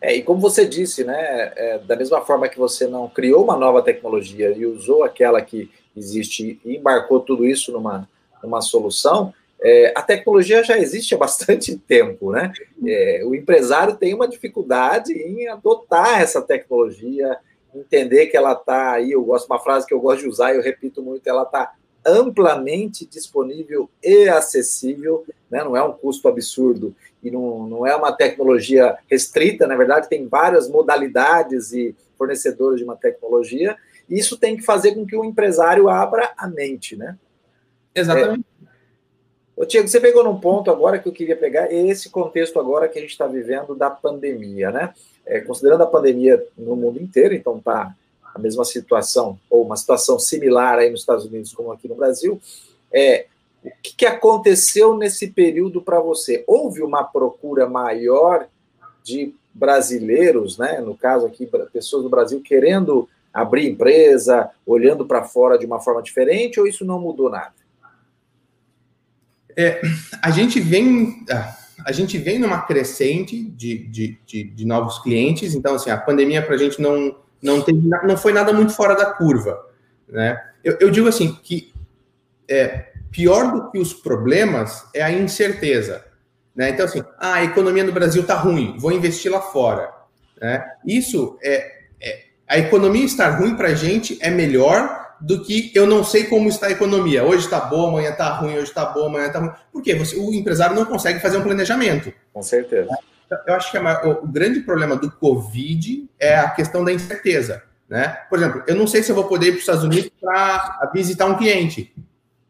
É, 0.01 0.15
e 0.15 0.23
como 0.23 0.41
você 0.41 0.65
disse, 0.65 1.03
né, 1.03 1.53
é, 1.55 1.77
da 1.77 1.95
mesma 1.95 2.21
forma 2.21 2.49
que 2.49 2.57
você 2.57 2.87
não 2.87 3.07
criou 3.07 3.43
uma 3.43 3.55
nova 3.55 3.83
tecnologia 3.83 4.49
e 4.49 4.65
usou 4.65 5.03
aquela 5.03 5.43
que 5.43 5.69
existe 5.95 6.59
e 6.65 6.77
embarcou 6.77 7.19
tudo 7.19 7.45
isso 7.45 7.71
numa, 7.71 8.09
numa 8.41 8.61
solução, 8.61 9.31
é, 9.61 9.93
a 9.95 10.01
tecnologia 10.01 10.63
já 10.63 10.77
existe 10.77 11.13
há 11.13 11.17
bastante 11.17 11.75
tempo, 11.87 12.31
né? 12.31 12.51
É, 12.85 13.23
o 13.25 13.35
empresário 13.35 13.95
tem 13.95 14.13
uma 14.13 14.27
dificuldade 14.27 15.13
em 15.13 15.47
adotar 15.47 16.21
essa 16.21 16.41
tecnologia, 16.41 17.37
entender 17.73 18.27
que 18.27 18.37
ela 18.37 18.53
está 18.53 18.93
aí. 18.93 19.11
Eu 19.11 19.23
gosto 19.23 19.47
uma 19.47 19.59
frase 19.59 19.85
que 19.85 19.93
eu 19.93 19.99
gosto 19.99 20.21
de 20.21 20.27
usar, 20.27 20.55
eu 20.55 20.61
repito 20.61 21.01
muito, 21.01 21.27
ela 21.27 21.43
está 21.43 21.73
amplamente 22.05 23.05
disponível 23.05 23.89
e 24.01 24.29
acessível, 24.29 25.25
né? 25.51 25.63
não 25.63 25.75
é 25.75 25.83
um 25.83 25.91
custo 25.91 26.27
absurdo 26.29 26.95
e 27.21 27.29
não, 27.29 27.67
não 27.67 27.85
é 27.85 27.93
uma 27.93 28.13
tecnologia 28.13 28.97
restrita, 29.09 29.67
na 29.67 29.75
verdade, 29.75 30.07
tem 30.07 30.25
várias 30.25 30.69
modalidades 30.69 31.73
e 31.73 31.93
fornecedores 32.17 32.79
de 32.79 32.85
uma 32.85 32.95
tecnologia, 32.95 33.77
e 34.09 34.17
isso 34.17 34.37
tem 34.37 34.55
que 34.55 34.63
fazer 34.63 34.93
com 34.93 35.05
que 35.05 35.15
o 35.15 35.25
empresário 35.25 35.89
abra 35.89 36.31
a 36.37 36.47
mente, 36.47 36.95
né? 36.95 37.17
Exatamente. 37.93 38.45
É. 38.65 38.68
Ô, 39.59 39.65
Tiago, 39.65 39.89
você 39.89 39.99
pegou 39.99 40.23
num 40.23 40.39
ponto 40.39 40.71
agora 40.71 40.97
que 40.97 41.09
eu 41.09 41.11
queria 41.11 41.35
pegar, 41.35 41.69
esse 41.69 42.09
contexto 42.09 42.57
agora 42.61 42.87
que 42.87 42.97
a 42.97 43.01
gente 43.01 43.11
está 43.11 43.27
vivendo 43.27 43.75
da 43.75 43.89
pandemia, 43.89 44.71
né? 44.71 44.93
É, 45.25 45.41
considerando 45.41 45.83
a 45.83 45.85
pandemia 45.85 46.41
no 46.57 46.77
mundo 46.77 46.97
inteiro, 46.97 47.33
então 47.33 47.57
está 47.57 47.93
a 48.33 48.39
mesma 48.39 48.63
situação, 48.63 49.37
ou 49.49 49.65
uma 49.65 49.75
situação 49.75 50.17
similar 50.17 50.79
aí 50.79 50.89
nos 50.89 51.01
Estados 51.01 51.25
Unidos 51.25 51.51
como 51.51 51.73
aqui 51.73 51.89
no 51.89 51.95
Brasil, 51.95 52.39
é, 52.89 53.25
o 53.61 53.69
que, 53.83 53.97
que 53.97 54.05
aconteceu 54.05 54.95
nesse 54.95 55.27
período 55.27 55.81
para 55.81 55.99
você? 55.99 56.41
Houve 56.47 56.81
uma 56.81 57.03
procura 57.03 57.67
maior 57.67 58.47
de 59.03 59.35
brasileiros, 59.53 60.57
né? 60.57 60.79
No 60.79 60.95
caso 60.95 61.25
aqui, 61.25 61.45
pessoas 61.73 62.03
do 62.03 62.09
Brasil 62.09 62.41
querendo 62.41 63.09
abrir 63.33 63.69
empresa, 63.69 64.51
olhando 64.65 65.05
para 65.05 65.25
fora 65.25 65.59
de 65.59 65.65
uma 65.65 65.81
forma 65.81 66.01
diferente, 66.01 66.61
ou 66.61 66.65
isso 66.65 66.85
não 66.85 66.97
mudou 66.97 67.29
nada? 67.29 67.58
É, 69.59 69.81
a 70.21 70.31
gente 70.31 70.57
vem 70.61 71.25
a 71.85 71.91
gente 71.91 72.17
vem 72.17 72.39
numa 72.39 72.61
crescente 72.61 73.43
de, 73.43 73.77
de, 73.87 74.17
de, 74.25 74.43
de 74.45 74.65
novos 74.65 74.99
clientes, 74.99 75.53
então 75.53 75.75
assim 75.75 75.89
a 75.89 75.97
pandemia 75.97 76.41
para 76.41 76.55
a 76.55 76.57
gente 76.57 76.81
não 76.81 77.17
não 77.41 77.61
teve, 77.61 77.81
não 78.05 78.15
foi 78.15 78.31
nada 78.31 78.53
muito 78.53 78.73
fora 78.73 78.95
da 78.95 79.07
curva, 79.07 79.59
né? 80.07 80.41
Eu, 80.63 80.77
eu 80.79 80.89
digo 80.89 81.09
assim 81.09 81.37
que 81.43 81.73
é, 82.47 82.87
pior 83.11 83.51
do 83.51 83.69
que 83.69 83.77
os 83.77 83.93
problemas 83.93 84.85
é 84.93 85.01
a 85.01 85.11
incerteza. 85.11 86.05
Né? 86.55 86.69
Então, 86.69 86.85
assim, 86.85 87.03
ah, 87.17 87.35
a 87.35 87.43
economia 87.43 87.83
no 87.83 87.91
Brasil 87.91 88.21
está 88.21 88.35
ruim, 88.35 88.75
vou 88.77 88.91
investir 88.91 89.31
lá 89.31 89.41
fora. 89.41 89.91
Né? 90.41 90.65
Isso 90.85 91.37
é, 91.43 91.83
é, 92.01 92.23
A 92.47 92.57
economia 92.57 93.05
estar 93.05 93.29
ruim 93.39 93.55
para 93.55 93.69
a 93.69 93.73
gente 93.73 94.17
é 94.21 94.29
melhor 94.29 95.08
do 95.21 95.43
que 95.43 95.71
eu 95.75 95.85
não 95.85 96.03
sei 96.03 96.25
como 96.25 96.49
está 96.49 96.67
a 96.67 96.71
economia. 96.71 97.23
Hoje 97.23 97.45
está 97.45 97.59
boa, 97.59 97.89
amanhã 97.89 98.11
está 98.11 98.29
ruim, 98.29 98.53
hoje 98.53 98.63
está 98.65 98.85
boa, 98.85 99.07
amanhã 99.07 99.27
está 99.27 99.39
ruim. 99.39 99.51
Por 99.71 99.81
quê? 99.81 99.95
Você, 99.95 100.15
o 100.15 100.33
empresário 100.33 100.75
não 100.75 100.85
consegue 100.85 101.19
fazer 101.19 101.37
um 101.37 101.43
planejamento. 101.43 102.13
Com 102.33 102.41
certeza. 102.41 102.89
Eu 103.45 103.53
acho 103.53 103.71
que 103.71 103.77
o 103.77 104.27
grande 104.27 104.61
problema 104.61 104.95
do 104.95 105.11
Covid 105.11 106.09
é 106.19 106.35
a 106.37 106.49
questão 106.49 106.83
da 106.83 106.91
incerteza. 106.91 107.63
Né? 107.87 108.07
Por 108.29 108.37
exemplo, 108.37 108.63
eu 108.67 108.75
não 108.75 108.87
sei 108.87 109.01
se 109.03 109.11
eu 109.11 109.15
vou 109.15 109.25
poder 109.25 109.47
ir 109.47 109.51
para 109.51 109.57
os 109.57 109.61
Estados 109.61 109.83
Unidos 109.83 110.11
para 110.21 110.91
visitar 110.93 111.25
um 111.25 111.37
cliente. 111.37 111.93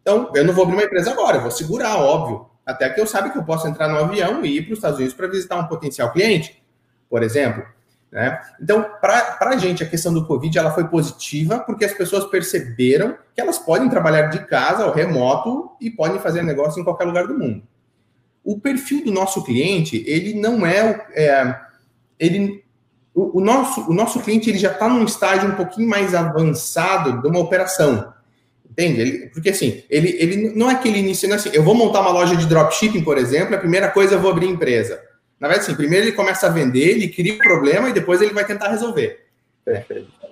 Então, 0.01 0.32
eu 0.36 0.43
não 0.43 0.53
vou 0.53 0.63
abrir 0.63 0.75
uma 0.75 0.84
empresa 0.84 1.12
agora, 1.12 1.38
eu 1.38 1.41
vou 1.41 1.51
segurar, 1.51 1.97
óbvio. 1.97 2.49
Até 2.65 2.89
que 2.89 3.01
eu 3.01 3.08
saiba 3.08 3.29
que 3.29 3.38
eu 3.38 3.43
posso 3.43 3.67
entrar 3.67 3.88
no 3.88 3.97
avião 3.97 4.43
e 4.45 4.58
ir 4.58 4.63
para 4.63 4.73
os 4.73 4.77
Estados 4.79 4.97
Unidos 4.97 5.15
para 5.15 5.27
visitar 5.27 5.58
um 5.58 5.67
potencial 5.67 6.12
cliente, 6.12 6.62
por 7.10 7.23
exemplo. 7.23 7.65
Né? 8.12 8.39
Então, 8.60 8.84
para 9.00 9.38
a 9.39 9.58
gente, 9.58 9.84
a 9.84 9.88
questão 9.88 10.13
do 10.13 10.26
Covid 10.26 10.58
ela 10.58 10.72
foi 10.72 10.88
positiva 10.88 11.60
porque 11.60 11.86
as 11.86 11.93
pessoas 11.93 12.26
perceberam 12.26 13.15
que 13.36 13.41
elas 13.41 13.60
podem 13.60 13.89
trabalhar 13.89 14.24
de 14.24 14.45
casa 14.48 14.86
ou 14.86 14.91
remoto 14.91 15.72
e 15.80 15.91
podem 15.91 16.19
fazer 16.19 16.41
negócio 16.41 16.82
em 16.82 16.84
qualquer 16.84 17.06
lugar 17.06 17.28
do 17.28 17.38
mundo. 17.38 17.62
O 18.43 18.60
perfil 18.60 19.06
do 19.06 19.12
nosso 19.12 19.43
cliente, 19.43 20.04
ele 20.08 20.34
não 20.39 20.65
é, 20.65 21.06
é 21.13 21.56
ele, 22.17 22.63
o, 23.13 23.38
o, 23.38 23.41
nosso, 23.41 23.88
o 23.89 23.93
nosso 23.93 24.19
cliente 24.22 24.50
ele 24.50 24.58
já 24.58 24.72
está 24.72 24.89
num 24.89 25.04
estágio 25.04 25.50
um 25.50 25.56
pouquinho 25.56 25.88
mais 25.88 26.15
avançado 26.15 27.22
de 27.22 27.28
uma 27.28 27.39
operação. 27.39 28.12
Entende? 28.67 29.02
Ele, 29.02 29.30
porque 29.30 29.50
assim, 29.50 29.84
ele, 29.89 30.15
ele 30.19 30.54
não 30.56 30.69
é 30.69 30.74
aquele 30.74 31.00
início, 31.00 31.32
é 31.32 31.36
assim, 31.36 31.50
eu 31.54 31.62
vou 31.62 31.76
montar 31.76 32.02
uma 32.02 32.12
loja 32.12 32.36
de 32.36 32.48
dropshipping, 32.48 33.04
por 33.04 33.17
exemplo, 33.17 33.54
a 33.54 33.60
primeira 33.60 33.89
coisa 33.89 34.15
eu 34.15 34.19
vou 34.19 34.32
abrir 34.32 34.48
empresa. 34.48 35.00
Na 35.39 35.47
verdade, 35.47 35.69
assim, 35.69 35.75
primeiro 35.75 36.08
ele 36.08 36.15
começa 36.15 36.47
a 36.47 36.49
vender, 36.49 36.89
ele 36.89 37.08
cria 37.08 37.34
o 37.34 37.36
um 37.36 37.39
problema 37.39 37.89
e 37.89 37.93
depois 37.93 38.21
ele 38.21 38.34
vai 38.34 38.45
tentar 38.45 38.69
resolver. 38.69 39.25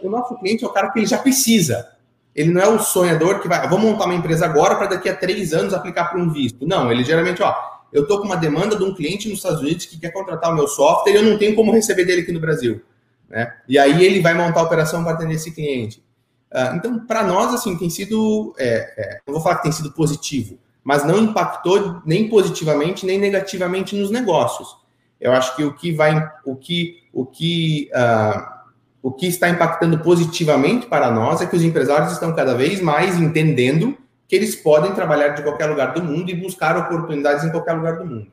O 0.02 0.10
nosso 0.10 0.38
cliente 0.38 0.63
é 0.63 0.67
o 0.67 0.72
cara 0.72 0.89
que 0.91 1.00
ele 1.00 1.06
já 1.06 1.17
precisa. 1.17 1.88
Ele 2.36 2.52
não 2.52 2.62
é 2.62 2.67
o 2.67 2.80
sonhador 2.80 3.39
que 3.39 3.48
vai, 3.48 3.60
ah, 3.60 3.67
vou 3.67 3.80
montar 3.80 4.06
uma 4.06 4.13
empresa 4.13 4.46
agora 4.46 4.76
para 4.76 4.88
daqui 4.88 5.10
a 5.10 5.15
três 5.15 5.54
anos 5.54 5.74
aplicar 5.74 6.06
para 6.06 6.20
um 6.20 6.32
visto. 6.32 6.67
Não, 6.67 6.91
ele 6.91 7.04
geralmente, 7.04 7.41
ó, 7.41 7.56
eu 7.91 8.04
estou 8.04 8.20
com 8.20 8.26
uma 8.26 8.38
demanda 8.38 8.76
de 8.76 8.84
um 8.84 8.93
cliente 8.93 9.28
nos 9.28 9.39
Estados 9.39 9.62
Unidos 9.62 9.86
que 9.86 10.00
quer 10.00 10.12
contratar 10.12 10.52
o 10.52 10.56
meu 10.56 10.67
software 10.67 11.13
e 11.13 11.15
eu 11.15 11.24
não 11.24 11.38
tenho 11.38 11.56
como 11.56 11.72
receber 11.72 12.06
dele 12.06 12.22
aqui 12.22 12.32
no 12.32 12.39
Brasil. 12.39 12.82
Né? 13.30 13.52
E 13.67 13.80
aí 13.80 14.06
ele 14.06 14.22
vai 14.22 14.34
montar 14.34 14.60
a 14.60 14.63
operação 14.63 15.04
para 15.04 15.13
atender 15.13 15.36
esse 15.36 15.52
cliente. 15.52 16.04
Uh, 16.52 16.76
então, 16.76 17.00
para 17.06 17.24
nós, 17.24 17.54
assim, 17.54 17.78
tem 17.78 17.89
sido, 17.89 18.54
é, 18.58 18.93
é, 18.98 19.20
não 19.26 19.34
vou 19.34 19.43
falar 19.43 19.56
que 19.56 19.63
tem 19.63 19.72
sido 19.72 19.91
positivo, 19.91 20.58
mas 20.84 21.04
não 21.04 21.17
impactou 21.17 22.02
nem 22.06 22.30
positivamente 22.30 23.06
nem 23.06 23.20
negativamente 23.20 23.96
nos 23.96 24.12
negócios. 24.12 24.77
Eu 25.19 25.32
acho 25.32 25.56
que 25.56 25.63
o 25.63 25.73
que 25.73 25.91
vai, 25.91 26.30
o 26.45 26.56
que, 26.56 27.03
o 27.12 27.25
que, 27.25 27.89
uh, 27.93 28.58
o 29.01 29.12
que 29.12 29.27
está 29.27 29.49
impactando 29.49 29.99
positivamente 29.99 30.86
para 30.86 31.10
nós 31.10 31.41
é 31.41 31.45
que 31.45 31.56
os 31.56 31.63
empresários 31.63 32.13
estão 32.13 32.36
cada 32.36 32.53
vez 32.53 32.80
mais 32.82 33.19
entendendo 33.19 33.97
que 34.27 34.36
eles 34.36 34.56
podem 34.56 34.93
trabalhar 34.93 35.30
de 35.30 35.41
qualquer 35.41 35.67
lugar 35.67 35.93
do 35.93 36.03
mundo 36.03 36.30
e 36.30 36.36
buscar 36.36 36.77
oportunidades 36.77 37.43
em 37.43 37.51
qualquer 37.51 37.73
lugar 37.73 37.97
do 37.97 38.06
mundo. 38.06 38.27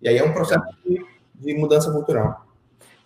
E 0.00 0.08
aí 0.08 0.18
é 0.18 0.24
um 0.24 0.32
processo 0.32 0.64
de, 0.84 1.04
de 1.34 1.54
mudança 1.54 1.90
cultural. 1.92 2.44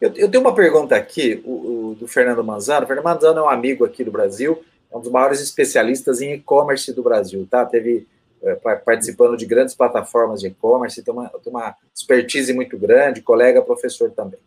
Eu, 0.00 0.12
eu, 0.14 0.30
tenho 0.30 0.42
uma 0.44 0.54
pergunta 0.54 0.94
aqui, 0.94 1.42
o, 1.44 1.50
o, 1.90 1.96
do 1.98 2.06
Fernando 2.06 2.44
Manzano. 2.44 2.84
O 2.84 2.86
Fernando 2.86 3.04
Manzano 3.04 3.40
é 3.40 3.42
um 3.42 3.48
amigo 3.48 3.84
aqui 3.84 4.04
do 4.04 4.12
Brasil, 4.12 4.62
é 4.92 4.96
um 4.96 5.00
dos 5.00 5.10
maiores 5.10 5.40
especialistas 5.40 6.20
em 6.20 6.34
e-commerce 6.34 6.92
do 6.92 7.02
Brasil, 7.02 7.46
tá? 7.50 7.64
Teve 7.64 8.06
participando 8.84 9.36
de 9.36 9.46
grandes 9.46 9.74
plataformas 9.74 10.40
de 10.40 10.48
e-commerce, 10.48 11.02
tem 11.02 11.12
uma, 11.12 11.28
tem 11.28 11.52
uma 11.52 11.74
expertise 11.94 12.52
muito 12.52 12.78
grande, 12.78 13.22
colega, 13.22 13.62
professor 13.62 14.10
também. 14.10 14.38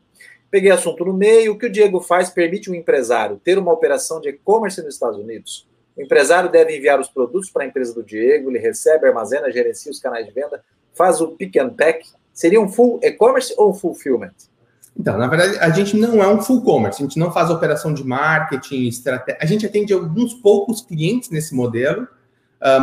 Peguei 0.50 0.70
assunto 0.70 1.06
no 1.06 1.14
meio. 1.14 1.54
O 1.54 1.58
que 1.58 1.68
o 1.68 1.72
Diego 1.72 2.02
faz 2.02 2.30
permite 2.30 2.70
um 2.70 2.76
empresário 2.76 3.40
ter 3.44 3.58
uma 3.58 3.72
operação 3.72 4.20
de 4.20 4.30
e-commerce 4.30 4.82
nos 4.84 4.94
Estados 4.94 5.18
Unidos. 5.18 5.68
O 5.96 6.02
empresário 6.02 6.50
deve 6.50 6.76
enviar 6.78 7.00
os 7.00 7.10
produtos 7.10 7.50
para 7.50 7.64
a 7.64 7.68
empresa 7.68 7.94
do 7.94 8.04
Diego, 8.04 8.50
ele 8.50 8.60
recebe, 8.60 9.08
armazena, 9.08 9.52
gerencia 9.52 9.92
os 9.92 10.00
canais 10.00 10.26
de 10.26 10.32
venda, 10.32 10.64
faz 10.94 11.22
o 11.22 11.30
pick 11.30 11.58
and 11.58 11.70
pack. 11.70 12.06
Seria 12.34 12.60
um 12.62 12.70
full 12.70 13.00
e-commerce 13.04 13.54
ou 13.58 13.74
fulfillment? 13.74 14.34
Então, 14.98 15.18
na 15.18 15.28
verdade, 15.28 15.58
a 15.60 15.70
gente 15.70 15.96
não 15.96 16.22
é 16.22 16.28
um 16.28 16.42
full 16.42 16.62
commerce, 16.64 17.02
a 17.02 17.06
gente 17.06 17.18
não 17.18 17.32
faz 17.32 17.50
operação 17.50 17.94
de 17.94 18.06
marketing, 18.06 18.88
estratégia. 18.88 19.40
A 19.42 19.46
gente 19.46 19.66
atende 19.66 19.94
alguns 19.94 20.34
poucos 20.34 20.82
clientes 20.82 21.30
nesse 21.30 21.56
modelo, 21.56 22.08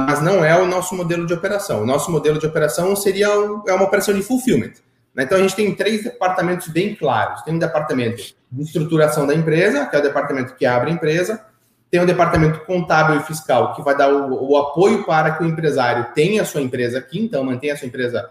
mas 0.07 0.20
não 0.20 0.45
é 0.45 0.59
o 0.61 0.66
nosso 0.66 0.95
modelo 0.95 1.26
de 1.26 1.33
operação. 1.33 1.83
O 1.83 1.87
nosso 1.87 2.11
modelo 2.11 2.39
de 2.39 2.47
operação 2.47 2.97
seria 2.97 3.26
é 3.26 3.72
uma 3.72 3.85
operação 3.85 4.12
de 4.12 4.22
fulfillment. 4.22 4.72
Né? 5.14 5.24
Então, 5.24 5.39
a 5.39 5.41
gente 5.41 5.55
tem 5.55 5.74
três 5.74 6.03
departamentos 6.03 6.68
bem 6.68 6.95
claros. 6.95 7.43
Tem 7.43 7.55
um 7.55 7.59
departamento 7.59 8.22
de 8.51 8.62
estruturação 8.62 9.26
da 9.26 9.35
empresa, 9.35 9.87
que 9.87 9.95
é 9.95 9.99
o 9.99 10.03
departamento 10.03 10.55
que 10.55 10.66
abre 10.66 10.91
a 10.91 10.95
empresa. 10.95 11.45
Tem 11.91 12.01
o 12.01 12.03
um 12.03 12.07
departamento 12.07 12.61
contábil 12.66 13.16
e 13.20 13.22
fiscal, 13.22 13.74
que 13.74 13.83
vai 13.83 13.97
dar 13.97 14.12
o, 14.12 14.51
o 14.51 14.57
apoio 14.59 15.05
para 15.05 15.33
que 15.33 15.43
o 15.43 15.47
empresário 15.47 16.09
tenha 16.14 16.43
a 16.43 16.45
sua 16.45 16.61
empresa 16.61 16.99
aqui, 16.99 17.18
então 17.18 17.43
mantenha 17.45 17.74
a 17.74 17.76
sua 17.76 17.89
empresa 17.89 18.29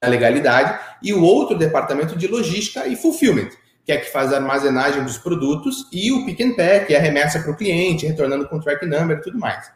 a 0.00 0.08
legalidade, 0.08 0.80
e 1.00 1.12
o 1.12 1.22
outro 1.22 1.56
departamento 1.56 2.16
de 2.16 2.26
logística 2.26 2.88
e 2.88 2.96
fulfillment, 2.96 3.50
que 3.84 3.92
é 3.92 3.98
que 3.98 4.10
faz 4.10 4.32
a 4.32 4.36
armazenagem 4.36 5.04
dos 5.04 5.16
produtos, 5.16 5.86
e 5.92 6.10
o 6.10 6.24
pick 6.24 6.40
and 6.40 6.54
pack, 6.56 6.86
que 6.86 6.94
é 6.94 6.98
a 6.98 7.00
remessa 7.00 7.40
para 7.40 7.52
o 7.52 7.56
cliente, 7.56 8.06
retornando 8.06 8.48
com 8.48 8.58
track 8.58 8.84
number 8.84 9.18
e 9.18 9.20
tudo 9.20 9.38
mais. 9.38 9.70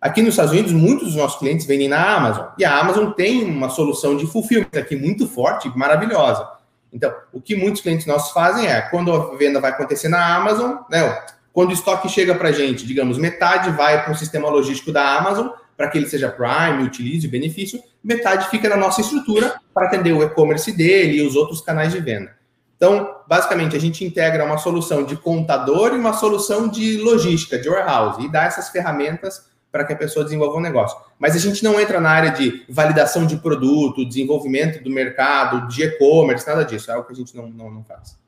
Aqui 0.00 0.22
nos 0.22 0.30
Estados 0.30 0.52
Unidos, 0.52 0.72
muitos 0.72 1.08
dos 1.08 1.16
nossos 1.16 1.38
clientes 1.38 1.66
vendem 1.66 1.86
na 1.86 2.16
Amazon, 2.16 2.46
e 2.56 2.64
a 2.64 2.78
Amazon 2.78 3.10
tem 3.10 3.44
uma 3.44 3.68
solução 3.68 4.16
de 4.16 4.26
fulfillment 4.26 4.70
aqui 4.74 4.96
muito 4.96 5.28
forte 5.28 5.70
maravilhosa. 5.76 6.48
Então, 6.90 7.12
o 7.32 7.40
que 7.40 7.54
muitos 7.54 7.82
clientes 7.82 8.06
nossos 8.06 8.32
fazem 8.32 8.66
é, 8.66 8.80
quando 8.80 9.12
a 9.12 9.36
venda 9.36 9.60
vai 9.60 9.70
acontecer 9.70 10.08
na 10.08 10.34
Amazon, 10.34 10.76
né, 10.90 11.22
quando 11.52 11.70
o 11.70 11.72
estoque 11.74 12.08
chega 12.08 12.34
para 12.34 12.48
a 12.48 12.52
gente, 12.52 12.86
digamos, 12.86 13.18
metade 13.18 13.70
vai 13.72 14.02
para 14.02 14.12
o 14.12 14.16
sistema 14.16 14.48
logístico 14.48 14.90
da 14.90 15.18
Amazon, 15.18 15.48
para 15.76 15.88
que 15.88 15.98
ele 15.98 16.08
seja 16.08 16.30
Prime, 16.30 16.82
utilize 16.82 17.26
o 17.26 17.30
benefício, 17.30 17.82
metade 18.02 18.48
fica 18.48 18.70
na 18.70 18.76
nossa 18.76 19.02
estrutura 19.02 19.60
para 19.74 19.86
atender 19.86 20.12
o 20.12 20.22
e-commerce 20.22 20.72
dele 20.72 21.18
e 21.18 21.26
os 21.26 21.36
outros 21.36 21.60
canais 21.60 21.92
de 21.92 22.00
venda. 22.00 22.34
Então, 22.76 23.16
basicamente, 23.28 23.76
a 23.76 23.78
gente 23.78 24.02
integra 24.02 24.44
uma 24.44 24.56
solução 24.56 25.04
de 25.04 25.14
contador 25.14 25.92
e 25.92 25.98
uma 25.98 26.14
solução 26.14 26.68
de 26.68 26.96
logística, 26.96 27.58
de 27.58 27.68
warehouse, 27.68 28.24
e 28.24 28.32
dá 28.32 28.44
essas 28.44 28.70
ferramentas 28.70 29.49
para 29.70 29.84
que 29.84 29.92
a 29.92 29.96
pessoa 29.96 30.24
desenvolva 30.24 30.56
um 30.58 30.60
negócio. 30.60 30.98
Mas 31.18 31.36
a 31.36 31.38
gente 31.38 31.62
não 31.62 31.80
entra 31.80 32.00
na 32.00 32.10
área 32.10 32.30
de 32.30 32.64
validação 32.68 33.26
de 33.26 33.36
produto, 33.36 34.04
desenvolvimento 34.04 34.82
do 34.82 34.90
mercado, 34.90 35.68
de 35.68 35.84
e-commerce, 35.84 36.46
nada 36.46 36.64
disso. 36.64 36.90
É 36.90 36.94
algo 36.94 37.06
que 37.06 37.12
a 37.12 37.16
gente 37.16 37.36
não, 37.36 37.48
não, 37.48 37.70
não 37.70 37.84
faz. 37.84 38.18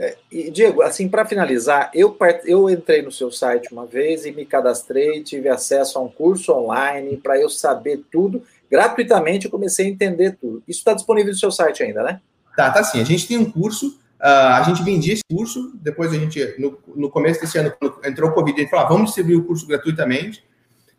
É, 0.00 0.16
e 0.32 0.50
Diego, 0.50 0.80
assim, 0.80 1.10
para 1.10 1.26
finalizar, 1.26 1.90
eu, 1.92 2.16
eu 2.46 2.70
entrei 2.70 3.02
no 3.02 3.12
seu 3.12 3.30
site 3.30 3.70
uma 3.70 3.84
vez 3.84 4.24
e 4.24 4.32
me 4.32 4.46
cadastrei, 4.46 5.22
tive 5.22 5.50
acesso 5.50 5.98
a 5.98 6.02
um 6.02 6.08
curso 6.08 6.52
online 6.54 7.18
para 7.18 7.38
eu 7.38 7.50
saber 7.50 8.02
tudo. 8.10 8.42
Gratuitamente 8.70 9.44
eu 9.44 9.50
comecei 9.50 9.86
a 9.86 9.90
entender 9.90 10.38
tudo. 10.40 10.62
Isso 10.66 10.78
está 10.78 10.94
disponível 10.94 11.32
no 11.32 11.38
seu 11.38 11.50
site 11.50 11.82
ainda, 11.82 12.02
né? 12.02 12.20
Tá, 12.56 12.70
tá 12.70 12.82
sim. 12.82 12.98
A 12.98 13.04
gente 13.04 13.28
tem 13.28 13.36
um 13.36 13.50
curso, 13.50 13.88
uh, 13.88 14.54
a 14.54 14.62
gente 14.62 14.82
vendia 14.82 15.12
esse 15.12 15.24
curso, 15.28 15.70
depois 15.74 16.12
a 16.12 16.16
gente, 16.16 16.54
no, 16.58 16.78
no 16.96 17.10
começo 17.10 17.38
desse 17.38 17.58
ano, 17.58 17.70
quando 17.78 18.00
entrou 18.02 18.30
o 18.30 18.32
Covid, 18.32 18.56
a 18.56 18.62
gente 18.62 18.70
falou, 18.70 18.86
ah, 18.86 18.88
vamos 18.88 19.06
distribuir 19.06 19.38
o 19.38 19.44
curso 19.44 19.66
gratuitamente. 19.66 20.42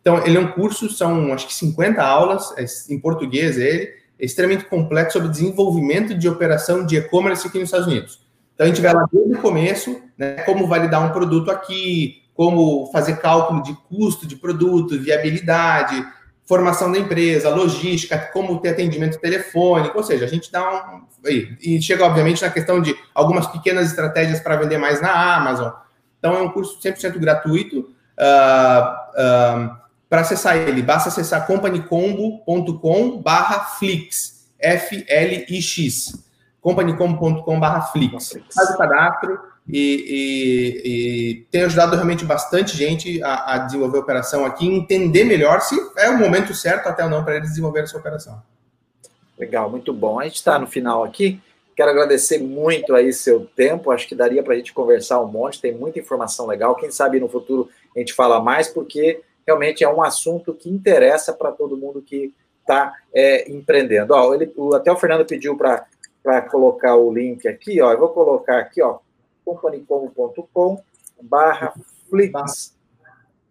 Então, 0.02 0.26
ele 0.26 0.36
é 0.36 0.40
um 0.40 0.50
curso, 0.50 0.90
são 0.90 1.32
acho 1.32 1.46
que 1.46 1.54
50 1.54 2.02
aulas, 2.02 2.52
é, 2.58 2.64
em 2.92 2.98
português 2.98 3.56
ele, 3.56 3.84
é 4.18 4.24
extremamente 4.24 4.64
complexo 4.64 5.14
sobre 5.14 5.28
desenvolvimento 5.28 6.14
de 6.14 6.28
operação 6.28 6.84
de 6.84 6.96
e-commerce 6.96 7.46
aqui 7.46 7.58
nos 7.58 7.68
Estados 7.68 7.86
Unidos. 7.86 8.20
Então, 8.54 8.66
a 8.66 8.68
gente 8.68 8.82
vai 8.82 8.92
lá 8.92 9.06
desde 9.10 9.34
o 9.34 9.40
começo, 9.40 10.02
né, 10.18 10.42
como 10.42 10.66
validar 10.66 11.02
um 11.04 11.12
produto 11.12 11.50
aqui, 11.50 12.22
como 12.34 12.90
fazer 12.92 13.16
cálculo 13.16 13.62
de 13.62 13.74
custo 13.88 14.26
de 14.26 14.36
produto, 14.36 15.00
viabilidade, 15.00 16.04
formação 16.44 16.90
da 16.90 16.98
empresa, 16.98 17.54
logística, 17.54 18.18
como 18.32 18.60
ter 18.60 18.70
atendimento 18.70 19.18
telefônico, 19.18 19.96
ou 19.96 20.04
seja, 20.04 20.24
a 20.24 20.28
gente 20.28 20.50
dá 20.50 20.92
um. 20.92 21.02
E 21.60 21.80
chega, 21.80 22.04
obviamente, 22.04 22.42
na 22.42 22.50
questão 22.50 22.82
de 22.82 22.96
algumas 23.14 23.46
pequenas 23.46 23.88
estratégias 23.88 24.40
para 24.40 24.56
vender 24.56 24.76
mais 24.76 25.00
na 25.00 25.36
Amazon. 25.36 25.70
Então, 26.18 26.34
é 26.34 26.42
um 26.42 26.48
curso 26.48 26.80
100% 26.80 27.16
gratuito. 27.18 27.90
Uh, 28.18 29.70
uh, 29.70 29.81
para 30.12 30.20
acessar 30.20 30.58
ele, 30.58 30.82
basta 30.82 31.08
acessar 31.08 31.46
companycombo.com 31.46 33.16
barra 33.22 33.60
Flix, 33.60 34.46
F-L-I-X, 34.58 36.22
companycombo.com 36.60 37.58
barra 37.58 37.80
Flix. 37.80 38.38
Faz 38.54 38.74
o 38.74 38.76
cadastro 38.76 39.40
e, 39.66 39.80
e, 39.80 40.82
e, 40.84 41.34
tem 41.50 41.62
ajudado 41.62 41.94
realmente 41.94 42.26
bastante 42.26 42.76
gente 42.76 43.22
a, 43.22 43.54
a 43.54 43.58
desenvolver 43.60 43.96
a 43.96 44.00
operação 44.02 44.44
aqui, 44.44 44.66
entender 44.66 45.24
melhor 45.24 45.62
se 45.62 45.80
é 45.96 46.10
o 46.10 46.18
momento 46.18 46.52
certo 46.52 46.88
até 46.88 47.02
ou 47.02 47.08
não 47.08 47.24
para 47.24 47.36
eles 47.36 47.48
desenvolver 47.48 47.80
essa 47.80 47.96
operação. 47.96 48.42
Legal, 49.38 49.70
muito 49.70 49.94
bom. 49.94 50.20
A 50.20 50.24
gente 50.24 50.36
está 50.36 50.58
no 50.58 50.66
final 50.66 51.02
aqui. 51.04 51.40
Quero 51.74 51.90
agradecer 51.90 52.38
muito 52.38 52.94
aí 52.94 53.14
seu 53.14 53.46
tempo. 53.56 53.90
Acho 53.90 54.06
que 54.06 54.14
daria 54.14 54.42
para 54.42 54.52
a 54.52 54.56
gente 54.58 54.74
conversar 54.74 55.22
um 55.22 55.26
monte. 55.26 55.58
Tem 55.58 55.74
muita 55.74 55.98
informação 55.98 56.46
legal. 56.46 56.74
Quem 56.74 56.90
sabe 56.90 57.18
no 57.18 57.30
futuro 57.30 57.70
a 57.96 57.98
gente 57.98 58.12
fala 58.12 58.42
mais, 58.42 58.68
porque 58.68 59.22
realmente 59.46 59.84
é 59.84 59.88
um 59.88 60.02
assunto 60.02 60.54
que 60.54 60.70
interessa 60.70 61.32
para 61.32 61.52
todo 61.52 61.76
mundo 61.76 62.02
que 62.02 62.34
está 62.60 62.94
é, 63.12 63.50
empreendendo. 63.50 64.14
Ó, 64.14 64.34
ele, 64.34 64.52
o, 64.56 64.74
até 64.74 64.90
o 64.90 64.96
Fernando 64.96 65.26
pediu 65.26 65.56
para 65.56 65.86
colocar 66.50 66.96
o 66.96 67.12
link 67.12 67.46
aqui, 67.46 67.80
ó, 67.80 67.92
eu 67.92 67.98
vou 67.98 68.08
colocar 68.10 68.58
aqui, 68.58 68.82
ó, 68.82 68.98
companycom.com 69.44 70.82
barra 71.20 71.74
Flix. 72.08 72.74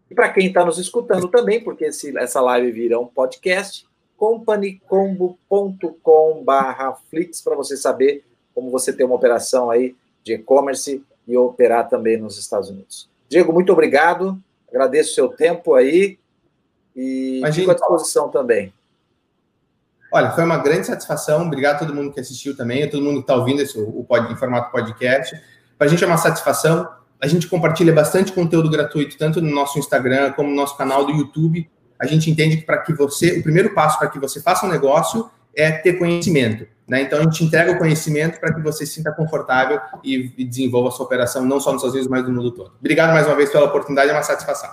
E 0.10 0.16
para 0.16 0.30
quem 0.30 0.48
está 0.48 0.66
nos 0.66 0.78
escutando 0.78 1.30
também, 1.30 1.64
porque 1.64 1.86
esse, 1.86 2.18
essa 2.18 2.42
live 2.42 2.72
vira 2.72 3.00
um 3.00 3.08
podcast, 3.08 3.88
companycombo.com 4.18 6.44
barra 6.44 6.94
Flix, 7.10 7.42
para 7.42 7.56
você 7.56 7.78
saber 7.78 8.26
como 8.54 8.70
você 8.70 8.92
ter 8.92 9.04
uma 9.04 9.16
operação 9.16 9.72
aí 9.72 9.96
de 10.24 10.34
e-commerce 10.34 11.04
e 11.28 11.38
operar 11.38 11.90
também 11.90 12.18
nos 12.18 12.38
Estados 12.38 12.70
Unidos. 12.70 13.10
Diego, 13.30 13.54
muito 13.54 13.72
obrigado. 13.72 14.38
Agradeço 14.72 15.12
o 15.12 15.14
seu 15.14 15.30
tempo 15.30 15.76
aí 15.76 16.18
e 16.96 17.40
Imagina, 17.40 17.62
fico 17.62 17.72
à 17.72 17.74
disposição 17.74 18.30
também. 18.30 18.74
Olha, 20.12 20.32
foi 20.32 20.44
uma 20.44 20.58
grande 20.58 20.88
satisfação. 20.88 21.46
Obrigado 21.46 21.76
a 21.76 21.80
todo 21.80 21.94
mundo 21.94 22.12
que 22.12 22.20
assistiu 22.20 22.56
também, 22.56 22.84
a 22.84 22.90
todo 22.90 23.04
mundo 23.04 23.16
que 23.16 23.22
está 23.22 23.36
ouvindo 23.36 23.62
esse, 23.62 23.80
o, 23.80 24.04
pod, 24.04 24.32
em 24.32 24.36
formato 24.36 24.72
podcast. 24.72 25.40
Para 25.78 25.88
a 25.88 25.90
gente 25.90 26.04
é 26.04 26.08
uma 26.08 26.18
satisfação. 26.18 26.90
A 27.20 27.28
gente 27.28 27.48
compartilha 27.48 27.94
bastante 27.94 28.32
conteúdo 28.32 28.70
gratuito, 28.70 29.18
tanto 29.18 29.42
no 29.42 29.50
nosso 29.50 29.80
Instagram 29.80 30.34
como 30.34 30.50
no 30.50 30.56
nosso 30.56 30.76
canal 30.78 31.06
do 31.06 31.12
YouTube. 31.12 31.70
A 32.00 32.06
gente 32.06 32.30
entende 32.30 32.58
que 32.58 32.66
para 32.66 32.80
que 32.80 32.94
você, 32.94 33.40
o 33.40 33.44
primeiro 33.44 33.74
passo 33.74 34.00
para 34.00 34.10
que 34.10 34.20
você 34.20 34.42
faça 34.42 34.66
um 34.66 34.70
negócio 34.70 35.30
é 35.56 35.72
ter 35.72 35.94
conhecimento. 35.94 36.68
Né? 36.88 37.02
Então, 37.04 37.20
a 37.20 37.24
gente 37.24 37.44
entrega 37.44 37.72
o 37.72 37.78
conhecimento 37.78 38.40
para 38.40 38.54
que 38.54 38.62
você 38.62 38.86
se 38.86 38.94
sinta 38.94 39.12
confortável 39.12 39.80
e, 40.04 40.34
e, 40.38 40.44
desenvolva 40.44 40.90
a 40.90 40.92
sua 40.92 41.06
operação, 41.06 41.46
não 41.46 41.60
só 41.60 41.72
nos 41.72 41.82
Estados 41.82 41.96
Unidos, 41.96 42.10
mas 42.10 42.28
no 42.28 42.34
mundo 42.34 42.52
todo. 42.52 42.74
Obrigado 42.80 43.14
mais 43.14 43.26
uma 43.26 43.36
vez 43.36 43.50
pela 43.50 43.66
oportunidade, 43.66 44.10
é 44.10 44.14
uma 44.14 44.24
satisfação. 44.24 44.70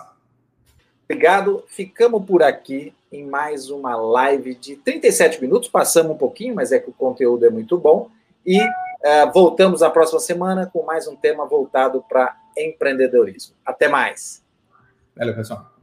Obrigado. 1.05 1.64
Ficamos 1.68 2.24
por 2.24 2.43
aqui 2.43 2.93
em 3.11 3.24
mais 3.24 3.70
uma 3.70 3.97
live 3.97 4.55
de 4.55 4.76
37 4.76 5.41
minutos. 5.41 5.68
Passamos 5.68 6.12
um 6.12 6.18
pouquinho, 6.18 6.55
mas 6.55 6.72
é 6.72 6.79
que 6.79 6.91
o 6.91 6.93
conteúdo 6.93 7.47
é 7.47 7.51
muito 7.51 7.79
bom. 7.79 8.11
E 8.45 8.61
uh, 8.61 9.33
voltamos 9.33 9.81
na 9.81 9.89
próxima 9.89 10.20
semana 10.20 10.68
com 10.70 10.83
mais 10.83 11.07
um 11.07 11.16
tema 11.16 11.47
voltado 11.47 12.05
para 12.09 12.37
empreendedorismo. 12.57 13.55
Até 13.64 13.89
mais. 13.89 14.43
Valeu, 15.16 15.35
pessoal. 15.35 15.78